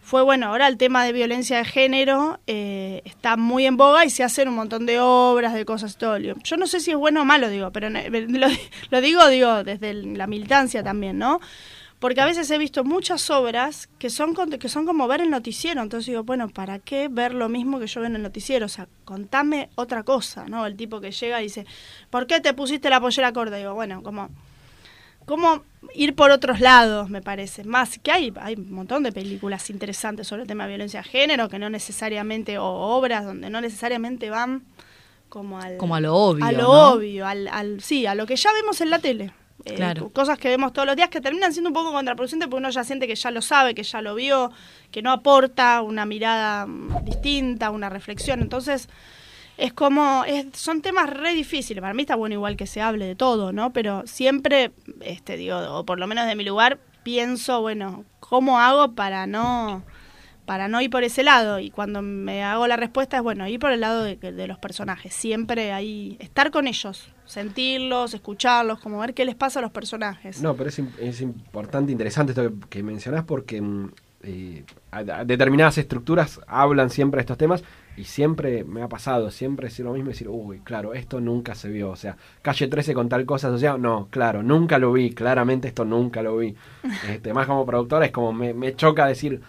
[0.02, 4.10] fue bueno, ahora el tema de violencia de género eh, está muy en boga y
[4.10, 6.18] se hacen un montón de obras, de cosas todo.
[6.18, 8.00] Yo no sé si es bueno o malo, digo, pero lo,
[8.90, 11.40] lo digo, digo, desde la militancia también, ¿no?
[12.00, 15.82] Porque a veces he visto muchas obras que son, que son como ver el noticiero.
[15.82, 18.64] Entonces digo, bueno, ¿para qué ver lo mismo que yo veo en el noticiero?
[18.66, 20.64] O sea, contame otra cosa, ¿no?
[20.64, 21.66] El tipo que llega y dice,
[22.08, 23.56] ¿por qué te pusiste la pollera corta?
[23.56, 24.30] Digo, bueno, como
[25.30, 25.62] cómo
[25.94, 27.64] ir por otros lados, me parece.
[27.64, 31.08] Más que hay, hay un montón de películas interesantes sobre el tema de violencia de
[31.08, 34.62] género, que no necesariamente, o obras donde no necesariamente van
[35.30, 35.76] como al...
[35.78, 36.88] Como a lo obvio, A lo ¿no?
[36.92, 39.32] obvio, al, al- sí, a lo que ya vemos en la tele.
[39.64, 40.08] Eh, Claro.
[40.10, 42.82] Cosas que vemos todos los días que terminan siendo un poco contraproducentes porque uno ya
[42.82, 44.50] siente que ya lo sabe, que ya lo vio,
[44.90, 48.40] que no aporta una mirada mm, distinta, una reflexión.
[48.40, 48.88] Entonces,
[49.60, 51.80] es como, es- son temas re difíciles.
[51.80, 53.72] Para mí está bueno igual que se hable de todo, ¿no?
[53.72, 58.92] Pero siempre, este, digo, o por lo menos de mi lugar, pienso, bueno, ¿cómo hago
[58.92, 59.82] para no
[60.46, 61.60] para no ir por ese lado?
[61.60, 64.58] Y cuando me hago la respuesta es, bueno, ir por el lado de, de los
[64.58, 65.14] personajes.
[65.14, 70.42] Siempre ahí, estar con ellos, sentirlos, escucharlos, como ver qué les pasa a los personajes.
[70.42, 73.92] No, pero es, im- es importante, interesante esto que, que mencionás porque mm,
[74.24, 74.64] eh,
[75.24, 77.62] determinadas estructuras hablan siempre de estos temas
[78.00, 81.54] y siempre me ha pasado, siempre decir lo mismo y decir, uy, claro, esto nunca
[81.54, 81.90] se vio.
[81.90, 85.84] O sea, calle 13 con tal cosa asociada, no, claro, nunca lo vi, claramente esto
[85.84, 86.54] nunca lo vi.
[87.08, 89.40] Este, más como productora es como me, me choca decir,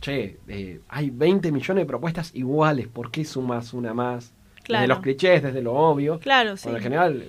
[0.00, 4.32] che, eh, hay 20 millones de propuestas iguales, ¿por qué sumas una más?
[4.64, 4.82] Claro.
[4.82, 6.18] Desde los clichés, desde lo obvio.
[6.20, 6.68] Claro, sí.
[6.68, 7.24] En general,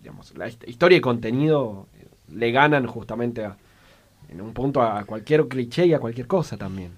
[0.00, 3.56] digamos, la hist- historia y contenido eh, le ganan justamente a-
[4.28, 6.92] en un punto a cualquier cliché y a cualquier cosa también.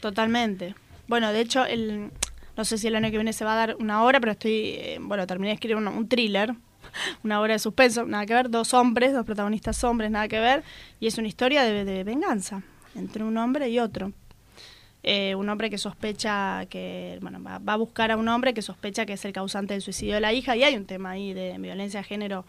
[0.00, 0.74] Totalmente.
[1.06, 2.10] Bueno, de hecho, el,
[2.58, 4.52] no sé si el año que viene se va a dar una obra, pero estoy,
[4.76, 6.54] eh, bueno, terminé de escribir un, un thriller,
[7.24, 10.62] una obra de suspenso, nada que ver, dos hombres, dos protagonistas hombres, nada que ver,
[11.00, 12.62] y es una historia de, de venganza
[12.94, 14.12] entre un hombre y otro.
[15.04, 18.62] Eh, un hombre que sospecha que, bueno, va, va a buscar a un hombre que
[18.62, 21.32] sospecha que es el causante del suicidio de la hija, y hay un tema ahí
[21.32, 22.44] de violencia de género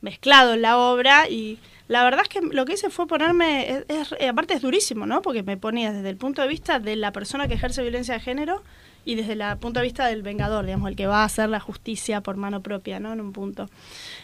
[0.00, 1.58] mezclado en la obra y
[1.88, 5.22] la verdad es que lo que hice fue ponerme, es- es- aparte es durísimo, ¿no?
[5.22, 8.20] Porque me ponía desde el punto de vista de la persona que ejerce violencia de
[8.20, 8.62] género
[9.08, 11.60] y desde el punto de vista del vengador, digamos, el que va a hacer la
[11.60, 13.14] justicia por mano propia, ¿no?
[13.14, 13.70] En un punto.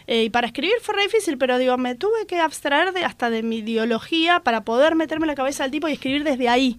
[0.06, 3.30] Eh, y para escribir fue re difícil, pero digo, me tuve que abstraer de, hasta
[3.30, 6.78] de mi ideología para poder meterme en la cabeza del tipo y escribir desde ahí.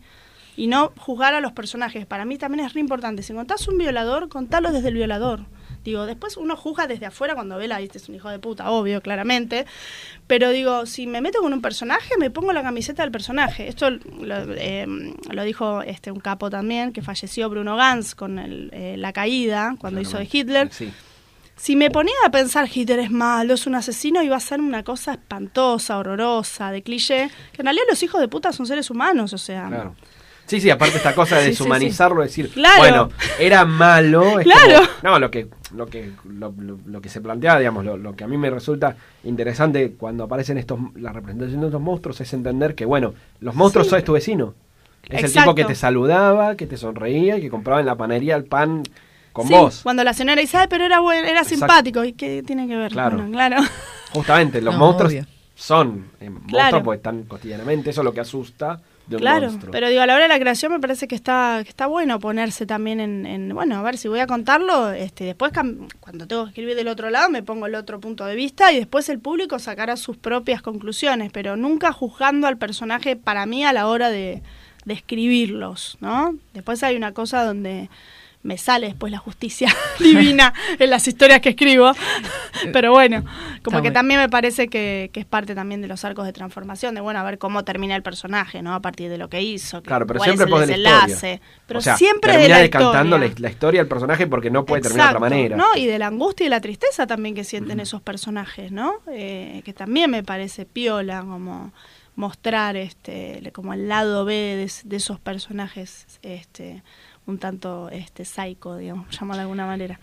[0.55, 2.05] Y no juzgar a los personajes.
[2.05, 3.23] Para mí también es re importante.
[3.23, 5.47] Si contás un violador, contalo desde el violador.
[5.85, 8.71] Digo, después uno juzga desde afuera cuando ve la, viste, es un hijo de puta,
[8.71, 9.67] obvio, claramente.
[10.25, 13.67] Pero digo, si me meto con un personaje, me pongo la camiseta del personaje.
[13.67, 14.87] Esto lo, eh,
[15.29, 19.75] lo dijo este un capo también, que falleció Bruno Gans con el, eh, La Caída,
[19.79, 20.69] cuando hizo de Hitler.
[20.73, 20.91] Sí.
[21.55, 24.83] Si me ponía a pensar Hitler es malo, es un asesino, iba a ser una
[24.83, 27.29] cosa espantosa, horrorosa, de cliché.
[27.53, 29.67] Que en realidad los hijos de puta son seres humanos, o sea.
[29.67, 29.95] Claro.
[30.47, 31.63] Sí, sí, aparte esta cosa de Sí, sí, sí.
[31.63, 32.77] deshumanizarlo, decir, Claro.
[32.77, 33.09] bueno,
[33.39, 34.39] era malo.
[34.39, 34.85] es Claro.
[35.01, 38.15] como- no, lo que, lo que, lo, lo- lo que se plantea, digamos, lo, lo
[38.15, 42.31] que a mí me resulta interesante cuando aparecen estos, la representación de estos monstruos es
[42.33, 43.91] entender que, bueno, los monstruos Sí.
[43.91, 44.53] son tu vecino.
[45.09, 48.35] Es el tipo que te saludaba, que te sonreía y que compraba en la panería
[48.35, 48.83] el pan
[49.33, 49.81] con Sí, vos.
[49.83, 51.57] Cuando la señora dice, "Ay, pero era bueno, era Exacto.
[51.59, 52.03] simpático.
[52.03, 52.91] ¿Y qué tiene que ver?
[52.91, 53.17] Claro.
[53.17, 53.57] Bueno, claro.
[54.13, 55.25] Justamente, los No, monstruos obvio.
[55.55, 56.83] son eh, monstruos Claro.
[56.83, 59.71] porque están cotidianamente, eso es lo que asusta de un Claro, monstruo.
[59.71, 62.19] pero digo, a la hora de la creación me parece que está, que está bueno
[62.19, 65.51] ponerse también en, en- bueno, a ver si voy a contarlo, este, después
[65.99, 68.77] cuando tengo que escribir del otro lado me pongo el otro punto de vista y
[68.77, 73.73] después el público sacará sus propias conclusiones, pero nunca juzgando al personaje para mí a
[73.73, 74.41] la hora de,
[74.85, 76.35] de escribirlos, ¿no?
[76.53, 77.89] Después hay una cosa donde
[78.45, 79.67] me sale después la justicia
[79.99, 81.91] divina en las historias que escribo,
[82.73, 83.93] pero bueno, como Está que bueno.
[83.93, 87.19] también me parece que, que es parte también de los arcos de transformación, de bueno,
[87.19, 88.75] a ver cómo termina el personaje, ¿no?
[88.75, 91.41] A partir de lo que hizo, Claro, pero cuál siempre es el desenlace.
[91.65, 93.33] Pero o sea, siempre de la decantando historia.
[93.35, 95.57] la, la historia del personaje porque no puede terminar de otra manera.
[95.57, 95.65] ¿no?
[95.75, 98.93] Y de la angustia y la tristeza también que sienten esos personajes, ¿no?
[99.11, 101.73] Eh, que también me parece piola como
[102.15, 106.81] mostrar este como el lado B de, de esos personajes este
[107.27, 109.99] un tanto este psycho, digamos, llamarlo de alguna manera.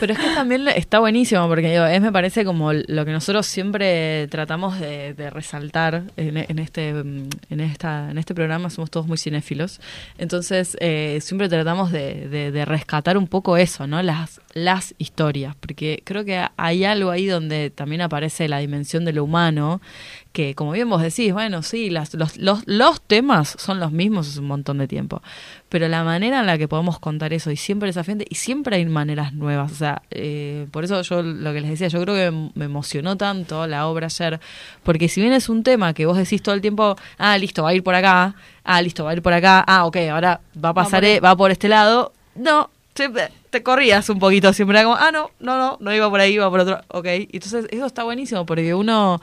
[0.00, 3.46] Pero es que también está buenísimo porque digo, es me parece como lo que nosotros
[3.46, 8.90] siempre tratamos de, de resaltar en, en este mm, en esta en este programa somos
[8.90, 9.80] todos muy cinéfilos
[10.18, 15.54] entonces eh, siempre tratamos de, de- de rescatar un poco eso no las las historias
[15.56, 19.80] porque creo que hay algo ahí donde también aparece la dimensión de lo humano
[20.34, 24.28] que como bien vos decís bueno sí las, los, los los temas son los mismos
[24.28, 25.22] hace un montón de tiempo
[25.68, 28.84] pero la manera en la que podemos contar eso y siempre desafiante y siempre hay
[28.84, 32.50] maneras nuevas o sea eh, por eso yo lo que les decía yo creo que
[32.56, 34.40] me- emocionó tanto la obra ayer
[34.82, 37.68] porque si bien es un tema que vos decís todo el tiempo ah listo va
[37.70, 38.34] a ir por acá
[38.64, 41.20] ah listo va a ir por acá ah ok ahora va a pasar por eh,
[41.20, 45.30] va por este lado no siempre te corrías un poquito siempre era como ah no
[45.38, 48.74] no no no iba por ahí iba por otro ok entonces eso está buenísimo porque
[48.74, 49.20] uno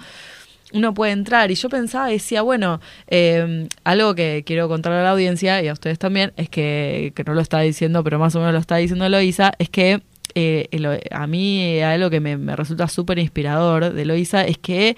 [0.73, 1.51] uno puede entrar.
[1.51, 5.73] Y yo pensaba, decía, bueno, eh, algo que quiero contar a la audiencia y a
[5.73, 8.77] ustedes también, es que, que no lo está diciendo, pero más o menos lo está
[8.77, 10.01] diciendo Eloisa, es que
[10.33, 10.69] eh,
[11.11, 14.95] a mí algo que me, me resulta súper inspirador de Eloisa es que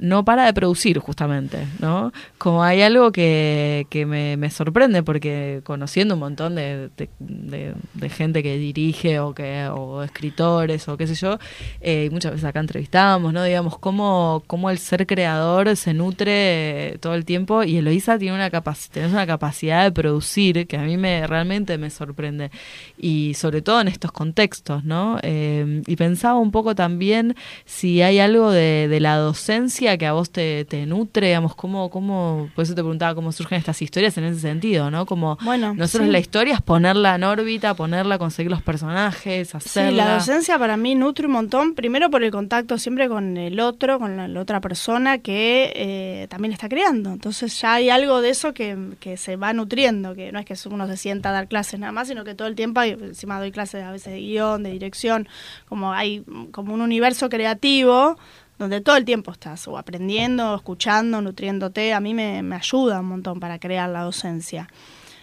[0.00, 2.12] no para de producir justamente, ¿no?
[2.38, 8.42] Como hay algo que, que me, me sorprende porque conociendo un montón de, de, gente
[8.42, 11.38] que dirige o que o escritores o qué sé yo,
[11.82, 13.44] eh, y muchas veces acá entrevistamos, ¿no?
[13.44, 18.50] Digamos, cómo, cómo el ser creador se nutre todo el tiempo y Eloisa tiene una,
[18.50, 22.50] capac tenés una capacidad de producir que a mí me realmente me sorprende
[22.96, 25.18] y sobre todo en estos contextos, ¿no?
[25.22, 27.36] Eh, y pensaba un poco también
[27.66, 32.48] si hay algo de la docencia que a vos te, te nutre, digamos, cómo, cómo,
[32.54, 35.06] por eso te preguntaba cómo surgen estas historias en ese sentido, ¿no?
[35.06, 36.12] Como Bueno, nosotros sí.
[36.12, 39.90] la historia es ponerla en órbita, ponerla, conseguir los personajes, hacerla.
[39.90, 43.60] Sí, la docencia para mí nutre un montón, primero por el contacto siempre con el
[43.60, 47.10] otro, con la, la otra persona que eh, también está creando.
[47.10, 50.54] Entonces ya hay algo de eso que, que se va nutriendo, que no es que
[50.68, 53.38] uno se sienta a dar clases nada más, sino que todo el tiempo, hay- encima
[53.38, 55.28] doy clases a veces de guion, de dirección,
[55.68, 56.22] como hay
[56.52, 58.18] como un universo creativo
[58.60, 61.94] donde todo el tiempo estás o aprendiendo, escuchando, nutriéndote.
[61.94, 64.68] A mí me, me ayuda un montón para crear la docencia,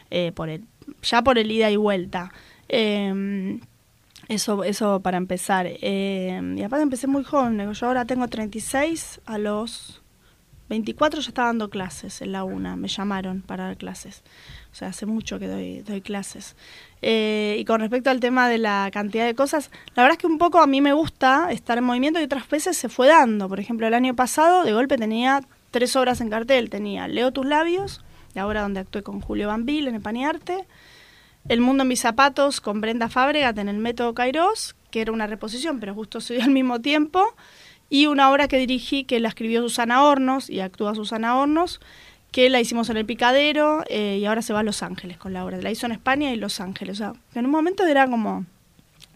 [0.09, 0.64] eh, por el,
[1.03, 2.31] ya por el ida y vuelta.
[2.68, 3.59] Eh,
[4.27, 5.68] eso, eso para empezar.
[5.69, 7.72] Eh, y aparte empecé muy joven.
[7.72, 10.01] Yo ahora tengo 36, a los
[10.69, 12.76] 24 ya estaba dando clases en la UNA.
[12.76, 14.23] Me llamaron para dar clases.
[14.72, 16.55] O sea, hace mucho que doy, doy clases.
[17.02, 20.28] Eh, y con respecto al tema de la cantidad de cosas, la verdad es que
[20.28, 23.48] un poco a mí me gusta estar en movimiento y otras veces se fue dando.
[23.48, 25.41] Por ejemplo, el año pasado de golpe tenía
[25.72, 26.69] tres obras en cartel.
[26.69, 28.02] Tenía Leo tus labios,
[28.34, 30.65] la obra donde actué con Julio Bambil en Epañarte.
[31.48, 35.28] El mundo en mis zapatos con Brenda Fábregat en el método Kairos, que era una
[35.28, 37.24] reposición, pero justo se dio al mismo tiempo.
[37.90, 41.80] y una obra que dirigí que la escribió Susana Hornos y actúa Susana Hornos,
[42.31, 45.33] que la hicimos en el Picadero eh, y ahora se va a Los Ángeles con
[45.33, 45.57] la obra.
[45.61, 46.99] La hizo en España y Los Ángeles.
[46.99, 48.45] O sea, que en un momento era como...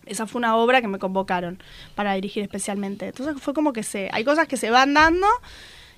[0.05, 1.61] Esa fue una obra que me convocaron
[1.95, 3.07] para dirigir especialmente.
[3.07, 4.09] Entonces fue como que se...
[4.11, 5.27] Hay cosas que se van dando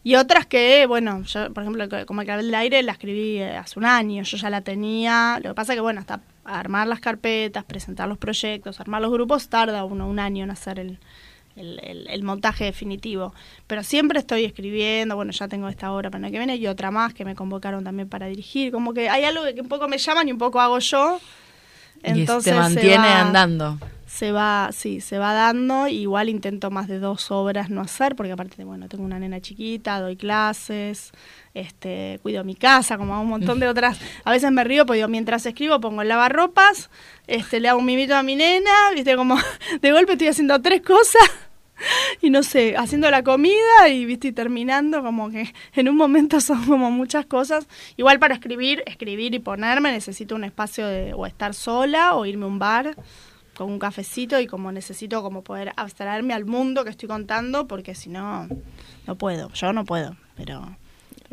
[0.03, 3.79] y otras que, bueno, yo, por ejemplo, como el del Aire la escribí eh, hace
[3.79, 5.39] un año, yo ya la tenía.
[5.41, 9.47] Lo que pasa que, bueno, hasta armar las carpetas, presentar los proyectos, armar los grupos,
[9.47, 10.99] tarda uno un año en hacer el,
[11.55, 13.33] el, el- el montaje definitivo.
[13.67, 16.67] Pero siempre estoy escribiendo, bueno, ya tengo esta obra para el año que viene y
[16.67, 18.71] otra más que me convocaron también para dirigir.
[18.71, 21.19] Como que hay algo que un poco me llaman y un poco hago yo.
[22.03, 23.77] y Entonces te se mantiene va- andando.
[24.07, 25.87] se va, sí, se va dando.
[25.87, 29.99] Igual intento más de dos obras no hacer, porque aparte, bueno, tengo una nena chiquita,
[29.99, 31.11] doy clases,
[31.53, 33.99] este, cuido mi casa, como un montón de otras.
[34.23, 36.89] A veces me río, porque digo, mientras escribo pongo el lavarropas,
[37.27, 39.37] este, le hago un mimito a mi nena, viste, como
[39.81, 41.23] de golpe estoy haciendo tres cosas.
[42.21, 46.39] Y no sé, haciendo la comida y viste y terminando, como que en un momento
[46.39, 47.67] son como muchas cosas.
[47.97, 52.45] Igual para escribir, escribir y ponerme necesito un espacio de o estar sola o irme
[52.45, 52.95] a un bar
[53.55, 57.93] con un cafecito y como necesito como poder abstraerme al mundo que estoy contando porque
[57.93, 58.47] si no
[59.05, 60.75] no puedo yo no puedo pero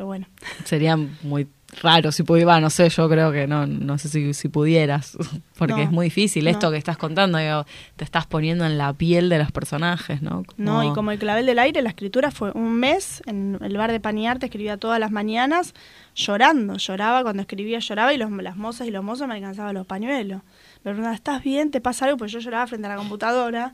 [0.01, 0.27] pero bueno
[0.65, 1.47] Sería muy
[1.83, 5.17] raro si pudiera, no sé, yo creo que no, no sé si, si pudieras,
[5.59, 6.51] porque No, es muy difícil no.
[6.51, 7.67] esto que estás contando, digo,
[7.97, 10.43] te estás poniendo en la piel de los personajes, ¿no?
[10.57, 13.93] no y como el clavel del aire la escritura fue un mes en el bar
[13.93, 15.75] de Paniarte escribía todas las mañanas
[16.15, 19.87] llorando lloraba cuando escribía lloraba y los, las mozas y los mozos me alcanzaban los
[19.87, 20.41] pañuelos
[20.79, 21.71] me preguntaban ¿estás bien?
[21.71, 22.17] ¿te pasa algo?
[22.17, 23.73] pues yo lloraba frente a la computadora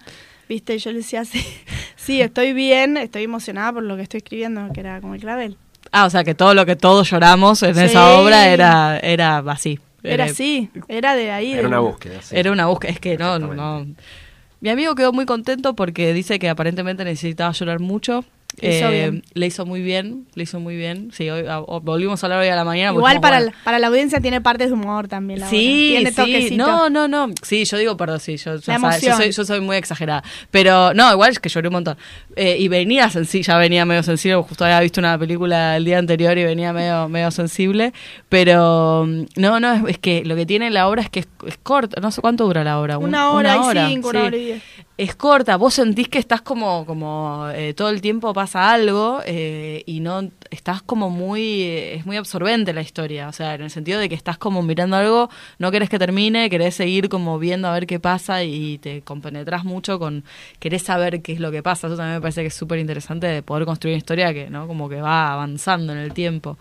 [0.49, 1.45] viste y yo le decía sí
[1.97, 5.57] sí estoy bien estoy emocionada por lo que estoy escribiendo que era como el clavel
[5.99, 7.81] Ah, o sea, que todo lo que todos lloramos en Sí.
[7.85, 9.81] esa obra era, era así.
[10.03, 11.53] Era así, era de ahí.
[11.53, 12.21] Era de- una búsqueda.
[12.21, 12.37] sí.
[12.37, 13.87] Era una búsqueda, es que no, no.
[14.61, 18.25] Mi amigo quedó muy contento porque dice que aparentemente necesitaba llorar mucho.
[18.61, 19.23] Le hizo Eh.
[19.35, 21.11] Le hizo muy bien, le hizo muy bien.
[21.13, 22.93] Sí, hoy, a- volvimos a hablar hoy a la mañana.
[22.93, 25.41] Igual para, bueno, la, para la audiencia tiene partes de humor también.
[25.41, 26.67] La Sí, tiene sí, toquecito.
[26.67, 27.35] no, no, no.
[27.43, 30.25] Sí, yo digo, perdón, sí, yo, yo sabe- soy, yo soy muy exagerada.
[30.51, 31.99] Pero no, igual es que lloré un montón.
[32.35, 35.99] Eh, y venía sencilla, ya venía medio sensible, justo había visto una película el día
[35.99, 37.93] anterior y venía medio, medio sensible.
[38.31, 39.07] Pero
[39.37, 42.01] no, no, es, es que lo que tiene la obra es que es, es corta.
[42.01, 42.99] No sé cuánto dura la obra.
[42.99, 44.63] un- Una hora y cinco, una hora y diez.
[44.99, 49.83] Es corta, vos sentís que estás como, como eh, todo el tiempo pasa algo eh,
[49.87, 54.01] y no estás como muy, es muy absorbente la historia, o sea, en el sentido
[54.01, 57.73] de que estás como mirando algo, no querés que termine, querés seguir como viendo a
[57.73, 60.25] ver qué pasa y te compenetras mucho con,
[60.59, 63.27] querés saber qué es lo que pasa, eso también me parece que es súper interesante
[63.27, 64.67] de poder construir una historia que, ¿no?
[64.67, 66.59] Como que va avanzando en el tiempo.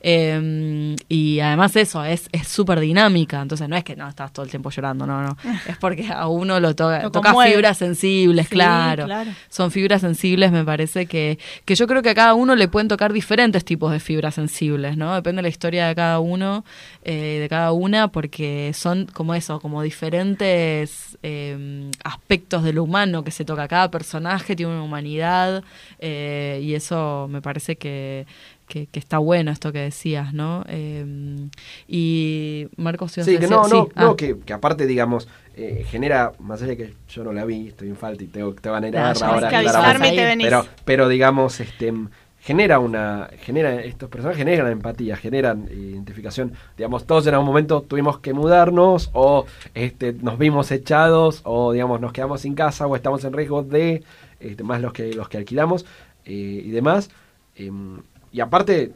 [0.00, 4.44] Eh, y además eso, es es súper dinámica, entonces no es que no estás todo
[4.44, 5.36] el tiempo llorando, no, no,
[5.66, 9.06] es porque a uno lo toca, Lo toca fibras sensibles, Sí, claro.
[9.06, 9.30] claro.
[9.48, 12.86] Son fibras sensibles, me parece que, que yo creo que a cada uno le pueden
[12.86, 13.27] tocar diferentes
[13.64, 15.14] tipos de fibras sensibles, ¿no?
[15.14, 16.64] Depende de la historia de cada uno,
[17.04, 23.24] eh, de cada una, porque son como eso, como diferentes eh, aspectos de lo humano
[23.24, 23.68] que se toca.
[23.68, 25.62] Cada personaje tiene una humanidad
[25.98, 28.26] eh, y eso me parece que,
[28.66, 30.64] que, que está bueno esto que decías, ¿no?
[30.68, 31.04] Eh,
[31.86, 34.14] y Marcos, ¿ibas a Sí, que no, no, Sí, no ah.
[34.16, 37.88] que, que aparte, digamos, eh, genera, más allá de que yo no la vi, estoy
[37.88, 39.48] en falta y tengo, te van a ir No, a ver ya ahora.
[39.48, 40.46] que avisarme y te venís.
[40.46, 41.92] Pero, pero digamos, este
[42.48, 46.54] genera una, genera, estos personajes generan empatía, generan identificación.
[46.78, 49.44] Digamos, todos en algún momento tuvimos que mudarnos, o
[49.74, 54.02] este, nos vimos echados, o digamos, nos quedamos sin casa, o estamos en riesgo de,
[54.40, 55.84] este, más los que, los que alquilamos,
[56.24, 57.10] eh, y demás.
[57.54, 58.00] Em,
[58.32, 58.92] y aparte,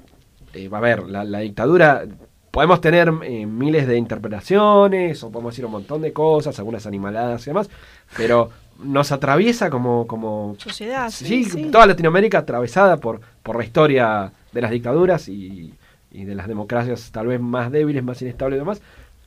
[0.55, 2.07] eh, va a ver, la, la dictadura,
[2.51, 7.43] podemos tener eh, miles de interpretaciones, o podemos decir un montón de cosas, algunas animaladas
[7.43, 7.69] y demás,
[8.17, 8.49] pero
[8.83, 11.71] nos atraviesa como, como Sociedad, sí, sí, sí.
[11.71, 15.75] toda Latinoamérica atravesada por, por la historia de las dictaduras y,
[16.11, 18.81] y de las democracias tal vez más débiles, más inestables y demás,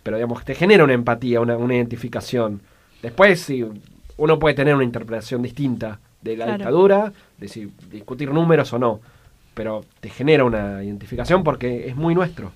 [0.04, 2.62] pero digamos, te genera una empatía, una, una identificación.
[3.02, 3.66] Después, si
[4.18, 6.58] uno puede tener una interpretación distinta de la Claro.
[6.58, 9.00] dictadura, de si discutir números o no,
[9.54, 12.52] pero te genera una identificación porque es muy nuestro.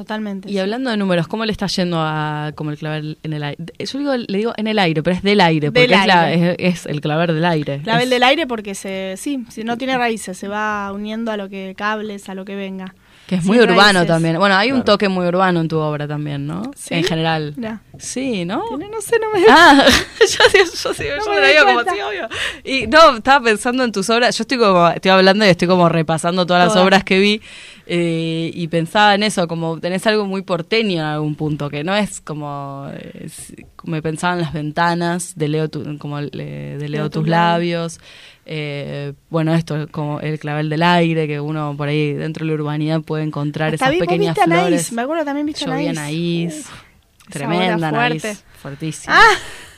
[0.00, 0.50] Totalmente.
[0.50, 3.62] Y hablando de números, ¿cómo le está yendo a como el clavel en el aire?
[3.78, 6.22] Yo digo, le digo en el aire, pero es del aire, porque Del es, la-
[6.24, 6.56] aire.
[6.58, 7.80] es, es el clavel del aire.
[7.82, 11.36] Clavel Es- del aire porque se, sí, si no tiene raíces, se va uniendo a
[11.36, 12.94] lo que cables, a lo que venga.
[13.30, 14.08] Que es muy urbano raíces.
[14.08, 14.38] también.
[14.38, 16.62] Bueno, hay un toque muy urbano en tu obra también, ¿no?
[16.76, 16.94] ¿Sí?
[16.94, 17.54] En general.
[17.96, 18.64] Sí, ¿no?
[18.76, 19.84] No sé, no me Ah,
[20.20, 22.28] yo sí, yo sí, No yo me digo como sí, obvio.
[22.64, 25.88] Y no, estaba pensando en tus obras, yo estoy como, estoy hablando y estoy como
[25.88, 27.40] repasando todas las obras que vi
[27.86, 31.94] eh, y pensaba en eso, como tenés algo muy porteño en algún punto, que no
[31.94, 33.52] es como, es-
[33.84, 38.00] me pensaba en las ventanas de Leo, tu- como le- de Leo, tus labios.
[38.52, 42.60] Eh, bueno, esto como el clavel del aire, que uno por ahí dentro de la
[42.60, 44.92] urbanidad puede encontrar Hasta esas vi- pequeñas viste Anaís, flores.
[44.92, 45.98] me acuerdo también viste Yo vi Anaís.
[45.98, 48.38] Anaís, Uf, tremenda Anaís, fuerte.
[48.60, 49.14] fuertísima.
[49.16, 49.34] Ah.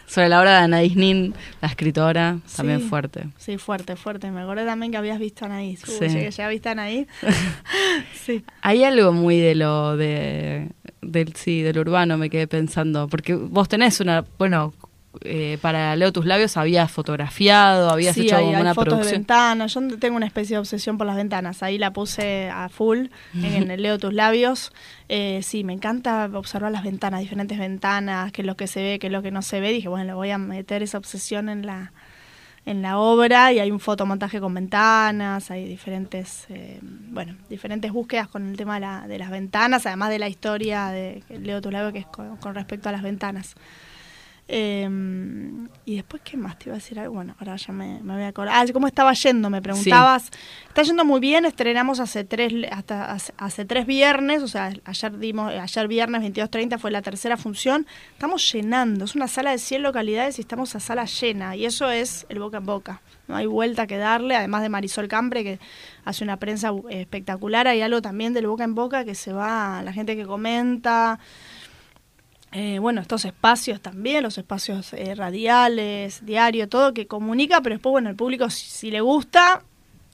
[0.06, 3.28] Sobre la obra de Anaís Nin, la escritora, también fuerte.
[3.38, 4.30] Sí, fuerte, fuerte.
[4.30, 5.82] Me acordé también que habías visto a Anaís.
[5.84, 6.08] Uh, Sí.
[6.08, 7.06] llegué, llegué a visto a Anaís.
[8.24, 8.42] sí.
[8.62, 10.68] Hay algo muy de lo de
[11.02, 14.72] del sí, del urbano me quedé pensando, porque vos tenés una, bueno,
[15.20, 18.94] eh, para Leo tus labios habías fotografiado, habías Sí, hecho hay, como hay una fotos
[18.94, 19.20] de producción.
[19.20, 19.74] ventanas.
[19.74, 21.62] Yo tengo una especie de obsesión por las ventanas.
[21.62, 24.72] Ahí la puse a full en el Leo tus labios.
[25.08, 28.98] Eh, sí, me encanta observar las ventanas, diferentes ventanas, qué es lo que se ve,
[28.98, 29.70] qué es lo que no se ve.
[29.72, 31.92] Dije, bueno, le voy a meter esa obsesión en la
[32.64, 38.28] en la obra y hay un fotomontaje con ventanas, hay diferentes, eh, bueno, diferentes búsquedas
[38.28, 41.72] con el tema de, la- de las ventanas, además de la historia de Leo tus
[41.72, 43.56] labios que es con, con respecto a las ventanas.
[44.54, 44.86] Eh,
[45.86, 46.98] y después, ¿qué más te iba a decir?
[47.00, 47.14] algo?
[47.14, 48.54] Bueno, ahora ya me, me voy a acordar.
[48.54, 49.48] Ah, ¿cómo estaba yendo?
[49.48, 50.30] Me preguntabas.
[50.68, 55.18] Está yendo muy bien, estrenamos hace tres, hasta hace, hace tres viernes, o sea, ayer
[55.18, 57.86] dimos, ayer viernes 22.30 fue la tercera función.
[58.12, 61.90] Estamos llenando, es una sala de 100 localidades y estamos a sala llena, y eso
[61.90, 63.00] es el boca en boca.
[63.28, 65.60] No hay vuelta que darle, además de Marisol Cambre, que
[66.04, 69.82] hace una prensa eh, espectacular, hay algo también del boca en boca que se va,
[69.82, 71.18] la gente que comenta,
[72.52, 77.92] eh, bueno, estos espacios también, los espacios eh, radiales, diario, todo que comunica, pero después,
[77.92, 79.62] bueno, el público si, si le gusta...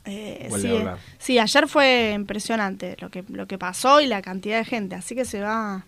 [0.04, 0.78] eh, sí,
[1.18, 5.14] sí, ayer fue impresionante lo que, lo que pasó y la cantidad de gente, así
[5.14, 5.84] que se va...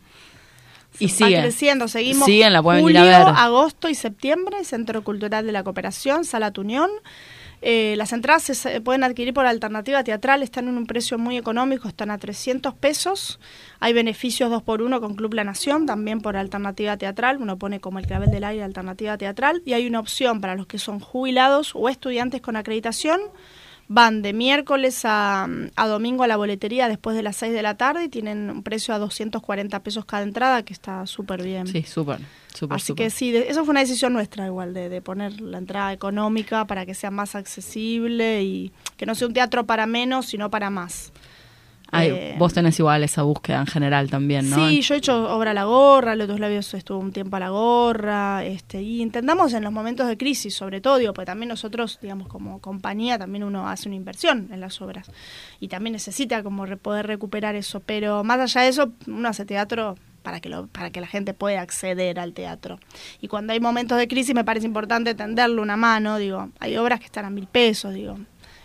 [0.98, 1.40] Y se va sigue.
[1.40, 3.34] creciendo, seguimos Siguen, la pueden ir julio, a ver.
[3.36, 6.90] agosto y septiembre, Centro Cultural de la Cooperación, Sala Tunión.
[7.62, 11.88] Eh, las entradas se- pueden adquirir por alternativa teatral, están en un precio muy económico,
[11.88, 13.38] están a 300 pesos.
[13.80, 17.36] Hay beneficios 2 por 1 con Club La Nación, también por alternativa teatral.
[17.38, 19.62] Uno pone como el clavel del aire alternativa teatral.
[19.66, 23.20] Y hay una opción para los que son jubilados o estudiantes con acreditación.
[23.92, 27.76] Van de miércoles a, a domingo a la boletería después de las 6 de la
[27.76, 31.66] tarde y tienen un precio a 240 pesos cada entrada, que está súper bien.
[31.66, 32.20] Sí, súper,
[32.54, 35.58] súper, Así que sí, de- eso fue una decisión nuestra igual, de, de poner la
[35.58, 40.26] entrada económica para que sea más accesible y que no sea un teatro para menos,
[40.26, 41.12] sino para más.
[41.92, 44.68] Ay, Eh, vos tenés igual esa búsqueda en general también, ¿no?
[44.68, 47.40] Sí, yo he hecho obra a la gorra, Los dos labios estuvo un tiempo a
[47.40, 51.48] la gorra, este, y intentamos en los momentos de crisis, sobre todo, digo, porque también
[51.48, 55.10] nosotros, digamos, como compañía, también uno hace una inversión en las obras
[55.58, 59.44] y también necesita como re- poder recuperar eso, pero más allá de eso, uno hace
[59.44, 62.78] teatro para que lo, para que la gente pueda acceder al teatro.
[63.22, 67.00] Y cuando hay momentos de crisis me parece importante tenderle una mano, digo, hay obras
[67.00, 68.18] que están a mil pesos, digo.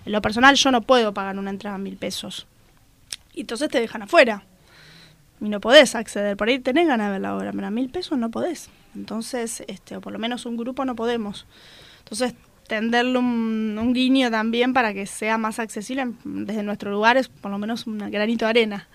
[0.06, 2.46] En lo personal yo no puedo pagar una entrada a mil pesos.
[3.36, 4.46] Y entonces te dejan afuera
[5.42, 6.38] y no podés acceder.
[6.38, 8.70] Por ahí tenés ganas de ver la obra, pero a mil pesos no podés.
[8.96, 11.46] Entonces, este, o por lo menos un grupo no podemos.
[12.00, 12.34] Entonces,
[12.68, 17.52] tenderle un, un guiño también para que sea más accesible desde nuestro lugar es por
[17.52, 18.88] lo menos un granito de arena.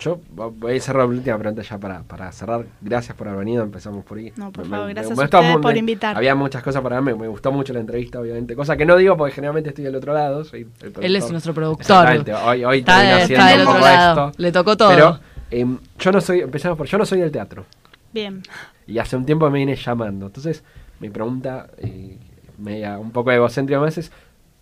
[0.00, 2.66] Yo voy a cerrar la última pregunta ya para, para cerrar.
[2.80, 4.32] Gracias por haber venido, empezamos por ahí.
[4.36, 6.16] No, por Me- favor, me- gracias me a gustó ustedes mu- por invitar.
[6.16, 8.56] Había muchas cosas para mí, me gustó mucho la entrevista, obviamente.
[8.56, 10.44] Cosa que no digo porque generalmente estoy del otro lado.
[10.44, 11.82] Soy el Él es nuestro productor.
[11.82, 14.28] Exactamente, hoy, hoy Está- termino está haciendo del otro lado.
[14.30, 14.42] esto.
[14.42, 14.88] Le tocó todo.
[14.90, 15.20] Pero
[15.50, 17.64] em, yo no soy, empezamos por, yo no soy del teatro.
[18.12, 18.42] Bien.
[18.86, 20.26] Y hace un tiempo me viene llamando.
[20.26, 20.64] Entonces,
[21.00, 22.18] mi pregunta, eh,
[22.58, 24.12] media, un poco egocéntrica más, es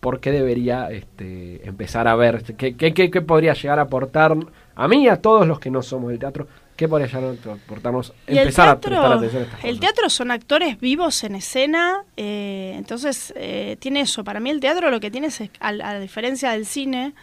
[0.00, 2.42] ¿por qué debería este, empezar a ver?
[2.56, 4.36] ¿Qué, qué, qué- qué podría llegar a aportar
[4.74, 6.46] a mí y a todos los que no somos del teatro?
[6.76, 8.12] ¿Qué podría llegar a aportarnos?
[8.26, 9.80] Empezar a teatro, prestar atención a estas el cosas.
[9.80, 14.22] teatro son actores vivos en escena, eh, entonces eh, tiene eso.
[14.24, 17.14] Para mí el teatro lo que tiene es, a, a diferencia del cine,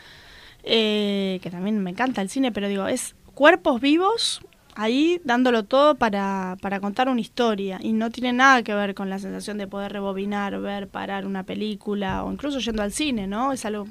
[0.63, 4.41] eh, que también me encanta el cine, pero digo, es cuerpos vivos
[4.75, 9.09] ahí dándolo todo para, para contar una historia y no tiene nada que ver con
[9.09, 13.51] la sensación de poder rebobinar, ver, parar una película o incluso yendo al cine, ¿no?
[13.53, 13.87] Es algo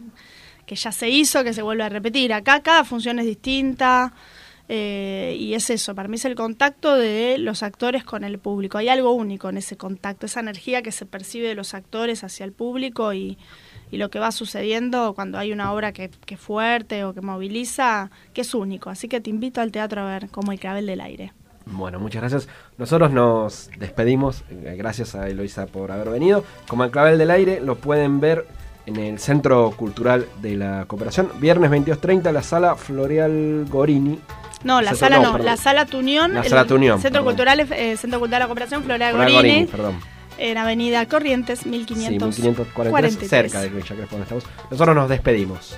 [0.67, 2.33] que ya se hizo, que se vuelve a repetir.
[2.33, 4.13] Acá cada función es distinta.
[4.69, 8.79] eh, y es eso, para mí es el contacto de los actores con el público.
[8.79, 12.45] Hay algo único en ese contacto, esa energía que se percibe de los actores hacia
[12.45, 13.39] el público y,
[13.93, 17.21] y lo que va sucediendo cuando hay una obra que, que es fuerte o que
[17.21, 18.91] moviliza, que es único.
[18.91, 21.33] Así que te invito al teatro a ver como el clavel del aire.
[21.67, 22.49] Bueno, muchas gracias.
[22.79, 24.43] Nosotros nos despedimos.
[24.51, 26.43] eh, Gracias a Eloisa por haber venido.
[26.67, 28.47] Como el clavel del aire lo pueden ver
[28.87, 31.31] en el Centro Cultural de la Cooperación.
[31.39, 34.19] Viernes 22.30, la sala Floreal Gorini.
[34.65, 36.35] No, la sala no, la sala Tunión.
[36.35, 37.35] La sala Tunión, Centro perdón.
[37.35, 40.01] Cultural, eh, Centro Cultural de la Cooperación, Floreal Gorini, Gorini, perdón.
[40.39, 42.93] En Avenida Corrientes, Sí, 1543.
[42.93, 44.45] 1543, cerca de Villa Crespo donde estamos.
[44.71, 45.77] Nosotros nos despedimos.